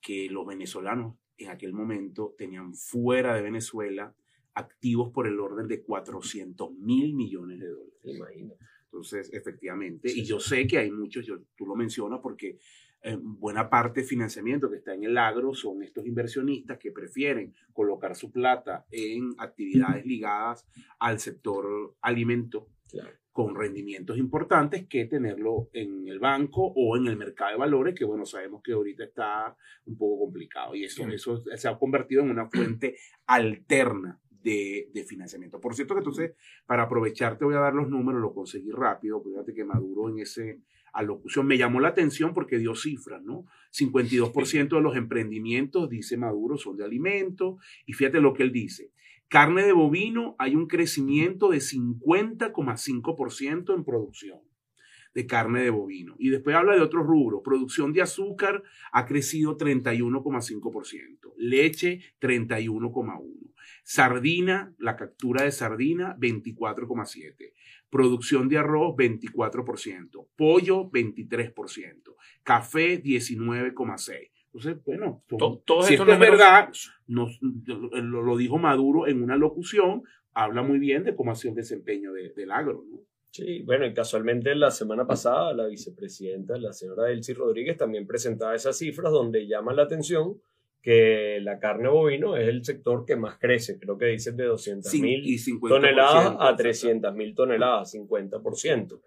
que 0.00 0.28
los 0.30 0.46
venezolanos 0.46 1.14
en 1.38 1.50
aquel 1.50 1.72
momento 1.72 2.34
tenían 2.36 2.74
fuera 2.74 3.34
de 3.34 3.42
Venezuela 3.42 4.14
activos 4.54 5.10
por 5.10 5.26
el 5.26 5.38
orden 5.38 5.68
de 5.68 5.82
400 5.82 6.72
mil 6.72 7.14
millones 7.14 7.60
de 7.60 7.68
dólares. 7.68 7.94
Imagínate. 8.02 8.58
Entonces, 8.84 9.30
efectivamente, 9.32 10.08
Sí, 10.08 10.20
y 10.20 10.22
sí. 10.22 10.28
yo 10.28 10.40
sé 10.40 10.66
que 10.66 10.78
hay 10.78 10.90
muchos, 10.90 11.24
yo, 11.24 11.40
tú 11.54 11.66
lo 11.66 11.76
mencionas 11.76 12.20
porque 12.22 12.58
eh, 13.02 13.16
buena 13.20 13.70
parte 13.70 14.00
del 14.00 14.08
financiamiento 14.08 14.68
que 14.68 14.78
está 14.78 14.94
en 14.94 15.04
el 15.04 15.16
agro 15.16 15.54
son 15.54 15.82
estos 15.82 16.04
inversionistas 16.06 16.78
que 16.78 16.90
prefieren 16.90 17.54
colocar 17.72 18.16
su 18.16 18.32
plata 18.32 18.86
en 18.90 19.34
actividades 19.38 20.04
ligadas 20.04 20.66
al 20.98 21.20
sector 21.20 21.96
alimento 22.00 22.68
Claro. 22.90 23.10
Con 23.38 23.54
rendimientos 23.54 24.18
importantes 24.18 24.88
que 24.88 25.04
tenerlo 25.04 25.68
en 25.72 26.08
el 26.08 26.18
banco 26.18 26.72
o 26.74 26.96
en 26.96 27.06
el 27.06 27.16
mercado 27.16 27.52
de 27.52 27.56
valores, 27.56 27.94
que 27.94 28.04
bueno, 28.04 28.26
sabemos 28.26 28.60
que 28.64 28.72
ahorita 28.72 29.04
está 29.04 29.56
un 29.86 29.96
poco 29.96 30.24
complicado 30.24 30.74
y 30.74 30.82
eso, 30.82 31.04
Sí. 31.04 31.14
eso 31.14 31.40
se 31.56 31.68
ha 31.68 31.78
convertido 31.78 32.22
en 32.24 32.30
una 32.30 32.48
fuente 32.50 32.96
alterna 33.28 34.18
de, 34.42 34.90
de 34.92 35.04
financiamiento. 35.04 35.60
Por 35.60 35.76
cierto 35.76 35.94
que 35.94 35.98
entonces, 36.00 36.32
para 36.66 36.82
aprovechar, 36.82 37.38
te 37.38 37.44
voy 37.44 37.54
a 37.54 37.60
dar 37.60 37.74
los 37.74 37.88
números, 37.88 38.20
lo 38.20 38.34
conseguí 38.34 38.72
rápido, 38.72 39.22
fíjate 39.22 39.54
que 39.54 39.64
Maduro 39.64 40.08
en 40.08 40.18
ese 40.18 40.58
alocución 40.92 41.46
me 41.46 41.58
llamó 41.58 41.78
la 41.78 41.88
atención 41.90 42.34
porque 42.34 42.58
dio 42.58 42.74
cifras, 42.74 43.22
¿no? 43.22 43.44
52% 43.70 44.76
de 44.78 44.82
los 44.82 44.96
emprendimientos, 44.96 45.88
dice 45.88 46.16
Maduro, 46.16 46.56
son 46.56 46.76
de 46.76 46.84
alimentos 46.84 47.62
y 47.86 47.92
fíjate 47.92 48.20
lo 48.20 48.34
que 48.34 48.42
él 48.42 48.50
dice. 48.50 48.90
Carne 49.28 49.64
de 49.64 49.72
bovino, 49.72 50.36
hay 50.38 50.54
un 50.54 50.66
crecimiento 50.66 51.50
de 51.50 51.58
50,5% 51.58 53.74
en 53.74 53.84
producción 53.84 54.40
de 55.14 55.26
carne 55.26 55.62
de 55.62 55.70
bovino. 55.70 56.14
Y 56.18 56.30
después 56.30 56.56
habla 56.56 56.74
de 56.74 56.80
otros 56.80 57.06
rubros. 57.06 57.42
Producción 57.44 57.92
de 57.92 58.02
azúcar 58.02 58.62
ha 58.92 59.04
crecido 59.04 59.56
31,5%. 59.56 61.34
Leche, 61.36 62.00
31,1%. 62.20 63.52
Sardina, 63.84 64.74
la 64.78 64.96
captura 64.96 65.44
de 65.44 65.50
sardina, 65.50 66.16
24,7%. 66.18 67.52
Producción 67.90 68.48
de 68.48 68.58
arroz, 68.58 68.94
24%. 68.96 70.28
Pollo, 70.36 70.90
23%. 70.90 72.14
Café, 72.42 73.02
19,6%. 73.02 74.30
Entonces, 74.52 74.82
bueno, 74.84 75.22
son- 75.28 75.38
To- 75.38 75.62
todos 75.64 75.86
si 75.86 75.94
esto 75.94 76.04
es 76.04 76.08
números- 76.18 76.38
verdad, 76.38 76.68
nos- 77.06 77.38
lo, 77.42 78.22
lo 78.22 78.36
dijo 78.36 78.58
Maduro 78.58 79.06
en 79.06 79.22
una 79.22 79.36
locución, 79.36 80.02
habla 80.34 80.62
muy 80.62 80.78
bien 80.78 81.04
de 81.04 81.14
cómo 81.14 81.32
ha 81.32 81.34
sido 81.34 81.50
el 81.52 81.56
desempeño 81.56 82.12
de- 82.12 82.30
del 82.30 82.50
agro. 82.50 82.84
¿no? 82.90 82.98
Sí, 83.30 83.62
bueno, 83.62 83.84
y 83.86 83.92
casualmente 83.92 84.54
la 84.54 84.70
semana 84.70 85.06
pasada 85.06 85.52
la 85.52 85.66
vicepresidenta, 85.66 86.56
la 86.56 86.72
señora 86.72 87.10
Elsie 87.10 87.34
Rodríguez, 87.34 87.76
también 87.76 88.06
presentaba 88.06 88.54
esas 88.54 88.76
cifras 88.78 89.12
donde 89.12 89.46
llama 89.46 89.74
la 89.74 89.82
atención 89.82 90.40
que 90.80 91.38
la 91.42 91.58
carne 91.58 91.88
bovino 91.88 92.36
es 92.36 92.48
el 92.48 92.64
sector 92.64 93.04
que 93.04 93.16
más 93.16 93.36
crece, 93.38 93.78
creo 93.78 93.98
que 93.98 94.06
dicen 94.06 94.36
de 94.36 94.44
200 94.44 94.90
Cin- 94.92 95.02
mil 95.02 95.26
y 95.26 95.36
50%, 95.38 95.68
toneladas 95.68 96.26
a 96.26 96.30
exacto. 96.30 96.56
300 96.56 97.14
mil 97.14 97.34
toneladas, 97.34 97.90
50%. 97.90 99.00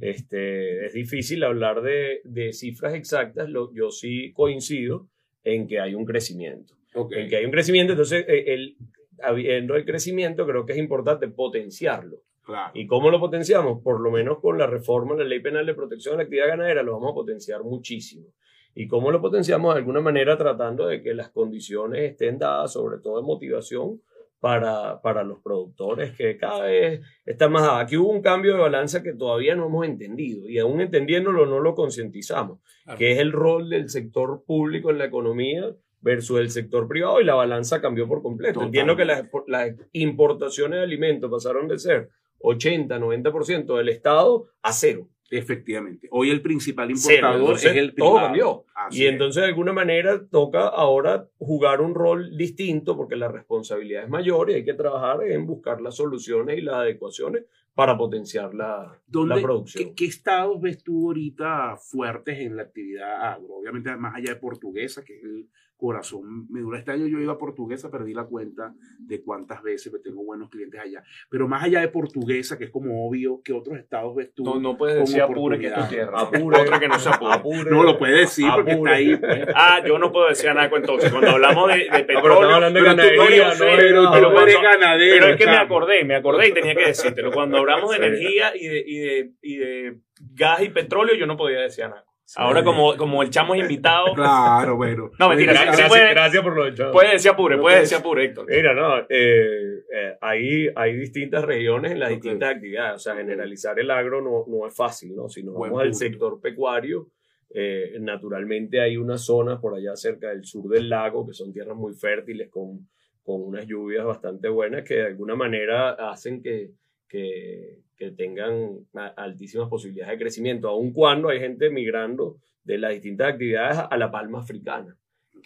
Este, 0.00 0.86
es 0.86 0.92
difícil 0.92 1.42
hablar 1.44 1.82
de, 1.82 2.20
de 2.24 2.52
cifras 2.52 2.94
exactas, 2.94 3.48
lo, 3.48 3.72
yo 3.72 3.90
sí 3.90 4.32
coincido 4.32 5.08
en 5.44 5.66
que 5.66 5.80
hay 5.80 5.94
un 5.94 6.04
crecimiento. 6.04 6.74
En 7.10 7.28
que 7.28 7.36
hay 7.36 7.44
un 7.44 7.50
crecimiento, 7.50 7.92
entonces, 7.92 8.24
eh, 8.28 8.44
el, 8.54 8.76
habiendo 9.22 9.76
el 9.76 9.84
crecimiento, 9.84 10.46
creo 10.46 10.64
que 10.64 10.72
es 10.72 10.78
importante 10.78 11.28
potenciarlo. 11.28 12.22
Claro. 12.42 12.70
¿Y 12.74 12.86
cómo 12.86 13.10
lo 13.10 13.18
potenciamos? 13.18 13.82
Por 13.82 14.00
lo 14.00 14.10
menos 14.10 14.38
con 14.38 14.56
la 14.56 14.66
reforma 14.66 15.14
de 15.14 15.24
la 15.24 15.30
ley 15.30 15.40
penal 15.40 15.66
de 15.66 15.74
protección 15.74 16.12
de 16.12 16.18
la 16.18 16.22
actividad 16.24 16.48
ganadera 16.48 16.82
lo 16.82 16.92
vamos 16.92 17.10
a 17.10 17.14
potenciar 17.14 17.64
muchísimo. 17.64 18.28
¿Y 18.74 18.86
cómo 18.86 19.10
lo 19.10 19.20
potenciamos? 19.20 19.74
De 19.74 19.80
alguna 19.80 20.00
manera 20.00 20.36
tratando 20.36 20.86
de 20.86 21.02
que 21.02 21.14
las 21.14 21.30
condiciones 21.30 22.10
estén 22.10 22.38
dadas, 22.38 22.74
sobre 22.74 22.98
todo 22.98 23.16
de 23.16 23.26
motivación, 23.26 24.00
para, 24.40 25.00
para 25.00 25.24
los 25.24 25.40
productores, 25.40 26.16
que 26.16 26.36
cada 26.36 26.64
vez 26.64 27.00
está 27.24 27.48
más 27.48 27.62
dada. 27.62 27.80
Aquí 27.80 27.96
hubo 27.96 28.10
un 28.10 28.22
cambio 28.22 28.52
de 28.52 28.60
balanza 28.60 29.02
que 29.02 29.12
todavía 29.14 29.54
no 29.56 29.66
hemos 29.66 29.86
entendido 29.86 30.48
y 30.48 30.58
aún 30.58 30.80
entendiéndolo 30.80 31.46
no 31.46 31.60
lo 31.60 31.74
concientizamos, 31.74 32.60
Claro. 32.84 32.98
que 32.98 33.12
es 33.12 33.18
el 33.18 33.32
rol 33.32 33.70
del 33.70 33.88
sector 33.88 34.44
público 34.46 34.90
en 34.90 34.98
la 34.98 35.06
economía 35.06 35.74
versus 36.00 36.38
el 36.38 36.50
sector 36.50 36.86
privado 36.86 37.20
y 37.20 37.24
la 37.24 37.34
balanza 37.34 37.80
cambió 37.80 38.06
por 38.06 38.22
completo. 38.22 38.62
Entiendo 38.62 38.94
que 38.94 39.04
las, 39.04 39.24
las 39.48 39.74
importaciones 39.92 40.78
de 40.78 40.84
alimentos 40.84 41.30
pasaron 41.30 41.66
de 41.66 41.78
ser 41.78 42.10
80, 42.38 42.98
90% 42.98 43.76
del 43.76 43.88
Estado 43.88 44.46
a 44.62 44.72
cero. 44.72 45.08
Efectivamente. 45.30 46.08
Hoy 46.10 46.30
el 46.30 46.40
principal 46.42 46.90
importador 46.90 47.54
es 47.56 47.64
el 47.64 47.94
todo 47.94 48.10
privado. 48.12 48.26
cambió. 48.26 48.64
Así 48.74 49.02
Y 49.02 49.06
es. 49.06 49.12
entonces 49.12 49.42
de 49.42 49.48
alguna 49.48 49.72
manera 49.72 50.24
toca 50.30 50.68
ahora 50.68 51.28
jugar 51.38 51.80
un 51.80 51.94
rol 51.94 52.36
distinto 52.36 52.96
porque 52.96 53.16
la 53.16 53.28
responsabilidad 53.28 54.04
es 54.04 54.08
mayor 54.08 54.50
y 54.50 54.54
hay 54.54 54.64
que 54.64 54.74
trabajar 54.74 55.22
en 55.24 55.46
buscar 55.46 55.80
las 55.80 55.96
soluciones 55.96 56.58
y 56.58 56.60
las 56.60 56.76
adecuaciones 56.76 57.44
para 57.74 57.96
potenciar 57.98 58.54
la, 58.54 58.98
¿Dónde- 59.06 59.36
la 59.36 59.42
producción. 59.42 59.84
¿qué, 59.88 59.94
qué 59.94 60.04
estados 60.06 60.60
ves 60.60 60.82
tú 60.82 61.08
ahorita 61.08 61.76
fuertes 61.76 62.38
en 62.38 62.56
la 62.56 62.62
actividad 62.62 63.32
agro? 63.32 63.56
Obviamente, 63.56 63.94
más 63.96 64.14
allá 64.14 64.30
de 64.34 64.36
Portuguesa, 64.40 65.04
que 65.04 65.16
es 65.16 65.24
el 65.24 65.48
corazón 65.76 66.46
medular. 66.50 66.78
Este 66.80 66.92
año 66.92 67.06
yo 67.06 67.18
iba 67.20 67.34
a 67.34 67.38
Portuguesa, 67.38 67.90
perdí 67.90 68.14
la 68.14 68.24
cuenta 68.24 68.74
de 68.98 69.22
cuántas 69.22 69.62
veces, 69.62 69.90
porque 69.92 70.08
tengo 70.08 70.24
buenos 70.24 70.48
clientes 70.50 70.80
allá. 70.80 71.02
Pero 71.30 71.46
más 71.48 71.62
allá 71.64 71.80
de 71.80 71.88
Portuguesa, 71.88 72.56
que 72.58 72.64
es 72.64 72.70
como 72.70 73.06
obvio, 73.08 73.40
¿qué 73.44 73.52
otros 73.52 73.78
estados 73.78 74.14
ves 74.16 74.32
tú? 74.34 74.44
No, 74.44 74.58
no 74.58 74.76
puedes 74.76 74.98
decir 74.98 75.20
apure 75.22 75.58
que 75.58 75.66
es 75.68 75.74
tu 75.74 75.86
tierra. 75.88 76.20
Apure. 76.20 76.60
Otra 76.60 76.80
que 76.80 76.88
no 76.88 76.98
se 76.98 77.08
apure. 77.08 77.34
Apure. 77.34 77.70
No, 77.70 77.82
lo 77.82 77.98
puedes 77.98 78.20
decir 78.20 78.46
porque 78.54 78.72
está 78.72 78.90
ahí. 78.92 79.16
pues. 79.16 79.46
Ah, 79.54 79.82
yo 79.86 79.98
no 79.98 80.10
puedo 80.12 80.28
decir 80.28 80.48
anaco 80.48 80.76
entonces. 80.76 81.10
Cuando 81.10 81.30
hablamos 81.30 81.68
de, 81.68 81.74
de 81.78 81.84
pero 81.90 82.06
petróleo. 82.06 82.32
estamos 82.32 82.54
hablando 82.54 82.78
de 82.80 82.84
pero 82.84 82.92
tú 82.92 82.98
no 82.98 83.06
no 83.06 83.58
pero- 83.58 83.76
Pero 83.76 84.04
tú 84.04 84.10
pero 84.12 84.30
no 84.32 84.40
eres 84.40 84.54
cuando- 84.56 84.78
ganadero. 84.80 85.14
Pero 85.20 85.32
es 85.32 85.36
que 85.38 85.46
me 85.46 85.56
acordé, 85.56 86.04
me 86.04 86.14
acordé 86.16 86.48
y 86.48 86.52
tenía 86.52 86.74
que 86.74 86.86
decírtelo. 86.86 87.32
Cuando 87.32 87.58
hablamos 87.58 87.90
de 87.90 87.96
energía 88.06 88.56
y 88.56 88.66
de, 88.66 88.84
y, 88.86 88.98
de, 88.98 89.32
y 89.42 89.56
de 89.56 89.98
gas 90.34 90.62
y 90.62 90.68
petróleo, 90.70 91.14
yo 91.16 91.26
no 91.26 91.36
podía 91.36 91.60
decir 91.60 91.84
anaco. 91.84 92.15
Ahora, 92.34 92.64
como, 92.64 92.96
como 92.96 93.22
el 93.22 93.30
chamo 93.30 93.54
es 93.54 93.60
invitado, 93.62 94.06
Claro, 94.14 94.76
bueno. 94.76 95.10
No, 95.18 95.28
mentira, 95.28 95.54
sí 95.54 95.62
Gracias, 95.64 95.88
puede- 95.88 96.10
gracias 96.10 96.42
por 96.42 96.56
lo 96.56 96.64
dicho. 96.70 96.90
puedes 96.90 97.12
decir 97.12 97.30
apure, 97.30 97.56
puedes. 97.58 97.80
decir 97.82 97.98
apure, 97.98 98.24
Héctor. 98.24 98.46
Mira, 98.48 98.74
no, 98.74 98.98
eh, 99.08 99.84
eh, 99.94 100.16
hay, 100.20 100.68
hay 100.74 100.96
distintas 100.96 101.44
regiones 101.44 101.92
en 101.92 102.00
las 102.00 102.08
distintas 102.10 102.50
actividades. 102.56 102.96
O 102.96 102.98
sea, 102.98 103.14
generalizar 103.14 103.78
el 103.78 103.90
agro 103.90 104.20
no, 104.20 104.44
no 104.48 104.66
es 104.66 104.74
fácil, 104.74 105.14
¿no? 105.14 105.28
Si 105.28 105.44
nos 105.44 105.54
Buen 105.54 105.70
vamos 105.70 105.84
al 105.86 105.94
sector 105.94 106.40
pecuario, 106.40 107.08
eh, 107.54 107.96
naturalmente 108.00 108.80
hay 108.80 108.96
unas 108.96 109.24
zonas 109.24 109.60
por 109.60 109.74
allá 109.76 109.94
cerca 109.94 110.30
del 110.30 110.44
sur 110.44 110.68
del 110.68 110.88
lago 110.88 111.24
que 111.26 111.32
son 111.32 111.52
tierras 111.52 111.76
muy 111.76 111.94
fértiles 111.94 112.50
con, 112.50 112.88
con 113.22 113.40
unas 113.42 113.66
lluvias 113.66 114.04
bastante 114.04 114.48
buenas 114.48 114.82
que 114.82 114.94
de 114.94 115.06
alguna 115.06 115.36
manera 115.36 115.90
hacen 116.10 116.42
que, 116.42 116.70
que, 117.08 117.82
que 117.96 118.10
tengan 118.10 118.86
altísimas 119.16 119.68
posibilidades 119.68 120.12
de 120.12 120.22
crecimiento, 120.24 120.68
aun 120.68 120.92
cuando 120.92 121.28
hay 121.28 121.40
gente 121.40 121.70
migrando 121.70 122.38
de 122.64 122.78
las 122.78 122.92
distintas 122.92 123.32
actividades 123.32 123.78
a 123.90 123.96
la 123.96 124.10
palma 124.10 124.40
africana 124.40 124.96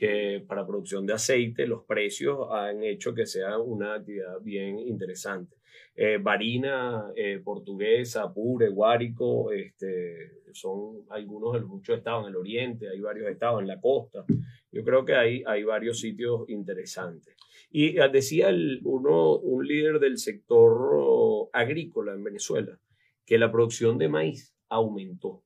que 0.00 0.42
para 0.48 0.66
producción 0.66 1.04
de 1.06 1.12
aceite 1.12 1.66
los 1.66 1.84
precios 1.84 2.48
han 2.50 2.82
hecho 2.82 3.14
que 3.14 3.26
sea 3.26 3.58
una 3.58 3.96
actividad 3.96 4.40
bien 4.40 4.78
interesante. 4.78 5.56
Eh, 5.94 6.16
Barina, 6.16 7.12
eh, 7.14 7.38
Portuguesa, 7.44 8.22
Apure, 8.22 8.70
Guárico, 8.70 9.52
este, 9.52 10.38
son 10.54 11.02
algunos 11.10 11.52
de 11.52 11.60
los 11.60 11.68
muchos 11.68 11.98
estados 11.98 12.24
en 12.24 12.30
el 12.30 12.36
oriente, 12.36 12.88
hay 12.88 12.98
varios 13.00 13.28
estados 13.28 13.60
en 13.60 13.68
la 13.68 13.78
costa. 13.78 14.24
Yo 14.72 14.82
creo 14.84 15.04
que 15.04 15.14
hay, 15.14 15.42
hay 15.46 15.64
varios 15.64 16.00
sitios 16.00 16.48
interesantes. 16.48 17.36
Y 17.70 17.98
eh, 17.98 18.08
decía 18.12 18.48
el- 18.48 18.80
uno, 18.84 19.36
un 19.36 19.66
líder 19.66 20.00
del 20.00 20.18
sector 20.18 20.72
oh, 20.98 21.50
agrícola 21.52 22.12
en 22.12 22.24
Venezuela 22.24 22.78
que 23.24 23.38
la 23.38 23.50
producción 23.52 23.96
de 23.98 24.08
maíz 24.08 24.54
aumentó, 24.68 25.42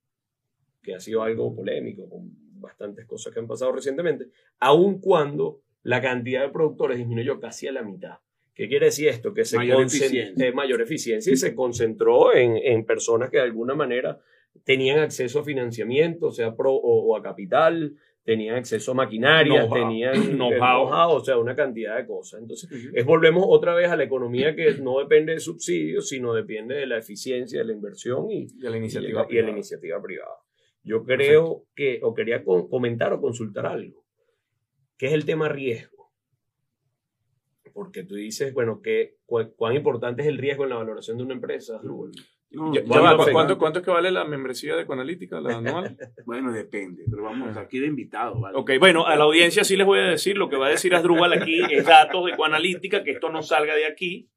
que 0.82 0.94
ha 0.94 1.00
sido 1.00 1.22
algo 1.22 1.54
polémico, 1.54 2.08
con 2.08 2.30
bastantes 2.60 3.04
cosas 3.06 3.32
que 3.32 3.40
han 3.40 3.46
pasado 3.46 3.72
recientemente, 3.72 4.28
aun 4.58 5.00
cuando 5.00 5.60
la 5.82 6.00
cantidad 6.00 6.42
de 6.42 6.48
productores 6.48 6.96
disminuyó 6.96 7.38
casi 7.40 7.66
a 7.66 7.72
la 7.72 7.82
mitad. 7.82 8.16
¿Qué 8.54 8.68
quiere 8.68 8.86
decir 8.86 9.08
esto? 9.08 9.34
Que 9.34 9.44
se 9.44 9.56
Mayor 9.56 9.82
eficiencia. 9.82 10.46
eh, 10.46 10.52
mayor 10.52 10.80
eficiencia 10.80 11.32
y 11.32 11.36
se 11.36 11.54
concentró 11.54 12.34
en, 12.34 12.56
en 12.56 12.86
personas 12.86 13.28
que 13.28 13.36
de 13.38 13.42
alguna 13.42 13.74
manera 13.74 14.18
tenían 14.62 15.00
acceso 15.00 15.40
a 15.40 15.44
financiamiento, 15.44 16.30
sea, 16.30 16.54
pro, 16.56 16.72
o, 16.72 17.02
o 17.12 17.16
a 17.16 17.22
capital, 17.22 17.96
tenían 18.24 18.56
acceso 18.56 18.92
a 18.92 18.94
maquinaria, 18.94 19.68
tenían 19.68 20.14
Know-how. 20.36 21.10
o 21.16 21.20
sea, 21.24 21.36
una 21.38 21.54
cantidad 21.54 21.96
de 21.96 22.06
cosas. 22.06 22.40
Entonces, 22.40 22.70
es 22.94 23.04
volvemos 23.04 23.44
otra 23.46 23.74
vez 23.74 23.88
a 23.90 23.96
la 23.96 24.04
economía 24.04 24.56
que 24.56 24.74
no 24.78 24.98
depende 24.98 25.34
de 25.34 25.40
subsidios, 25.40 26.08
sino 26.08 26.32
depende 26.32 26.74
de 26.74 26.86
la 26.86 26.98
eficiencia 26.98 27.58
de 27.60 27.66
la 27.66 27.72
inversión 27.72 28.30
y, 28.30 28.46
De 28.58 28.70
la 28.70 28.76
y, 28.76 28.80
iniciativa 28.80 29.10
y 29.10 29.12
de 29.12 29.20
la 29.20 29.26
privada. 29.26 29.50
iniciativa 29.52 30.02
privada. 30.02 30.36
Yo 30.82 31.04
creo 31.04 31.66
que, 31.74 32.00
o 32.02 32.12
quería 32.14 32.42
co- 32.44 32.68
comentar 32.68 33.12
o 33.12 33.20
consultar 33.20 33.66
algo, 33.66 34.04
que 34.96 35.06
es 35.06 35.12
el 35.12 35.24
tema 35.24 35.48
riesgo. 35.48 36.12
Porque 37.72 38.04
tú 38.04 38.14
dices, 38.14 38.52
bueno, 38.54 38.80
que, 38.82 39.16
cu- 39.26 39.52
¿cuán 39.56 39.74
importante 39.74 40.22
es 40.22 40.28
el 40.28 40.38
riesgo 40.38 40.64
en 40.64 40.70
la 40.70 40.76
valoración 40.76 41.16
de 41.18 41.24
una 41.24 41.34
empresa? 41.34 41.78
Rubén? 41.82 42.12
No, 42.54 42.72
Ya- 42.74 42.80
ya 42.82 42.86
¿Cuánto 42.86 43.18
va? 43.26 43.32
¿cuánto, 43.32 43.58
cuánto 43.58 43.78
es 43.80 43.84
que 43.84 43.90
vale 43.90 44.10
la 44.10 44.24
membresía 44.24 44.74
de 44.76 44.82
Ecoanalítica, 44.82 45.40
la 45.40 45.56
anual? 45.58 45.96
Bueno, 46.26 46.52
depende, 46.52 47.04
pero 47.10 47.22
vamos 47.24 47.56
aquí 47.56 47.78
de 47.80 47.86
invitados, 47.86 48.40
¿vale? 48.40 48.56
Ok, 48.56 48.72
bueno, 48.78 49.06
a 49.06 49.16
la 49.16 49.24
audiencia 49.24 49.64
sí 49.64 49.76
les 49.76 49.86
voy 49.86 49.98
a 49.98 50.02
decir, 50.04 50.36
lo 50.38 50.48
que 50.48 50.56
va 50.56 50.66
a 50.66 50.70
decir 50.70 50.94
Asdrúbal 50.94 51.32
aquí 51.32 51.60
es 51.70 51.84
datos 51.86 52.24
de 52.26 52.32
Ecoanalítica, 52.32 53.02
que 53.04 53.10
esto 53.12 53.30
no 53.30 53.42
salga 53.42 53.74
de 53.74 53.86
aquí, 53.86 54.28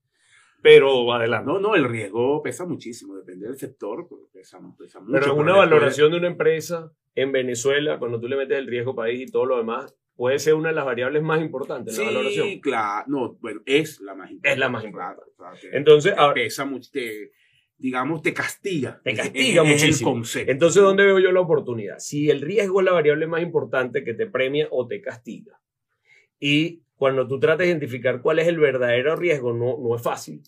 pero 0.62 1.14
adelante. 1.14 1.46
No, 1.52 1.60
no, 1.60 1.76
el 1.76 1.86
riesgo 1.88 2.42
pesa 2.42 2.66
muchísimo, 2.66 3.16
depende 3.16 3.48
del 3.48 3.58
sector, 3.58 4.08
pero 4.10 4.22
pesa, 4.34 4.60
pesa 4.78 5.00
mucho. 5.00 5.12
Pero 5.14 5.34
en 5.34 5.40
una 5.40 5.56
valoración 5.56 6.12
de 6.12 6.18
una 6.18 6.28
empresa 6.28 6.92
en 7.16 7.32
Venezuela, 7.32 8.00
cuando 8.00 8.20
tú 8.20 8.28
le 8.28 8.36
metes 8.36 8.58
el 8.58 8.68
riesgo 8.68 8.96
país 8.96 9.22
y 9.30 9.32
todo 9.32 9.46
lo 9.46 9.58
demás, 9.58 9.96
puede 10.16 10.40
ser 10.40 10.56
una 10.56 10.70
de 10.70 10.76
las 10.76 10.86
variables 10.86 11.22
más 11.22 11.40
importantes 11.42 11.98
en 12.00 12.06
la 12.06 12.12
valoración. 12.12 12.48
Sí, 12.48 12.60
claro, 12.62 13.06
no, 13.08 13.34
bueno, 13.40 13.62
es 13.68 14.02
la 14.02 14.16
más 14.16 14.32
importante. 14.32 14.54
Es 14.54 14.58
la 14.60 14.70
más 14.70 14.84
importante. 14.84 15.22
que- 15.62 15.78
Entonces, 15.78 16.14
que 16.14 16.20
ahora- 16.20 16.34
pesa 16.34 16.66
mucho, 16.66 16.90
te, 16.92 17.32
digamos, 17.78 18.22
te 18.22 18.34
castiga. 18.34 19.00
Te 19.04 19.14
castiga 19.14 19.64
es- 19.64 19.70
es 19.76 19.82
muchísimo. 19.84 20.10
el 20.10 20.14
concepto. 20.16 20.52
Entonces, 20.52 20.82
¿dónde 20.82 21.06
veo 21.06 21.20
yo 21.20 21.32
la 21.32 21.42
oportunidad? 21.42 22.00
Si 22.00 22.30
el 22.30 22.42
riesgo 22.42 22.80
es 22.80 22.86
la 22.86 22.92
variable 22.94 23.28
más 23.28 23.42
importante 23.42 24.04
que 24.04 24.14
te 24.14 24.26
premia 24.28 24.68
o 24.72 24.88
te 24.88 25.02
castiga, 25.02 25.60
y 26.40 26.82
cuando 26.96 27.28
tú 27.28 27.40
tratas 27.40 27.60
de 27.60 27.68
identificar 27.68 28.22
cuál 28.22 28.40
es 28.40 28.48
el 28.48 28.58
verdadero 28.60 29.16
riesgo, 29.16 29.54
no, 29.54 29.78
no 29.78 29.96
es 29.96 30.02
fácil, 30.02 30.42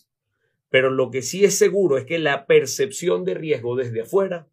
pero 0.68 0.90
lo 0.90 1.10
que 1.10 1.22
sí 1.22 1.44
es 1.44 1.56
seguro 1.56 1.96
es 1.98 2.04
que 2.04 2.18
la 2.18 2.46
percepción 2.46 3.24
de 3.24 3.34
riesgo 3.34 3.76
desde 3.76 4.02
afuera 4.02 4.48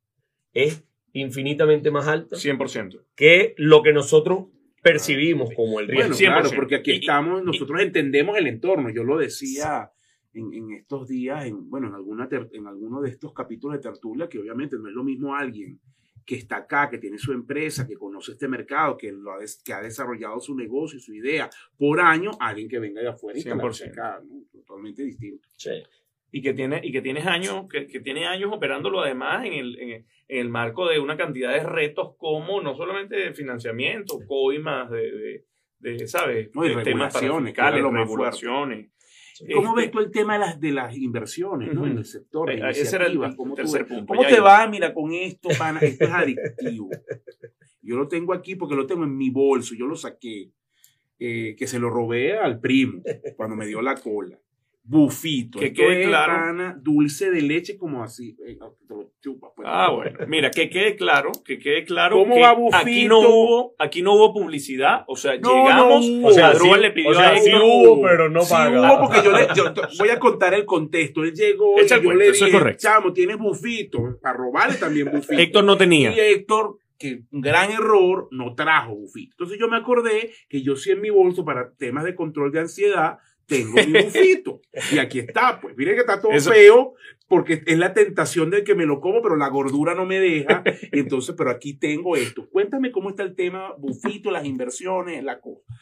es 0.54 0.84
infinitamente 1.14 1.90
más 1.92 2.08
alta 2.08 2.36
100%. 2.36 3.04
que 3.16 3.56
lo 3.58 3.82
que 3.82 3.94
nosotros 3.94 4.46
percibimos 4.84 5.50
como 5.56 5.80
el 5.80 5.88
riesgo. 5.88 6.10
Bueno, 6.10 6.16
100%. 6.16 6.42
claro, 6.50 6.56
porque 6.56 6.76
aquí 6.76 6.92
estamos, 6.92 7.44
nosotros 7.44 7.82
entendemos 7.82 8.38
el 8.38 8.48
entorno. 8.48 8.90
Yo 8.92 9.04
lo 9.04 9.18
decía 9.18 9.92
en, 10.40 10.54
en 10.54 10.72
estos 10.74 11.08
días, 11.08 11.46
en, 11.46 11.70
bueno, 11.70 11.88
en, 11.88 11.96
alguna 11.96 12.28
ter- 12.30 12.50
en 12.54 12.68
alguno 12.68 13.02
de 13.02 13.10
estos 13.10 13.34
capítulos 13.34 13.78
de 13.78 13.84
tertulia, 13.90 14.28
que 14.30 14.40
obviamente 14.40 14.78
no 14.78 14.88
es 14.88 14.94
lo 14.96 15.04
mismo 15.04 15.36
alguien 15.36 15.80
que 16.26 16.36
está 16.36 16.58
acá, 16.58 16.90
que 16.90 16.98
tiene 16.98 17.18
su 17.18 17.32
empresa, 17.32 17.88
que 17.88 17.96
conoce 17.96 18.34
este 18.34 18.48
mercado, 18.50 18.98
que, 18.98 19.12
lo 19.14 19.32
ha, 19.32 19.38
que 19.64 19.74
ha 19.74 19.82
desarrollado 19.82 20.40
su 20.42 20.56
negocio 20.56 20.98
y 20.98 21.02
su 21.02 21.14
idea 21.14 21.50
por 21.78 22.02
año, 22.02 22.32
a 22.40 22.50
alguien 22.50 22.68
que 22.68 22.80
venga 22.80 23.00
de 23.02 23.08
afuera 23.08 23.40
y 23.40 23.42
100%. 23.44 23.46
instalarse 23.52 23.86
acá, 23.88 24.22
¿no? 24.28 24.42
Totalmente 24.52 25.04
distinto. 25.04 25.48
Sí. 25.56 25.72
y 26.30 26.42
que 26.42 26.54
tiene 26.54 26.82
y 26.84 26.92
que 26.92 27.02
tienes 27.02 27.26
años 27.26 27.68
que, 27.72 27.88
que 27.88 28.02
tiene 28.02 28.26
años 28.28 28.52
operándolo 28.54 29.00
además 29.00 29.46
en 29.46 29.54
el, 29.54 29.80
en, 29.80 30.06
el- 30.28 30.50
marco 30.50 30.86
de 30.90 31.00
una 31.00 31.16
cantidad 31.16 31.54
de 31.54 31.64
retos 31.64 32.16
como 32.18 32.60
no 32.62 32.76
solamente 32.76 33.16
de 33.16 33.34
financiamiento 33.34 34.20
coimas 34.28 34.92
de, 34.92 35.10
de, 35.14 35.46
de, 35.80 36.08
sabes 36.08 36.50
No, 36.54 36.66
y 36.66 36.76
de 36.76 36.84
temas 36.84 37.14
regulaciones, 37.14 37.54
que 37.54 37.62
lo 37.62 37.92
más 37.94 38.06
fuerte. 38.10 38.26
regulaciones 38.42 38.92
¿Cómo 39.54 39.70
Este, 39.70 39.82
ves 39.82 39.92
tú 39.92 40.00
el 40.00 40.12
tema 40.12 40.34
de 40.34 40.40
las, 40.40 40.60
de 40.60 40.72
las 40.72 40.96
inversiones 40.96 41.70
en 41.72 41.98
el 41.98 42.06
sector? 42.06 42.50
de 42.50 42.56
Eh, 42.56 42.70
ese 42.70 42.96
era 42.96 43.06
el? 43.08 43.18
¿Cómo, 43.36 43.56
tercer 43.56 43.88
punto, 43.88 44.06
¿Cómo 44.08 44.28
te 44.28 44.40
va? 44.40 44.68
Mira, 44.68 44.94
con 44.94 45.14
esto, 45.14 45.50
pana, 45.58 45.80
esto 45.80 46.06
es 46.06 46.12
adictivo. 46.12 46.90
Yo 47.82 47.96
lo 47.96 48.08
tengo 48.08 48.34
aquí 48.34 48.56
porque 48.56 48.76
lo 48.76 48.86
tengo 48.86 49.04
en 49.04 49.16
mi 49.16 49.30
bolso, 49.30 49.74
yo 49.76 49.88
lo 49.88 49.96
saqué, 49.96 50.52
eh, 51.20 51.56
que 51.58 51.68
se 51.68 51.80
lo 51.80 51.90
robé 51.90 52.38
al 52.38 52.60
primo 52.60 53.02
cuando 53.36 53.56
me 53.56 53.66
dio 53.66 53.82
la 53.82 53.96
cola. 53.96 54.38
Bufito. 54.90 55.60
Que 55.60 55.74
quede 55.74 56.06
claro. 56.06 56.34
pana, 56.34 56.80
dulce 56.82 57.30
de 57.30 57.42
leche 57.42 57.78
como 57.78 58.04
así. 58.04 58.38
Eh, 58.48 58.56
no, 58.58 58.72
te 58.88 58.94
lo 58.96 59.12
chupas, 59.22 59.52
pues. 59.56 59.68
Ah, 59.70 59.92
bueno. 59.92 60.18
Mira, 60.28 60.50
que 60.50 60.70
quede 60.70 60.96
claro, 60.96 61.32
que 61.44 61.60
quede 61.60 61.84
claro 61.84 62.16
¿Cómo 62.18 62.36
que 62.36 62.42
va 62.42 62.54
Bufito? 62.54 62.78
aquí 62.78 63.06
no 63.06 63.20
hubo, 63.20 63.76
aquí 63.80 64.02
no 64.02 64.14
hubo 64.14 64.34
publicidad, 64.34 65.04
o 65.08 65.16
sea, 65.18 65.38
No, 65.40 65.64
llegamos, 65.64 66.10
no 66.10 66.28
o 66.28 66.32
sea, 66.32 66.54
sí- 66.56 66.70
le 66.80 66.92
pidió 66.92 67.10
o 67.10 67.14
sea, 67.14 67.32
a 67.32 67.38
sí 67.38 67.52
hubo, 67.54 68.02
pero 68.02 68.30
no 68.30 68.42
sí 68.44 68.54
paga. 68.54 68.82
hubo, 68.96 69.02
porque 69.08 69.22
yo 69.24 69.32
le 69.34 69.48
yo 69.56 69.66
voy 70.00 70.10
a 70.10 70.20
contar 70.20 70.54
el 70.54 70.64
contexto. 70.66 71.24
Él 71.24 71.34
llegó 71.34 71.78
Echa 71.80 71.98
y 71.98 72.00
yo 72.00 72.06
cuento, 72.06 72.24
le 72.24 72.30
eso 72.30 72.46
es 72.46 72.52
dije, 72.54 72.78
chamo, 72.78 73.12
tienes 73.12 73.38
bufito. 73.38 74.00
Para 74.22 74.38
robarle 74.38 74.78
también 74.78 75.12
bufito. 75.12 75.34
Héctor 75.42 75.64
no 75.66 75.76
tenía. 75.76 76.12
Y 76.16 76.20
Héctor, 76.20 76.78
que 76.98 77.24
un 77.32 77.42
gran 77.42 77.72
error, 77.72 78.28
no 78.32 78.56
trajo 78.56 78.96
bufito. 78.96 79.34
Entonces 79.34 79.60
yo 79.60 79.68
me 79.68 79.76
acordé 79.78 80.32
que 80.48 80.62
yo 80.62 80.76
sí 80.78 80.92
en 80.92 81.02
mi 81.02 81.10
bolso 81.10 81.44
para 81.44 81.72
temas 81.78 82.06
de 82.06 82.16
control 82.16 82.52
de 82.52 82.62
ansiedad 82.62 83.18
tengo 83.48 83.74
mi 83.76 84.04
bufito. 84.04 84.62
y 84.92 85.00
aquí 85.00 85.20
está, 85.20 85.60
pues. 85.60 85.76
Miren 85.76 85.96
que 85.96 86.02
está 86.02 86.22
todo 86.22 86.32
Eso- 86.34 86.52
feo 86.52 86.94
porque 87.28 87.62
es 87.66 87.78
la 87.78 87.94
tentación 87.94 88.50
del 88.50 88.64
que 88.64 88.76
me 88.76 88.86
lo 88.86 89.02
como, 89.02 89.22
pero 89.22 89.36
la 89.36 89.50
gordura 89.50 89.94
no 89.96 90.06
me 90.06 90.20
deja. 90.20 90.64
Y 90.94 91.00
entonces, 91.00 91.36
pero 91.38 91.50
aquí 91.50 91.74
tengo 91.78 92.16
esto. 92.16 92.48
Cuéntame 92.50 92.92
cómo 92.92 93.10
está 93.10 93.24
el 93.24 93.36
tema 93.36 93.74
bufito, 93.78 94.32
las 94.32 94.46
inversiones, 94.46 95.24
la 95.24 95.40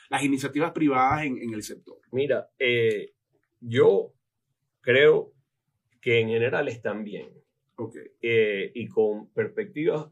las 0.09 0.23
iniciativas 0.23 0.71
privadas 0.71 1.25
en, 1.25 1.37
en 1.37 1.53
el 1.53 1.61
sector. 1.63 1.97
Mira, 2.11 2.47
eh, 2.57 3.11
yo 3.59 4.13
creo 4.81 5.33
que 6.01 6.19
en 6.19 6.29
general 6.29 6.67
están 6.67 7.03
bien 7.03 7.29
Ok. 7.77 7.95
eh, 8.21 8.71
y 8.73 8.87
con 8.87 9.29
perspectivas 9.33 10.07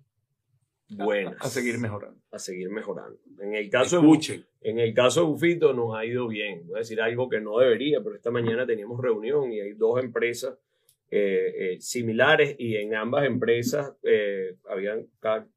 buenas. 0.95 1.35
A 1.39 1.49
seguir 1.49 1.77
mejorando. 1.77 2.19
A 2.31 2.39
seguir 2.39 2.69
mejorando. 2.69 3.19
En 3.39 3.55
el 3.55 3.69
caso 3.69 3.97
de 3.97 4.01
Escuchen. 4.03 4.45
En 4.61 4.79
el 4.79 4.93
caso 4.93 5.21
de 5.21 5.27
Bufito 5.27 5.73
nos 5.73 5.95
ha 5.95 6.05
ido 6.05 6.27
bien. 6.27 6.65
Voy 6.67 6.75
a 6.75 6.79
decir 6.79 7.01
algo 7.01 7.29
que 7.29 7.41
no 7.41 7.57
debería, 7.59 8.01
pero 8.03 8.15
esta 8.15 8.31
mañana 8.31 8.65
teníamos 8.65 8.99
reunión 9.01 9.51
y 9.51 9.59
hay 9.59 9.73
dos 9.73 10.01
empresas 10.03 10.57
eh, 11.11 11.53
eh, 11.73 11.81
similares 11.81 12.55
y 12.57 12.75
en 12.77 12.95
ambas 12.95 13.25
empresas 13.25 13.93
eh, 14.03 14.55
habían 14.69 15.07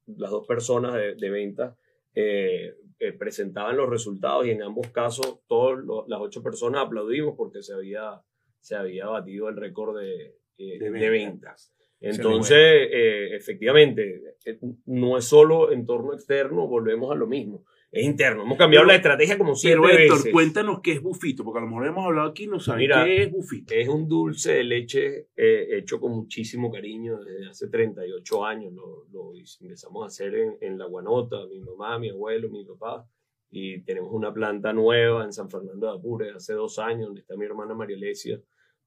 las 0.07 0.31
dos 0.31 0.46
personas 0.46 0.94
de, 0.94 1.14
de 1.14 1.31
venta 1.31 1.77
eh, 2.14 2.75
eh, 2.99 3.12
presentaban 3.12 3.77
los 3.77 3.90
resultados 3.90 4.46
y 4.46 4.51
en 4.51 4.62
ambos 4.62 4.88
casos 4.88 5.40
todas 5.46 5.85
las 6.09 6.18
ocho 6.18 6.42
personas 6.42 6.81
aplaudimos 6.87 7.35
porque 7.37 7.62
se 7.62 7.75
había, 7.75 8.22
se 8.61 8.75
había 8.75 9.07
batido 9.07 9.51
el 9.51 9.57
récord 9.57 9.99
de, 9.99 10.38
eh, 10.57 10.79
De 10.79 10.90
de 10.90 11.11
ventas. 11.11 11.11
ventas. 11.11 11.75
Entonces, 12.00 12.56
eh, 12.59 13.35
efectivamente, 13.37 14.22
eh, 14.44 14.59
no 14.87 15.16
es 15.18 15.24
solo 15.24 15.72
entorno 15.72 16.12
externo, 16.12 16.66
volvemos 16.68 17.11
a 17.11 17.14
lo 17.14 17.26
mismo. 17.26 17.64
Es 17.90 18.04
interno. 18.04 18.42
Hemos 18.42 18.59
cambiado 18.59 18.82
Pero- 18.82 18.88
la 18.92 18.96
estrategia 18.96 19.38
como 19.38 19.54
siete 19.54 19.78
Pero 19.80 19.88
Héctor, 19.88 20.18
veces. 20.18 20.32
cuéntanos 20.32 20.80
qué 20.82 20.92
es 20.92 21.00
bufito, 21.02 21.44
porque 21.44 21.59
a 21.59 21.62
lo 21.62 21.68
mejor 21.68 21.87
hemos 21.87 22.04
hablado 22.04 22.28
aquí 22.30 22.44
y 22.44 22.48
no 22.48 22.61
saben 22.61 22.80
Mira, 22.80 23.04
qué 23.04 23.22
es 23.22 23.30
bufito. 23.30 23.72
Es 23.74 23.88
un 23.88 24.06
dulce 24.09 24.52
de 24.54 24.64
leche 24.64 25.28
eh, 25.37 25.68
hecho 25.78 25.98
con 25.98 26.12
muchísimo 26.12 26.70
cariño 26.70 27.18
desde 27.24 27.48
hace 27.48 27.68
38 27.68 28.44
años. 28.44 28.72
Lo, 28.74 29.06
lo 29.12 29.32
empezamos 29.61 30.02
a 30.02 30.06
hacer 30.09 30.35
en, 30.35 30.59
en 30.61 30.76
La 30.78 30.85
Guanota, 30.87 31.46
mi 31.46 31.61
mamá, 31.61 31.98
mi 31.98 32.11
abuelo, 32.11 32.50
mi 32.50 32.64
papá. 32.64 33.09
Y 33.50 33.80
tenemos 33.82 34.12
una 34.12 34.35
planta 34.35 34.72
nueva 34.74 35.24
en 35.24 35.32
San 35.32 35.48
Fernando 35.48 35.87
de 35.87 35.92
Apure 35.96 36.30
hace 36.32 36.52
dos 36.52 36.78
años, 36.78 37.06
donde 37.06 37.20
está 37.22 37.37
mi 37.37 37.46
hermana 37.46 37.74
María 37.74 37.96
Alesia 37.96 38.38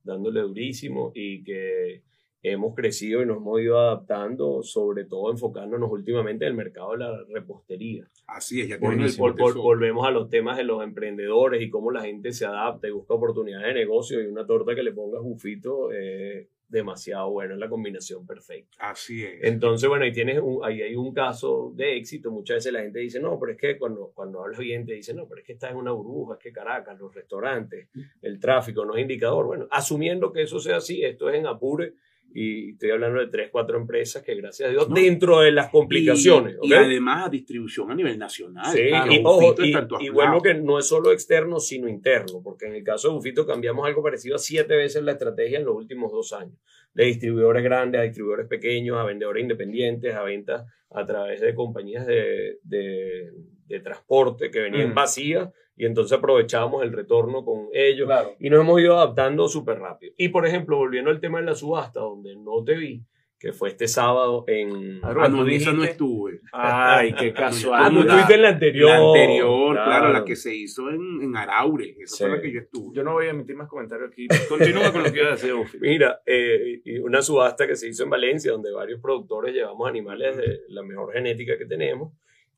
dándole 0.04 0.42
durísimo 0.42 1.12
y 1.16 1.44
que 1.44 2.04
hemos 2.42 2.74
crecido 2.76 3.22
y 3.22 3.26
nos 3.26 3.38
hemos 3.38 3.60
ido 3.60 3.78
adaptando, 3.78 4.64
sobre 4.64 5.06
todo 5.06 5.32
enfocándonos 5.32 5.92
últimamente 5.92 6.46
en 6.46 6.52
el 6.52 6.58
mercado 6.58 6.92
de 6.94 6.98
la 7.00 7.24
repostería. 7.34 8.06
Así 8.28 8.62
es, 8.62 8.70
ya 8.70 8.78
vol- 8.78 8.96
vol- 8.98 9.18
portafolio. 9.18 9.62
volvemos 9.62 10.08
a 10.08 10.12
los 10.12 10.30
temas 10.30 10.56
de 10.58 10.64
los 10.64 10.84
emprendedores 10.84 11.62
y 11.62 11.70
cómo 11.70 11.92
la 11.92 12.02
gente 12.04 12.32
se 12.32 12.46
adapta 12.46 12.88
y 12.88 12.92
busca 12.92 13.14
oportunidades 13.14 13.68
de 13.68 13.74
negocio 13.82 14.22
y 14.22 14.28
una 14.28 14.46
torta 14.46 14.74
que 14.76 14.84
le 14.84 14.94
pongas 14.94 15.22
bufito 15.22 15.92
eh, 15.92 16.48
demasiado 16.70 17.32
bueno, 17.32 17.56
es 17.56 17.60
la 17.60 17.68
combinación 17.68 18.26
perfecta. 18.28 18.78
Así 18.80 19.26
es. 19.26 19.40
Entonces, 19.44 19.90
bueno, 19.90 20.06
ahí, 20.06 20.12
tienes 20.14 20.40
un, 20.40 20.60
ahí 20.64 20.82
hay 20.84 20.96
un 20.96 21.12
caso 21.14 21.74
de 21.76 21.98
éxito. 21.98 22.30
Muchas 22.32 22.58
veces 22.58 22.72
la 22.72 22.82
gente 22.84 23.00
dice, 23.00 23.20
no, 23.20 23.40
pero 23.40 23.54
es 23.54 23.58
que 23.58 23.78
cuando, 23.78 24.12
cuando 24.14 24.42
hablas 24.44 24.60
bien 24.60 24.86
te 24.86 24.94
dicen, 24.94 25.18
no, 25.18 25.28
pero 25.28 25.42
es 25.42 25.48
que 25.48 25.54
estás 25.54 25.72
en 25.72 25.78
una 25.78 25.92
burbuja, 25.92 26.36
es 26.36 26.40
que 26.40 26.52
Caracas, 26.54 26.98
los 27.00 27.14
restaurantes, 27.14 27.90
el 28.22 28.40
tráfico 28.40 28.86
no 28.86 28.96
es 28.96 29.02
indicador. 29.02 29.48
Bueno, 29.48 29.68
asumiendo 29.72 30.32
que 30.32 30.44
eso 30.44 30.60
sea 30.60 30.78
así, 30.78 31.04
esto 31.04 31.28
es 31.30 31.40
en 31.40 31.48
Apure 31.48 31.94
y 32.34 32.72
estoy 32.72 32.92
hablando 32.92 33.20
de 33.20 33.28
tres, 33.28 33.50
cuatro 33.52 33.78
empresas 33.78 34.22
que 34.24 34.36
gracias 34.36 34.70
a 34.70 34.72
Dios, 34.72 34.88
No. 34.90 34.96
dentro 34.96 35.40
de 35.42 35.52
las 35.52 35.70
complicaciones. 35.70 36.58
Y, 36.62 36.74
además 36.74 37.26
a 37.28 37.30
distribución 37.30 37.92
a 37.92 37.96
nivel 37.96 38.18
nacional. 38.20 38.66
Sí, 38.72 38.88
Claro, 38.90 39.12
y, 39.12 39.22
ojo, 39.24 39.56
y, 39.64 39.72
lados. 40.12 40.44
que 40.44 40.54
no 40.54 40.78
es 40.80 40.88
solo 40.88 41.12
externo, 41.12 41.60
sino 41.60 41.88
interno, 41.88 42.42
porque 42.44 42.68
en 42.68 42.76
el 42.76 42.84
caso 42.84 43.08
de 43.10 43.16
Bufito 43.16 43.46
cambiamos 43.46 43.86
algo 43.88 44.04
parecido 44.04 44.36
a 44.36 44.40
siete 44.40 44.76
veces 44.76 45.04
la 45.04 45.14
estrategia 45.14 45.58
en 45.60 45.66
los 45.66 45.76
últimos 45.76 46.12
dos 46.12 46.32
años, 46.34 46.56
de 46.94 47.06
distribuidores 47.06 47.64
grandes 47.64 48.00
a 48.00 48.04
distribuidores 48.04 48.48
pequeños, 48.48 48.98
a 48.98 49.04
vendedores 49.04 49.42
independientes, 49.42 50.14
a 50.14 50.24
ventas 50.24 50.66
a 50.92 51.06
través 51.06 51.42
de 51.42 51.54
compañías 51.56 52.06
de, 52.08 52.58
de- 52.64 53.32
de 53.68 53.80
transporte 53.82 54.50
que 54.50 54.60
venían 54.62 54.90
Mm. 54.92 54.96
vacías 54.96 55.50
y 55.80 55.86
entonces 55.86 56.16
aprovechábamos 56.18 56.84
el 56.84 56.92
retorno 56.94 57.44
con 57.44 57.70
ellos 57.74 58.06
Claro. 58.06 58.36
y 58.40 58.50
nos 58.52 58.60
hemos 58.62 58.80
ido 58.80 58.96
adaptando 58.98 59.48
súper 59.48 59.80
rápido. 59.80 60.14
Y 60.18 60.30
por 60.30 60.46
ejemplo, 60.46 60.78
volviendo 60.78 61.10
al 61.10 61.20
tema 61.20 61.40
de 61.40 61.46
la 61.46 61.56
subasta, 61.56 62.02
donde 62.02 62.36
no 62.36 62.64
te 62.64 62.76
vi, 62.76 63.04
que 63.40 63.54
fue 63.54 63.70
este 63.70 63.88
sábado 63.88 64.44
en... 64.48 65.00
Ah, 65.02 65.14
no, 65.30 65.48
esa 65.48 65.72
no 65.72 65.86
estuve. 65.86 66.42
Ay, 66.52 67.14
qué 67.14 67.30
Ah, 67.34 67.34
casual. 67.34 67.90
tú 67.94 67.96
la- 67.96 68.02
estuviste 68.02 68.34
en 68.36 68.42
la 68.42 68.50
anterior. 68.50 68.90
La 68.90 68.98
anterior, 68.98 69.74
claro, 69.76 69.90
claro. 69.90 70.14
la 70.14 70.26
que 70.26 70.36
se 70.36 70.54
hizo 70.54 70.90
en, 70.90 71.22
en 71.22 71.38
Araure. 71.38 71.96
Esa 72.02 72.18
Sí. 72.18 72.24
fue 72.26 72.36
la 72.36 72.42
que 72.42 72.52
yo 72.52 72.60
estuve. 72.60 72.98
Yo 72.98 73.04
no 73.06 73.14
voy 73.14 73.28
a 73.28 73.30
emitir 73.30 73.56
más 73.56 73.70
comentarios 73.70 74.10
aquí. 74.12 74.28
Continúa 74.50 74.92
con 74.92 75.04
lo 75.04 75.14
que 75.14 75.20
iba 75.20 75.30
a 75.30 75.32
decir. 75.38 75.54
Mira, 75.80 76.20
eh, 76.26 76.82
una 77.02 77.22
subasta 77.22 77.66
que 77.66 77.78
se 77.78 77.88
hizo 77.88 78.04
en 78.04 78.10
Valencia, 78.10 78.52
donde 78.52 78.74
varios 78.74 79.00
productores 79.00 79.56
llevamos 79.56 79.88
animales 79.88 80.36
de 80.36 80.60
la 80.68 80.84
mejor 80.84 81.14
genética 81.14 81.58
que 81.58 81.66
tenemos. 81.66 82.12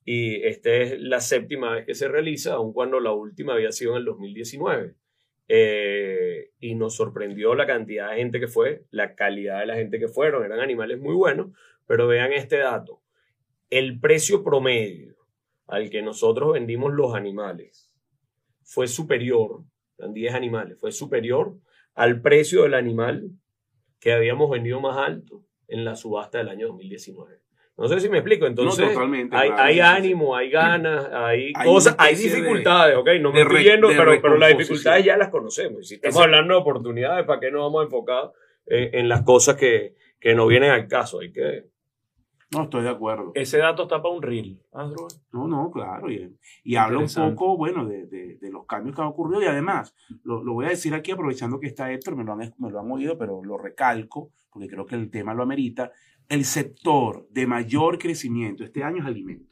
Y 0.03 0.43
esta 0.43 0.71
es 0.71 0.99
la 0.99 1.19
séptima 1.19 1.71
vez 1.71 1.85
que 1.85 1.93
se 1.95 2.07
realiza, 2.07 2.53
aun 2.53 2.73
cuando 2.73 2.99
la 2.99 3.11
última 3.11 3.53
había 3.53 3.71
sido 3.71 3.91
en 3.91 3.97
el 3.99 4.05
2019. 4.05 4.95
Eh, 5.47 6.51
y 6.59 6.75
nos 6.75 6.95
sorprendió 6.95 7.55
la 7.55 7.67
cantidad 7.67 8.11
de 8.11 8.17
gente 8.17 8.39
que 8.39 8.47
fue, 8.47 8.85
la 8.89 9.15
calidad 9.15 9.59
de 9.59 9.65
la 9.65 9.75
gente 9.75 9.99
que 9.99 10.07
fueron. 10.07 10.45
Eran 10.45 10.59
animales 10.59 10.99
muy 10.99 11.13
buenos, 11.13 11.51
pero 11.85 12.07
vean 12.07 12.31
este 12.33 12.57
dato. 12.57 13.01
El 13.69 13.99
precio 13.99 14.43
promedio 14.43 15.15
al 15.67 15.89
que 15.89 16.01
nosotros 16.01 16.53
vendimos 16.53 16.93
los 16.93 17.15
animales 17.15 17.91
fue 18.63 18.87
superior, 18.87 19.63
eran 19.97 20.13
10 20.13 20.33
animales, 20.33 20.79
fue 20.79 20.91
superior 20.91 21.57
al 21.93 22.21
precio 22.21 22.63
del 22.63 22.73
animal 22.73 23.31
que 23.99 24.13
habíamos 24.13 24.49
vendido 24.49 24.79
más 24.79 24.97
alto 24.97 25.45
en 25.67 25.85
la 25.85 25.95
subasta 25.95 26.37
del 26.37 26.49
año 26.49 26.67
2019. 26.67 27.39
No 27.81 27.87
sé 27.87 27.99
si 27.99 28.09
me 28.09 28.19
explico. 28.19 28.45
Entonces, 28.45 28.85
no, 28.87 28.93
totalmente. 28.93 29.35
hay, 29.35 29.49
claro, 29.49 29.63
hay 29.63 29.73
sí, 29.73 29.79
sí. 29.79 29.85
ánimo, 29.85 30.35
hay 30.35 30.49
ganas, 30.49 31.05
hay, 31.11 31.51
Hay 31.55 31.67
cosas, 31.67 31.95
hay 31.97 32.13
especie 32.13 32.31
de- 32.31 32.37
dificultades, 32.37 32.97
¿ok? 32.97 33.07
No 33.19 33.31
me 33.33 33.41
estoy 33.41 33.63
yendo, 33.63 33.87
pero, 33.89 34.21
pero 34.21 34.37
las 34.37 34.57
dificultades 34.57 35.03
ya 35.05 35.17
las 35.17 35.29
conocemos. 35.29 35.81
Y 35.81 35.83
si 35.85 35.95
estamos 35.95 36.15
Exacto. 36.15 36.23
hablando 36.35 36.53
de 36.53 36.59
oportunidades, 36.61 37.25
¿para 37.25 37.39
qué 37.39 37.51
nos 37.51 37.61
vamos 37.63 37.81
a 37.81 37.83
enfocar 37.85 38.31
en, 38.67 38.95
en 38.99 39.09
las 39.09 39.23
cosas 39.23 39.55
que, 39.55 39.95
que 40.19 40.35
no 40.35 40.47
vienen 40.47 40.71
al 40.71 40.87
caso? 40.87 41.19
Hay 41.19 41.31
que... 41.31 41.69
No, 42.53 42.63
estoy 42.63 42.83
de 42.83 42.89
acuerdo. 42.89 43.31
Ese 43.33 43.59
dato 43.59 43.83
está 43.83 44.01
para 44.01 44.13
un 44.13 44.21
reel. 44.21 44.59
¿Ah? 44.73 44.89
No, 45.31 45.47
no, 45.47 45.71
claro. 45.71 46.11
Y, 46.11 46.35
y 46.65 46.75
habla 46.75 46.99
un 46.99 47.07
poco, 47.07 47.55
bueno, 47.55 47.85
de, 47.85 48.07
de- 48.07 48.35
de 48.41 48.51
los 48.51 48.65
cambios 48.65 48.93
que 48.93 49.01
han 49.01 49.07
ocurrido. 49.07 49.41
Y 49.41 49.45
además, 49.45 49.95
lo, 50.25 50.43
lo 50.43 50.51
voy 50.51 50.65
a 50.65 50.69
decir 50.69 50.93
aquí, 50.93 51.11
aprovechando 51.11 51.61
que 51.61 51.67
está 51.67 51.89
Héctor, 51.93 52.17
me 52.17 52.25
lo, 52.25 52.33
han, 52.33 52.53
me 52.57 52.69
lo 52.69 52.79
han 52.81 52.91
oído, 52.91 53.17
pero 53.17 53.41
lo 53.41 53.57
recalco, 53.57 54.31
porque 54.51 54.67
creo 54.67 54.85
que 54.85 54.95
el 54.95 55.09
tema 55.09 55.33
lo 55.33 55.43
amerita. 55.43 55.93
El 56.29 56.45
sector 56.45 57.27
de 57.31 57.47
mayor 57.47 57.97
crecimiento 57.97 58.63
este 58.63 58.83
año 58.83 59.01
es 59.01 59.05
alimento. 59.05 59.49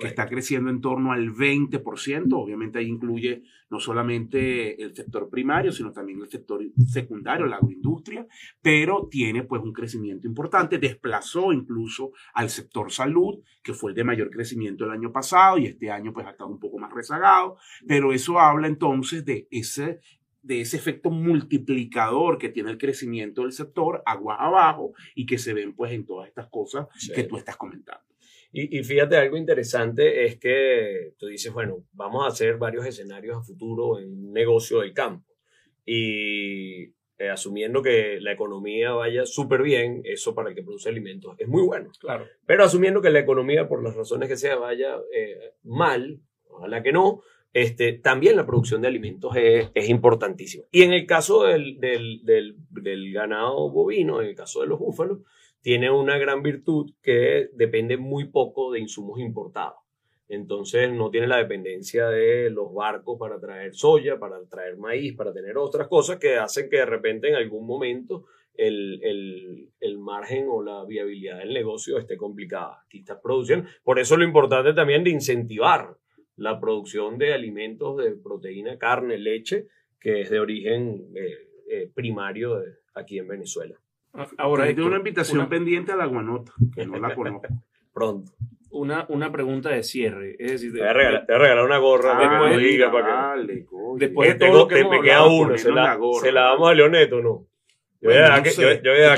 que 0.00 0.06
está 0.06 0.26
creciendo 0.26 0.70
en 0.70 0.80
torno 0.80 1.12
al 1.12 1.34
20%. 1.34 2.32
Obviamente 2.32 2.78
ahí 2.78 2.86
incluye 2.86 3.42
no 3.68 3.78
solamente 3.78 4.82
el 4.82 4.94
sector 4.94 5.28
primario, 5.28 5.72
sino 5.72 5.92
también 5.92 6.22
el 6.22 6.30
sector 6.30 6.62
secundario, 6.86 7.44
la 7.46 7.56
agroindustria, 7.56 8.26
pero 8.62 9.08
tiene 9.10 9.42
pues 9.42 9.62
un 9.62 9.72
crecimiento 9.72 10.26
importante. 10.26 10.78
Desplazó 10.78 11.52
incluso 11.52 12.12
al 12.32 12.48
sector 12.48 12.90
salud, 12.90 13.42
que 13.62 13.74
fue 13.74 13.90
el 13.90 13.96
de 13.96 14.04
mayor 14.04 14.30
crecimiento 14.30 14.84
el 14.84 14.90
año 14.90 15.12
pasado 15.12 15.58
y 15.58 15.66
este 15.66 15.90
año 15.90 16.14
pues 16.14 16.26
ha 16.26 16.30
estado 16.30 16.50
un 16.50 16.58
poco 16.58 16.78
más 16.78 16.92
rezagado, 16.92 17.58
pero 17.86 18.12
eso 18.12 18.38
habla 18.38 18.68
entonces 18.68 19.24
de 19.24 19.48
ese 19.50 20.00
de 20.44 20.60
ese 20.60 20.76
efecto 20.76 21.10
multiplicador 21.10 22.38
que 22.38 22.50
tiene 22.50 22.70
el 22.70 22.78
crecimiento 22.78 23.42
del 23.42 23.52
sector 23.52 24.02
aguas 24.04 24.36
abajo 24.40 24.92
y 25.14 25.24
que 25.26 25.38
se 25.38 25.54
ven 25.54 25.74
pues 25.74 25.92
en 25.92 26.04
todas 26.04 26.28
estas 26.28 26.48
cosas 26.48 26.86
Sí. 26.96 27.12
que 27.12 27.24
tú 27.24 27.36
estás 27.36 27.56
comentando. 27.56 28.04
Y, 28.52 28.78
y 28.78 28.84
fíjate, 28.84 29.16
algo 29.16 29.36
interesante 29.36 30.24
es 30.26 30.38
que 30.38 31.14
tú 31.18 31.26
dices, 31.26 31.52
bueno, 31.52 31.84
vamos 31.92 32.24
a 32.24 32.28
hacer 32.28 32.56
varios 32.56 32.86
escenarios 32.86 33.36
a 33.36 33.42
futuro 33.42 33.98
en 33.98 34.10
un 34.12 34.32
negocio 34.32 34.80
del 34.80 34.92
campo. 34.92 35.26
Y 35.84 36.84
eh, 37.18 37.30
asumiendo 37.30 37.82
que 37.82 38.18
la 38.20 38.32
economía 38.32 38.92
vaya 38.92 39.24
súper 39.26 39.62
bien, 39.62 40.02
eso 40.04 40.34
para 40.34 40.50
el 40.50 40.54
que 40.54 40.62
produce 40.62 40.88
alimentos 40.88 41.34
es 41.38 41.48
muy 41.48 41.62
bueno. 41.62 41.90
Claro. 41.98 42.26
Pero 42.46 42.64
asumiendo 42.64 43.00
que 43.00 43.10
la 43.10 43.20
economía, 43.20 43.68
por 43.68 43.82
las 43.82 43.94
razones 43.94 44.28
que 44.28 44.36
sea, 44.36 44.56
vaya 44.56 44.96
eh, 45.14 45.52
mal, 45.62 46.20
ojalá 46.48 46.82
que 46.82 46.92
no, 46.92 47.22
este, 47.54 47.92
también 47.92 48.34
la 48.34 48.44
producción 48.44 48.82
de 48.82 48.88
alimentos 48.88 49.32
es, 49.36 49.88
importantísima. 49.88 50.64
Y 50.72 50.82
en 50.82 50.92
el 50.92 51.06
caso 51.06 51.44
del, 51.44 51.78
ganado 53.12 53.70
bovino, 53.70 54.20
en 54.20 54.26
el 54.26 54.34
caso 54.34 54.60
de 54.60 54.66
los 54.66 54.80
búfalos, 54.80 55.20
tiene 55.60 55.88
una 55.88 56.18
gran 56.18 56.42
virtud 56.42 56.92
que 57.00 57.50
depende 57.54 57.96
muy 57.96 58.24
poco 58.24 58.72
de 58.72 58.80
insumos 58.80 59.20
importados. 59.20 59.78
Entonces 60.28 60.92
no 60.92 61.10
tiene 61.10 61.28
la 61.28 61.36
dependencia 61.36 62.08
de 62.08 62.50
los 62.50 62.74
barcos 62.74 63.16
para 63.20 63.38
traer 63.38 63.72
soya, 63.72 64.18
para 64.18 64.44
traer 64.46 64.76
maíz, 64.76 65.14
para 65.14 65.32
tener 65.32 65.56
otras 65.56 65.86
cosas 65.86 66.18
que 66.18 66.36
hacen 66.36 66.68
que 66.68 66.78
de 66.78 66.86
repente 66.86 67.28
en 67.28 67.36
algún 67.36 67.66
momento 67.66 68.24
el, 68.54 69.00
el, 69.04 69.70
el, 69.78 69.98
margen 69.98 70.46
o 70.48 70.62
la 70.62 70.84
viabilidad 70.84 71.38
del 71.38 71.54
negocio 71.54 71.98
esté 71.98 72.16
complicada. 72.16 72.80
Aquí 72.84 73.00
estás 73.00 73.18
produciendo. 73.22 73.68
Por 73.84 74.00
eso 74.00 74.16
lo 74.16 74.24
importante 74.24 74.72
también 74.72 75.04
de 75.04 75.10
incentivar 75.10 75.96
la 76.36 76.60
producción 76.60 77.18
de 77.18 77.32
alimentos 77.34 77.96
de 77.96 78.12
proteína, 78.16 78.78
carne, 78.78 79.18
leche, 79.18 79.66
que 80.00 80.22
es 80.22 80.30
de 80.30 80.40
origen 80.40 81.06
eh, 81.14 81.48
eh, 81.70 81.90
primario 81.94 82.56
de, 82.56 82.72
aquí 82.94 83.18
en 83.18 83.28
Venezuela. 83.28 83.76
Ahora, 84.38 84.64
hay 84.64 84.78
una 84.78 84.96
invitación 84.98 85.38
una... 85.40 85.48
pendiente 85.48 85.92
a 85.92 85.96
la 85.96 86.06
guanota, 86.06 86.52
que 86.74 86.86
no 86.86 86.98
la 86.98 87.14
conozco. 87.14 87.48
Pronto. 87.92 88.32
Una, 88.70 89.06
una 89.08 89.30
pregunta 89.30 89.70
de 89.70 89.84
cierre. 89.84 90.34
Es 90.38 90.50
decir, 90.52 90.72
te, 90.72 90.80
voy 90.80 90.88
a 90.88 90.92
regalar, 90.92 91.26
te 91.26 91.32
voy 91.32 91.36
a 91.36 91.42
regalar 91.44 91.64
una 91.64 91.78
gorra 91.78 92.12
Ah, 92.14 92.18
para 92.18 92.50
que 92.50 92.56
me 92.56 92.62
diga. 92.62 92.90
Para 92.90 93.06
que... 93.06 93.12
Dale, 93.12 93.64
coño. 93.66 93.98
Después 93.98 94.28
de 94.30 94.34
Tengo- 94.34 94.52
todo 94.52 94.62
lo 94.62 94.68
que 94.68 94.74
te- 94.74 94.80
hemos 94.80 94.94
hablado, 94.96 95.32
una. 95.36 95.58
Se 95.58 95.68
la, 95.70 95.82
la 95.84 95.94
gorra. 95.94 96.20
se 96.20 96.32
la 96.32 96.40
damos 96.42 96.68
a 96.70 96.74
Leoneto, 96.74 97.20
¿no? 97.20 97.46
Yo 98.04 98.10
voy 98.10 98.18
a 98.18 98.20
Bueno, 98.20 98.34
dejar 98.36 98.38
no 98.38 98.44
que, 98.44 98.50
yo, 98.50 98.82
yo 98.82 98.92
de 98.92 99.00
la 99.00 99.14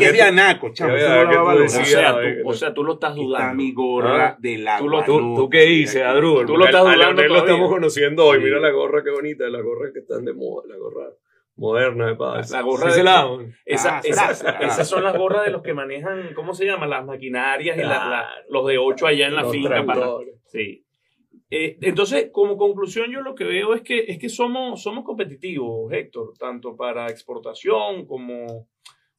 o 2.45 2.53
sea, 2.53 2.73
tú, 2.73 2.85
lo 2.85 2.93
estás 2.93 3.11
Está 3.11 3.21
dudando. 3.21 3.55
mi 3.57 3.73
gorra 3.73 4.27
Ah. 4.29 4.37
del 4.39 4.69
agua. 4.69 5.05
Tú 5.05 5.19
lo- 5.21 5.35
¿Tú, 5.35 5.51
qué 5.51 5.63
dices, 5.63 6.03
Adrúbal? 6.05 6.47
Tú 6.47 6.57
lo 6.57 6.67
estás 6.67 6.83
dudando 6.85 7.23
lo 7.25 7.39
estamos 7.39 7.69
conociendo 7.69 8.27
hoy. 8.27 8.39
Mira 8.39 8.61
la 8.61 8.71
gorra, 8.71 9.03
qué 9.03 9.11
bonita. 9.11 9.49
La 9.49 9.61
gorra 9.61 9.91
que 9.93 9.99
están 9.99 10.25
de 10.25 10.35
moda. 10.35 10.69
La 10.69 10.77
gorra 10.77 11.07
moderna 11.57 12.07
de 12.07 12.15
paz. 12.15 12.53
La 12.53 12.61
gorra 12.63 12.91
Sí 12.93 12.99
de- 12.99 13.03
la. 13.05 13.29
Esa- 13.65 13.97
Ah, 13.97 14.01
esa- 14.05 14.35
será. 14.35 14.59
esas 14.61 14.89
son 14.89 15.03
las 15.03 15.17
gorras 15.19 15.45
de 15.45 15.51
los 15.51 15.63
que 15.63 15.75
manejan, 15.75 16.33
¿cómo 16.35 16.55
se 16.55 16.65
llama? 16.65 16.87
Las 16.87 17.05
maquinarias 17.05 17.77
y 17.77 17.81
la- 17.81 17.89
la- 18.09 18.29
los 18.49 18.69
de 18.69 18.79
8 18.79 19.09
allá 19.09 19.27
en 19.27 19.35
la 19.35 19.47
finca. 19.47 19.85
Para, 19.85 20.07
sí. 20.45 20.85
Eh, 21.51 21.77
entonces, 21.83 22.29
como 22.33 22.57
conclusión, 22.57 23.11
yo 23.11 23.21
lo 23.21 23.35
que 23.35 23.45
veo 23.45 23.75
es 23.75 23.83
que, 23.83 24.05
es 24.09 24.19
que 24.19 24.29
somos, 24.29 24.81
somos 24.83 25.05
competitivos, 25.05 25.93
Héctor, 25.93 26.35
tanto 26.39 26.77
para 26.77 27.09
exportación 27.09 28.05
como, 28.07 28.69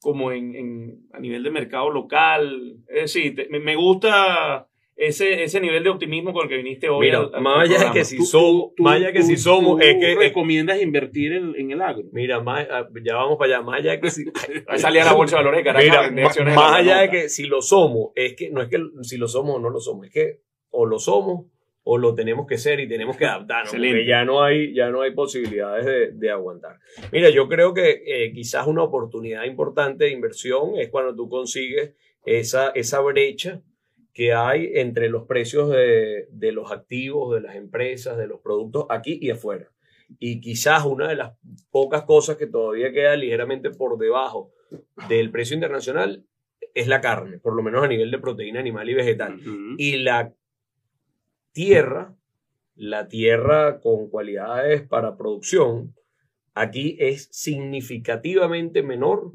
como 0.00 0.32
en, 0.32 0.54
en- 0.54 1.00
a 1.12 1.20
nivel 1.20 1.42
de 1.42 1.50
mercado 1.50 1.90
local. 1.90 2.76
Es 2.88 3.02
decir, 3.14 3.34
te- 3.34 3.48
me, 3.48 3.58
me 3.60 3.74
gusta 3.76 4.68
ese, 4.96 5.44
ese 5.44 5.60
nivel 5.60 5.84
de 5.84 5.90
optimismo 5.90 6.32
con 6.32 6.42
el 6.44 6.48
que 6.48 6.56
viniste 6.56 6.88
hoy. 6.88 7.06
Mira, 7.06 7.18
al- 7.20 7.34
al 7.34 7.42
más 7.42 7.68
allá 7.70 7.84
de 7.88 7.92
que 7.92 8.04
si 8.04 8.18
somos, 8.24 8.74
tú- 8.76 8.82
más 8.82 8.96
allá 8.96 9.12
que 9.12 9.20
tú- 9.20 9.26
si 9.26 9.36
somos, 9.36 9.80
es 9.80 9.96
que, 9.96 10.14
recomiendas 10.16 10.80
invertir 10.82 11.32
en, 11.34 11.54
en 11.56 11.70
el 11.70 11.80
agro. 11.82 12.04
mira, 12.12 12.40
más, 12.40 12.66
ah, 12.70 12.88
ya 13.04 13.14
vamos 13.16 13.38
para 13.38 13.56
allá, 13.56 13.64
más 13.64 13.78
allá 13.80 13.90
de 13.92 14.00
que 14.00 14.10
si, 14.10 14.24
Ahí 14.68 14.78
salía 14.78 15.04
la 15.04 15.12
bolsa 15.12 15.36
de 15.36 15.44
valores 15.44 15.58
de 15.58 15.64
Caracas. 15.64 16.12
Mira, 16.12 16.28
más 16.54 16.70
la 16.72 16.76
allá 16.76 17.00
de 17.02 17.10
que 17.10 17.28
si 17.28 17.44
lo 17.46 17.62
somos, 17.62 18.10
es 18.16 18.34
que 18.34 18.50
no 18.50 18.60
es 18.62 18.68
que 18.68 18.78
si 19.02 19.16
lo 19.18 19.28
somos 19.28 19.56
o 19.56 19.58
no 19.60 19.70
lo 19.70 19.80
somos, 19.80 20.06
es 20.06 20.12
que 20.12 20.40
o 20.70 20.84
lo 20.86 20.98
somos 20.98 21.46
o 21.90 21.96
lo 21.96 22.14
tenemos 22.14 22.46
que 22.46 22.58
ser 22.58 22.80
y 22.80 22.86
tenemos 22.86 23.16
que 23.16 23.24
adaptarnos, 23.24 23.72
porque 23.72 24.04
ya 24.04 24.22
no 24.22 24.42
hay, 24.42 24.74
ya 24.74 24.90
no 24.90 25.00
hay 25.00 25.12
posibilidades 25.12 25.86
de, 25.86 26.10
de 26.12 26.30
aguantar. 26.30 26.78
Mira, 27.12 27.30
yo 27.30 27.48
creo 27.48 27.72
que 27.72 28.02
eh, 28.04 28.30
quizás 28.34 28.66
una 28.66 28.82
oportunidad 28.82 29.44
importante 29.44 30.04
de 30.04 30.10
inversión 30.10 30.72
es 30.76 30.90
cuando 30.90 31.16
tú 31.16 31.30
consigues 31.30 31.94
esa, 32.26 32.72
esa 32.74 33.00
brecha 33.00 33.62
que 34.12 34.34
hay 34.34 34.72
entre 34.74 35.08
los 35.08 35.26
precios 35.26 35.70
de, 35.70 36.26
de 36.30 36.52
los 36.52 36.72
activos, 36.72 37.34
de 37.34 37.40
las 37.40 37.56
empresas, 37.56 38.18
de 38.18 38.26
los 38.26 38.40
productos 38.40 38.84
aquí 38.90 39.18
y 39.22 39.30
afuera. 39.30 39.70
Y 40.18 40.42
quizás 40.42 40.84
una 40.84 41.08
de 41.08 41.16
las 41.16 41.38
pocas 41.70 42.02
cosas 42.02 42.36
que 42.36 42.48
todavía 42.48 42.92
queda 42.92 43.16
ligeramente 43.16 43.70
por 43.70 43.96
debajo 43.96 44.52
del 45.08 45.30
precio 45.30 45.54
internacional 45.54 46.22
es 46.74 46.86
la 46.86 47.00
carne, 47.00 47.38
por 47.38 47.56
lo 47.56 47.62
menos 47.62 47.82
a 47.82 47.88
nivel 47.88 48.10
de 48.10 48.18
proteína 48.18 48.60
animal 48.60 48.90
y 48.90 48.94
vegetal. 48.94 49.40
Ujú. 49.40 49.74
Y 49.78 49.96
la 49.96 50.34
tierra, 51.58 52.14
la 52.76 53.08
tierra 53.08 53.80
con 53.80 54.08
cualidades 54.10 54.82
para 54.86 55.16
producción, 55.16 55.92
aquí 56.54 56.96
es 57.00 57.28
significativamente 57.32 58.84
menor 58.84 59.32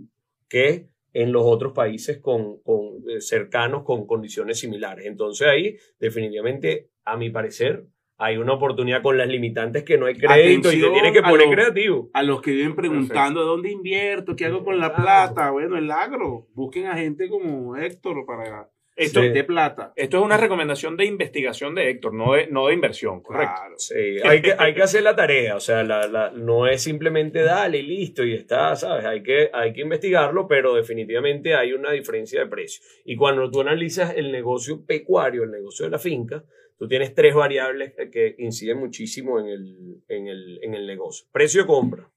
que 0.47 0.87
en 1.11 1.33
los 1.33 1.43
otros 1.45 1.73
países 1.73 2.19
con, 2.19 2.61
con, 2.63 3.03
eh, 3.09 3.19
cercanos 3.19 3.83
con 3.83 4.07
condiciones 4.07 4.57
similares. 4.57 5.05
Entonces 5.05 5.49
ahí 5.49 5.75
definitivamente, 5.99 6.91
a 7.03 7.17
mi 7.17 7.29
parecer, 7.29 7.87
hay 8.17 8.37
una 8.37 8.53
oportunidad 8.53 9.01
con 9.01 9.17
las 9.17 9.27
limitantes 9.27 9.83
que 9.83 9.97
no 9.97 10.05
hay 10.05 10.15
crédito 10.15 10.71
y 10.71 10.79
te 10.79 10.89
tienes 10.91 11.11
que 11.11 11.19
a 11.19 11.23
poner 11.29 11.47
los- 11.47 11.55
creativo. 11.55 12.09
A 12.13 12.23
los 12.23 12.41
que 12.41 12.51
viven 12.51 12.73
preguntando 12.73 13.43
dónde 13.43 13.69
invierto, 13.69 14.37
qué 14.37 14.45
hago 14.45 14.63
con 14.63 14.79
la 14.79 14.95
plata. 14.95 15.51
Bueno, 15.51 15.77
el 15.77 15.91
agro. 15.91 16.47
Busquen 16.53 16.85
a 16.85 16.95
gente 16.95 17.27
como 17.27 17.75
Héctor 17.75 18.25
para 18.25 18.69
Esto, 18.95 19.21
Sí. 19.21 19.29
de 19.29 19.43
plata. 19.43 19.91
esto 19.95 20.19
es 20.19 20.23
una 20.23 20.37
recomendación 20.37 20.95
de 20.97 21.05
investigación 21.05 21.73
de 21.73 21.89
Héctor, 21.89 22.13
no 22.13 22.33
de, 22.33 22.45
no 22.47 22.67
de 22.67 22.75
inversión, 22.75 23.21
correcto. 23.23 23.55
Claro. 23.57 23.75
Sí, 23.79 23.95
hay 24.23 24.41
que, 24.43 24.53
hay 24.55 24.75
que 24.75 24.83
hacer 24.83 25.01
la 25.01 25.15
tarea, 25.15 25.55
o 25.55 25.59
sea, 25.59 25.81
la, 25.83 26.07
la- 26.07 26.29
no 26.29 26.67
es 26.67 26.83
simplemente 26.83 27.41
dale 27.41 27.79
y 27.79 27.83
listo 27.83 28.23
y 28.23 28.35
está, 28.35 28.75
¿sabes? 28.75 29.03
Hay 29.05 29.23
que, 29.23 29.49
hay 29.51 29.73
que 29.73 29.81
investigarlo, 29.81 30.47
pero 30.47 30.75
definitivamente 30.75 31.55
hay 31.55 31.73
una 31.73 31.91
diferencia 31.91 32.41
de 32.41 32.47
precio. 32.47 32.83
Y 33.03 33.15
cuando 33.15 33.49
tú 33.49 33.61
analizas 33.61 34.13
el 34.15 34.31
negocio 34.31 34.85
pecuario, 34.85 35.43
el 35.43 35.49
negocio 35.51 35.85
de 35.85 35.91
la 35.91 35.97
finca, 35.99 36.43
tú 36.77 36.87
tienes 36.87 37.15
tres 37.15 37.33
variables 37.33 37.93
que- 37.95 38.11
que 38.11 38.35
inciden 38.37 38.77
muchísimo 38.77 39.39
en 39.39 39.47
el, 39.47 40.03
en 40.07 40.27
el, 40.27 40.59
en 40.61 40.75
el 40.75 40.85
negocio. 40.85 41.25
Precio 41.31 41.61
de 41.61 41.67
compra, 41.67 42.11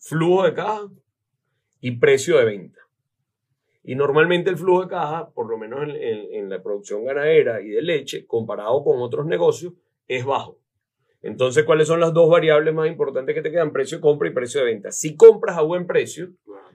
flujo 0.00 0.44
de 0.44 0.54
caja 0.54 0.88
y 1.80 1.90
precio 1.92 2.38
de 2.38 2.44
venta. 2.44 2.80
Y 3.90 3.94
normalmente 3.94 4.50
el 4.50 4.58
flujo 4.58 4.82
de 4.82 4.88
caja, 4.88 5.30
por 5.32 5.48
lo 5.48 5.56
menos 5.56 5.82
en, 5.84 5.90
en- 5.96 6.34
en 6.34 6.50
la 6.50 6.62
producción 6.62 7.06
ganadera 7.06 7.62
y 7.62 7.68
de 7.70 7.80
leche, 7.80 8.26
comparado 8.26 8.84
con 8.84 9.00
otros 9.00 9.24
negocios, 9.24 9.72
es 10.06 10.26
bajo. 10.26 10.58
Entonces, 11.22 11.64
¿cuáles 11.64 11.88
son 11.88 11.98
las 11.98 12.12
dos 12.12 12.28
variables 12.28 12.74
más 12.74 12.86
importantes 12.86 13.34
que 13.34 13.40
te 13.40 13.50
quedan? 13.50 13.72
Precio 13.72 13.96
de 13.98 14.02
compra 14.02 14.28
y 14.28 14.32
precio 14.34 14.60
de 14.60 14.66
venta. 14.66 14.92
Si 14.92 15.16
compras 15.16 15.56
a 15.56 15.62
buen 15.62 15.86
precio, 15.86 16.28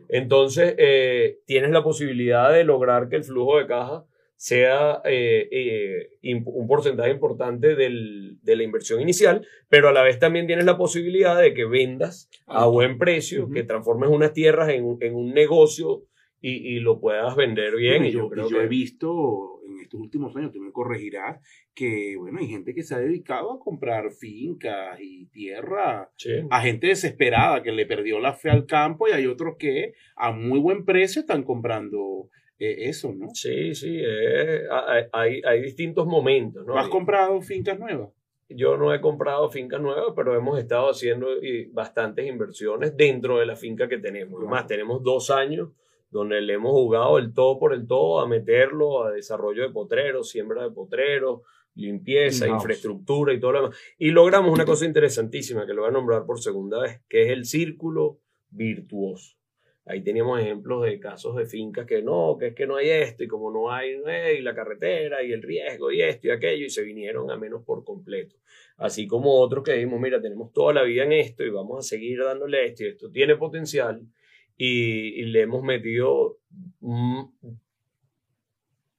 entonces 0.10 0.74
eh, 0.80 1.38
tienes 1.46 1.70
la 1.70 1.84
posibilidad 1.84 2.52
de 2.52 2.64
lograr 2.64 3.10
que 3.10 3.18
el 3.18 3.24
flujo 3.24 3.60
de 3.60 3.68
caja 3.68 4.06
sea 4.36 5.00
eh, 5.06 5.48
eh, 5.52 6.10
un 6.24 6.68
porcentaje 6.68 7.12
importante 7.12 7.76
del- 7.76 8.40
de 8.42 8.56
la 8.56 8.64
inversión 8.64 9.00
inicial, 9.02 9.46
pero 9.70 9.88
a 9.88 9.94
la 9.94 10.02
vez 10.02 10.18
también 10.18 10.48
tienes 10.48 10.66
la 10.66 10.78
posibilidad 10.78 11.40
de 11.40 11.54
que 11.54 11.66
vendas 11.66 12.28
a 12.48 12.66
buen 12.66 12.98
precio, 12.98 13.50
que 13.52 13.64
transformes 13.64 14.10
unas 14.10 14.34
tierras 14.34 14.70
en 14.70 14.84
un 15.16 15.32
negocio 15.34 16.04
y, 16.46 16.76
y 16.76 16.80
lo 16.82 17.00
puedas 17.00 17.38
vender 17.38 17.78
bien. 17.78 18.00
Bueno, 18.00 18.06
y 18.08 18.12
yo, 18.12 18.20
yo 18.24 18.30
creo 18.30 18.48
y 18.48 18.52
yo 18.52 18.58
que 18.58 18.64
he 18.66 18.68
visto 18.68 19.62
en 19.66 19.80
estos 19.80 19.98
últimos 20.02 20.36
años, 20.36 20.52
tú 20.52 20.60
me 20.60 20.74
corregirás, 20.74 21.40
que 21.74 22.18
bueno, 22.18 22.40
hay 22.40 22.48
gente 22.48 22.76
que 22.76 22.84
se 22.84 22.94
ha 22.94 23.00
dedicado 23.00 23.54
a 23.54 23.60
comprar 23.60 24.12
fincas 24.12 25.00
y 25.00 25.28
tierra 25.28 26.12
sí. 26.18 26.32
a 26.50 26.62
gente 26.62 26.88
desesperada 26.88 27.64
que 27.64 27.72
le 27.72 27.86
perdió 27.86 28.20
la 28.20 28.34
fe 28.34 28.50
al 28.50 28.66
campo 28.66 29.08
y 29.08 29.14
hay 29.14 29.26
otros 29.26 29.56
que 29.58 29.94
a 30.18 30.32
muy 30.34 30.60
buen 30.60 30.84
precio 30.84 31.22
están 31.22 31.44
comprando 31.44 32.30
eh, 32.60 32.90
eso, 32.90 33.14
¿no? 33.14 33.30
Sí, 33.34 33.74
sí, 33.74 34.02
eh, 34.06 34.64
hay, 35.14 35.42
hay- 35.46 35.62
distintos 35.62 36.06
momentos, 36.06 36.66
¿no? 36.66 36.74
¿Tú 36.74 36.80
has 36.80 36.90
comprado 36.90 37.42
fincas 37.42 37.80
nuevas? 37.80 38.10
Yo 38.50 38.76
no 38.76 38.94
he 38.94 39.00
comprado 39.00 39.50
fincas 39.50 39.82
nuevas, 39.82 40.12
pero 40.14 40.36
hemos 40.36 40.60
estado 40.60 40.90
haciendo 40.90 41.28
bastantes 41.72 42.28
inversiones 42.28 42.98
dentro 42.98 43.40
de 43.40 43.46
la 43.46 43.56
finca 43.56 43.88
que 43.88 43.98
tenemos. 43.98 44.42
Claro. 44.42 44.48
Además, 44.48 44.68
tenemos 44.68 45.02
dos 45.02 45.32
años 45.32 45.70
donde 46.14 46.40
le 46.42 46.54
hemos 46.54 46.72
jugado 46.72 47.18
el 47.18 47.34
todo 47.34 47.60
por 47.60 47.74
el 47.74 47.88
todo 47.88 48.22
a 48.22 48.28
meterlo 48.28 49.04
a 49.04 49.12
desarrollo 49.12 49.64
de 49.64 49.72
potreros, 49.72 50.30
siembra 50.30 50.64
de 50.64 50.72
potreros, 50.72 51.42
limpieza, 51.76 52.48
infraestructura 52.48 53.34
y 53.34 53.40
todo 53.40 53.52
lo 53.52 53.62
demás. 53.64 53.78
Y 53.98 54.12
logramos 54.12 54.54
una 54.54 54.64
cosa 54.64 54.86
interesantísima 54.86 55.66
que 55.66 55.74
lo 55.74 55.82
voy 55.82 55.90
a 55.90 55.94
nombrar 55.94 56.26
por 56.26 56.40
segunda 56.40 56.80
vez, 56.82 57.02
que 57.10 57.24
es 57.24 57.30
el 57.30 57.46
círculo 57.46 58.20
virtuoso. 58.50 59.36
Ahí 59.86 60.02
teníamos 60.02 60.40
ejemplos 60.40 60.84
de 60.84 60.98
casos 60.98 61.36
de 61.36 61.46
fincas 61.46 61.86
que 61.86 62.02
no, 62.02 62.38
que 62.40 62.48
es 62.48 62.56
que 62.56 62.66
no 62.66 62.78
hay 62.78 62.90
esto, 62.90 63.24
y 63.24 63.28
como 63.28 63.52
no 63.52 63.70
hay, 63.70 63.98
no 63.98 64.08
hay, 64.08 64.38
y 64.38 64.42
la 64.42 64.56
carretera, 64.56 65.22
y 65.24 65.34
el 65.34 65.42
riesgo, 65.42 65.92
y 65.92 66.02
esto 66.02 66.28
y 66.28 66.32
aquello, 66.32 66.66
y 66.66 66.70
se 66.70 66.84
vinieron 66.84 67.30
a 67.30 67.36
menos 67.36 67.66
por 67.66 67.84
completo. 67.84 68.38
Así 68.78 69.08
como 69.08 69.42
otros 69.42 69.62
que 69.62 69.74
dijimos, 69.74 70.00
mira, 70.00 70.22
tenemos 70.22 70.54
toda 70.54 70.74
la 70.74 70.84
vida 70.84 71.04
en 71.04 71.12
esto 71.12 71.44
y 71.44 71.50
vamos 71.50 71.80
a 71.80 71.82
seguir 71.82 72.20
dándole 72.24 72.66
esto, 72.66 72.84
y 72.86 72.88
esto 72.88 73.12
tiene 73.12 73.36
potencial, 73.36 74.02
y, 74.58 75.24
le 75.26 75.42
hemos 75.42 75.64
metido 75.64 76.38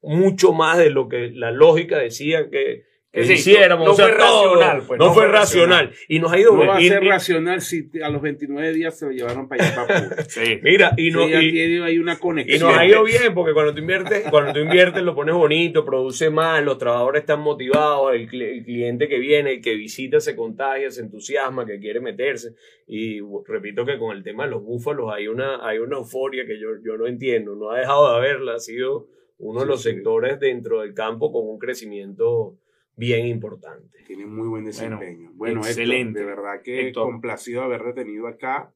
mucho 0.03 0.53
más 0.53 0.79
de 0.79 0.91
lo 0.91 1.09
que 1.09 1.31
la 1.31 1.51
lógica 1.51 1.99
decía 1.99 2.51
que, 2.51 2.85
que 3.15 3.25
Sí, 3.25 3.33
hiciéramos. 3.35 3.87
no 3.87 3.93
o 3.93 3.95
sea, 3.95 4.07
fue 4.09 4.17
todo, 4.19 4.55
racional, 4.57 4.83
pues, 4.87 4.99
no, 4.99 5.07
no 5.07 5.15
fue 5.15 5.27
racional. 5.29 5.93
Y 6.09 6.19
nos 6.19 6.33
ha 6.33 6.39
ido 6.41 6.51
No 6.53 6.59
bien. 6.59 6.69
va 6.71 6.77
a 6.77 6.81
Y- 6.83 6.89
ser 6.89 7.05
y- 7.05 7.09
racional 7.09 7.61
si 7.61 7.89
a 8.03 8.09
los 8.11 8.21
29 8.21 8.73
días 8.73 8.99
se 8.99 9.07
lo 9.07 9.13
llevaron 9.13 9.49
para 9.49 9.65
allá 9.65 9.87
para. 9.87 10.25
Sí. 10.29 10.59
Mira, 10.63 10.93
y, 10.97 11.11
no, 11.11 11.27
Sí, 11.29 11.33
y- 11.35 11.53
tiene 11.53 11.85
ahí 11.85 11.99
una 11.99 12.15
y 12.15 12.17
conexión. 12.17 12.61
nos 12.71 12.77
ha 12.79 12.85
ido 12.87 13.05
bien 13.05 13.33
porque 13.35 13.53
cuando 13.55 13.73
tú 13.73 13.81
inviertes, 13.81 14.25
cuando 14.31 14.53
tú 14.53 14.59
inviertes 14.59 15.03
lo 15.03 15.15
pones 15.15 15.35
bonito, 15.35 15.85
produce 15.85 16.29
más, 16.31 16.63
los 16.65 16.77
trabajadores 16.79 17.21
están 17.21 17.41
motivados, 17.41 18.13
el, 18.15 18.29
cli- 18.29 18.59
el 18.59 18.65
cliente 18.65 19.07
que 19.09 19.19
viene, 19.19 19.53
el 19.55 19.61
que 19.63 19.75
visita 19.75 20.19
se 20.21 20.35
contagia, 20.35 20.91
se 20.91 21.03
entusiasma, 21.03 21.65
que 21.65 21.79
quiere 21.79 22.01
meterse. 22.01 22.55
Y 22.89 23.21
repito 23.47 23.87
que 23.87 23.97
con 23.99 24.17
el 24.17 24.23
tema 24.25 24.45
de 24.45 24.51
los 24.51 24.63
búfalos 24.63 25.13
hay 25.15 25.29
una, 25.29 25.67
hay 25.67 25.79
una 25.79 25.99
euforia 25.99 26.45
que 26.47 26.59
yo, 26.61 26.69
yo 26.85 26.97
no 26.97 27.07
entiendo, 27.07 27.55
no 27.55 27.71
ha 27.71 27.79
dejado 27.79 28.11
de 28.11 28.17
haberla, 28.17 28.55
ha 28.55 28.59
sido 28.59 29.07
uno 29.39 29.61
de 29.61 29.67
los 29.67 29.83
sí. 29.83 29.91
sectores 29.91 30.39
dentro 30.41 30.81
del 30.81 30.95
campo 30.95 31.33
con 31.33 31.49
un 31.49 31.59
crecimiento 31.59 32.57
bien 32.97 33.27
importante. 33.27 33.99
Tiene 34.07 34.27
muy 34.27 34.49
buen 34.49 34.65
desempeño. 34.65 35.33
Bueno, 35.35 35.61
Héctor, 35.61 35.71
excelente. 35.71 36.21
de 36.21 36.25
verdad 36.25 36.63
que 36.63 36.89
Héctor. 36.89 37.11
complacido 37.11 37.61
de 37.61 37.67
haberte 37.67 38.05
tenido 38.05 38.27
acá 38.27 38.73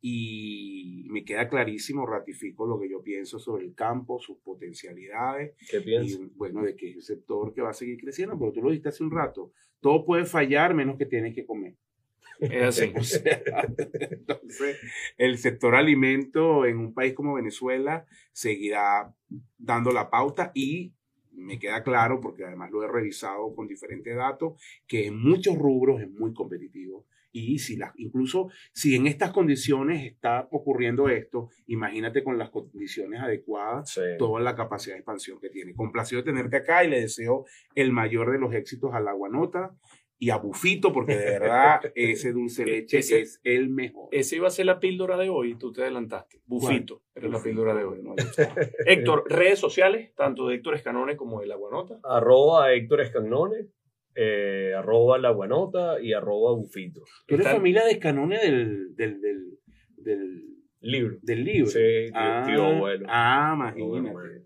y 0.00 1.06
me 1.10 1.24
queda 1.24 1.48
clarísimo, 1.48 2.04
ratifico 2.04 2.66
lo 2.66 2.80
que 2.80 2.90
yo 2.90 3.02
pienso 3.02 3.38
sobre 3.38 3.64
el 3.64 3.74
campo, 3.74 4.18
sus 4.18 4.38
potencialidades 4.38 5.54
¿Qué 5.70 5.80
piensas? 5.80 6.18
y 6.18 6.24
bueno, 6.34 6.62
de 6.62 6.74
que 6.74 6.90
es 6.90 6.96
un 6.96 7.02
sector 7.02 7.54
que 7.54 7.62
va 7.62 7.70
a 7.70 7.74
seguir 7.74 8.00
creciendo, 8.00 8.36
pero 8.36 8.52
tú 8.52 8.60
lo 8.62 8.70
dijiste 8.70 8.88
hace 8.88 9.04
un 9.04 9.12
rato, 9.12 9.52
todo 9.80 10.04
puede 10.04 10.24
fallar 10.24 10.74
menos 10.74 10.98
que 10.98 11.06
tienes 11.06 11.34
que 11.34 11.46
comer. 11.46 11.76
Es 12.40 12.62
así. 12.62 12.92
Entonces, 14.10 14.80
el 15.16 15.38
sector 15.38 15.76
alimento 15.76 16.66
en 16.66 16.78
un 16.78 16.94
país 16.94 17.14
como 17.14 17.34
Venezuela 17.34 18.04
seguirá 18.32 19.14
dando 19.58 19.92
la 19.92 20.10
pauta 20.10 20.50
y 20.52 20.92
me 21.32 21.58
queda 21.58 21.82
claro, 21.82 22.20
porque 22.20 22.44
además 22.44 22.70
lo 22.70 22.82
he 22.82 22.88
revisado 22.88 23.54
con 23.54 23.66
diferentes 23.66 24.14
datos, 24.16 24.60
que 24.86 25.06
en 25.06 25.18
muchos 25.18 25.56
rubros 25.56 26.00
es 26.00 26.10
muy 26.10 26.32
competitivo. 26.32 27.06
Y 27.34 27.58
si 27.60 27.76
las, 27.76 27.92
incluso 27.96 28.50
si 28.74 28.94
en 28.94 29.06
estas 29.06 29.32
condiciones 29.32 30.04
está 30.04 30.48
ocurriendo 30.50 31.08
esto, 31.08 31.48
imagínate 31.66 32.22
con 32.22 32.36
las 32.36 32.50
condiciones 32.50 33.20
adecuadas 33.20 33.90
Sí. 33.90 34.02
toda 34.18 34.38
la 34.42 34.54
capacidad 34.54 34.94
de 34.96 34.98
expansión 35.00 35.40
que 35.40 35.48
tiene. 35.48 35.74
Complacido 35.74 36.20
de 36.20 36.30
tenerte 36.30 36.56
acá 36.58 36.84
y 36.84 36.90
le 36.90 37.00
deseo 37.00 37.46
el 37.74 37.90
mayor 37.90 38.32
de 38.32 38.38
los 38.38 38.54
éxitos 38.54 38.92
a 38.92 39.00
la 39.00 39.12
Guanota 39.12 39.74
y 40.22 40.30
a 40.30 40.36
Bufito, 40.36 40.92
porque 40.92 41.16
de 41.16 41.24
verdad 41.24 41.80
ese 41.96 42.30
dulce 42.30 42.64
leche 42.64 42.98
Ese- 42.98 43.22
es 43.22 43.40
el 43.42 43.70
mejor. 43.70 44.08
Ese 44.12 44.36
iba 44.36 44.46
a 44.46 44.50
ser 44.50 44.66
la 44.66 44.78
píldora 44.78 45.16
de 45.16 45.28
hoy 45.28 45.50
y 45.50 45.54
tú 45.56 45.72
te 45.72 45.82
adelantaste. 45.82 46.40
Bufito, 46.46 47.02
era 47.12 47.26
la 47.26 47.42
píldora 47.42 47.74
de 47.74 47.82
hoy. 47.82 47.98
Héctor, 48.86 49.24
redes 49.28 49.58
sociales, 49.58 50.14
tanto 50.14 50.46
de 50.46 50.54
Héctor 50.54 50.76
Escanone 50.76 51.16
como 51.16 51.40
de 51.40 51.48
La 51.48 51.56
Guanota. 51.56 51.98
Arroba 52.04 52.72
Héctor 52.72 53.00
Escagnone, 53.00 53.66
eh, 54.14 54.72
arroba 54.76 55.18
La 55.18 55.30
Guanota 55.30 56.00
y 56.00 56.12
arroba 56.12 56.52
Bufito. 56.54 57.00
Tú 57.26 57.34
eres 57.34 57.48
familia 57.48 57.84
de 57.84 57.90
Escanone 57.90 58.38
del, 58.38 58.94
del, 58.94 59.20
del, 59.20 59.58
del, 59.96 60.42
Libro. 60.82 61.16
del 61.20 61.44
libro. 61.44 61.66
Sí, 61.70 61.80
tío, 61.80 62.12
ah, 62.14 62.44
tío 62.46 62.64
abuelo. 62.64 63.06
ah, 63.08 63.54
imagínate. 63.56 64.12
Bueno, 64.12 64.38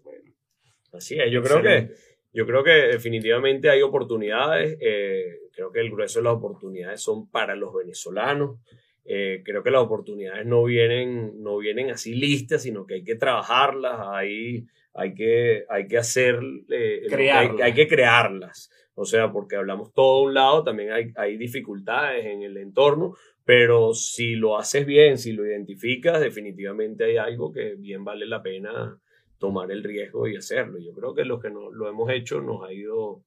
Así 0.95 1.19
es, 1.21 1.31
yo 1.31 1.43
creo 1.43 1.61
que. 1.61 1.91
Yo 2.37 2.47
creo 2.47 2.63
que 2.63 2.71
definitivamente 2.71 3.71
hay 3.71 3.81
oportunidades. 3.81 4.77
eh, 4.79 5.39
creo 5.55 5.73
que 5.73 5.81
el 5.81 5.91
grueso 5.91 6.19
de 6.19 6.25
las 6.25 6.35
oportunidades 6.35 7.01
son 7.01 7.31
para 7.31 7.57
los 7.57 7.73
venezolanos. 7.73 8.59
Eh, 9.07 9.41
creo 9.43 9.63
que 9.63 9.71
las 9.71 9.81
oportunidades 9.81 10.45
no 10.45 10.63
vienen, 10.65 11.43
no 11.43 11.57
vienen 11.57 11.89
así 11.89 12.15
listas, 12.15 12.63
sino 12.63 12.85
que 12.85 12.97
hay 12.97 13.05
que 13.05 13.15
trabajarlas, 13.15 14.01
hay, 14.13 14.67
hay, 14.93 15.15
que, 15.15 15.65
hay 15.71 15.89
que 15.89 15.97
hacer, 15.97 16.39
eh, 16.69 17.07
hay, 17.33 17.49
hay 17.63 17.73
que 17.73 17.89
crearlas. 17.89 18.71
O 18.95 19.07
sea, 19.07 19.33
porque 19.33 19.57
hablamos 19.57 19.95
todo 19.95 20.25
un 20.25 20.35
lado, 20.35 20.63
también 20.63 20.93
hay, 20.93 21.13
hay 21.17 21.39
dificultades 21.39 22.27
en 22.27 22.43
el 22.43 22.59
entorno, 22.59 23.15
pero 23.47 23.95
si 23.95 24.35
lo 24.35 24.59
haces 24.59 24.85
bien, 24.85 25.17
si 25.17 25.33
lo 25.33 25.47
identificas, 25.47 26.21
definitivamente 26.21 27.05
hay 27.05 27.17
algo 27.17 27.51
que 27.51 27.77
bien 27.77 28.05
vale 28.05 28.27
la 28.27 28.43
pena 28.43 29.01
tomar 29.39 29.71
el 29.71 29.83
riesgo 29.85 30.27
y 30.29 30.37
hacerlo. 30.37 30.79
Yo 30.79 30.93
creo 30.95 31.15
que 31.15 31.25
los 31.25 31.41
que 31.41 31.51
no, 31.51 31.71
lo 31.71 31.89
hemos 31.89 32.11
hecho 32.11 32.41
nos 32.41 32.63
ha 32.65 32.73
ido 32.73 33.23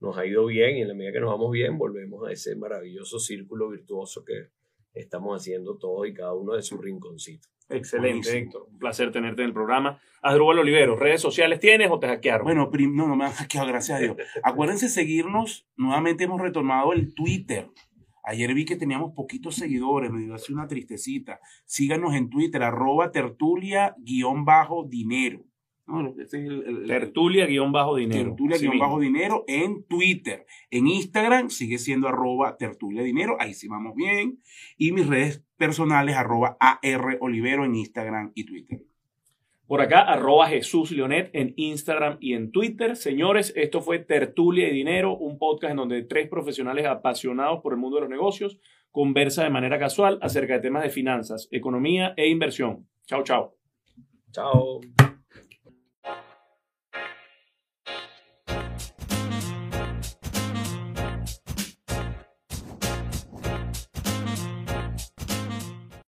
nos 0.00 0.18
ha 0.18 0.26
ido 0.26 0.44
bien 0.46 0.76
y 0.76 0.82
en 0.82 0.88
la 0.88 0.94
medida 0.94 1.12
que 1.12 1.20
nos 1.20 1.30
vamos 1.30 1.50
bien 1.50 1.78
volvemos 1.78 2.28
a 2.28 2.32
ese 2.32 2.56
maravilloso 2.56 3.18
círculo 3.18 3.70
virtuoso 3.70 4.22
que 4.22 4.48
estamos 4.92 5.40
haciendo 5.40 5.78
todos 5.78 6.06
y 6.06 6.12
cada 6.12 6.34
uno 6.34 6.52
de 6.54 6.62
su 6.62 6.76
rinconcito. 6.76 7.48
Excelente, 7.70 8.08
Buenísimo. 8.28 8.36
Héctor. 8.38 8.66
Un 8.70 8.78
placer 8.78 9.10
tenerte 9.12 9.40
en 9.40 9.48
el 9.48 9.54
programa. 9.54 9.98
Asdrúbal 10.20 10.58
Olivero, 10.58 10.96
¿redes 10.96 11.22
sociales 11.22 11.58
tienes 11.58 11.90
o 11.90 11.98
te 11.98 12.06
hackearon? 12.08 12.44
Bueno, 12.44 12.70
prim- 12.70 12.94
no, 12.94 13.08
no 13.08 13.16
me 13.16 13.24
han 13.24 13.32
hackeado, 13.32 13.66
gracias 13.68 13.98
a 13.98 14.02
Dios. 14.02 14.16
Acuérdense 14.42 14.90
seguirnos, 14.90 15.66
nuevamente 15.76 16.24
hemos 16.24 16.42
retomado 16.42 16.92
el 16.92 17.14
Twitter. 17.14 17.68
Ayer 18.24 18.52
vi 18.52 18.66
que 18.66 18.76
teníamos 18.76 19.14
poquitos 19.14 19.54
seguidores, 19.54 20.10
me 20.10 20.22
dio 20.22 20.34
así 20.34 20.52
una 20.52 20.66
tristecita. 20.68 21.40
Síganos 21.64 22.14
en 22.14 22.28
Twitter, 22.28 22.62
arroba 22.62 23.10
tertulia-dinero. 23.10 25.40
No, 25.86 26.08
ese 26.18 26.22
es 26.22 26.34
el- 26.50 26.86
Tertulia-dinero. 26.86 28.30
tertulia 28.30 28.56
Sí 28.56 28.64
guion 28.66 28.78
bajo 28.78 28.96
mismo. 28.98 29.18
dinero 29.18 29.44
en 29.46 29.84
Twitter. 29.84 30.46
En 30.70 30.86
Instagram 30.86 31.50
sigue 31.50 31.78
siendo 31.78 32.08
arroba 32.08 32.56
tertulia 32.56 33.02
dinero, 33.02 33.36
ahí 33.38 33.52
sí 33.54 33.68
vamos 33.68 33.94
bien. 33.94 34.40
Y 34.78 34.92
mis 34.92 35.06
redes 35.06 35.44
personales 35.58 36.16
arroba 36.16 36.56
AR 36.58 37.18
Olivero 37.20 37.64
en 37.64 37.74
Instagram 37.74 38.32
y 38.34 38.44
Twitter. 38.44 38.82
Por 39.66 39.80
acá, 39.80 40.00
arroba 40.00 40.48
Jesús 40.48 40.90
Leonet 40.90 41.30
en 41.32 41.54
Instagram 41.56 42.18
y 42.20 42.34
en 42.34 42.50
Twitter. 42.52 42.96
Señores, 42.96 43.52
esto 43.56 43.80
fue 43.80 43.98
Tertulia 43.98 44.68
y 44.68 44.72
Dinero, 44.74 45.16
un 45.16 45.38
podcast 45.38 45.70
en 45.72 45.76
donde 45.78 46.02
tres 46.02 46.28
profesionales 46.28 46.84
apasionados 46.86 47.60
por 47.62 47.72
el 47.72 47.78
mundo 47.78 47.96
de 47.96 48.02
los 48.02 48.10
negocios 48.10 48.58
conversan 48.90 49.44
de 49.46 49.50
manera 49.50 49.78
casual 49.78 50.18
acerca 50.22 50.54
de 50.54 50.60
temas 50.60 50.82
de 50.82 50.90
finanzas, 50.90 51.48
economía 51.50 52.12
e 52.16 52.28
inversión. 52.28 52.86
Chao, 53.06 53.22
chao. 53.22 53.54
Chao. 54.32 54.80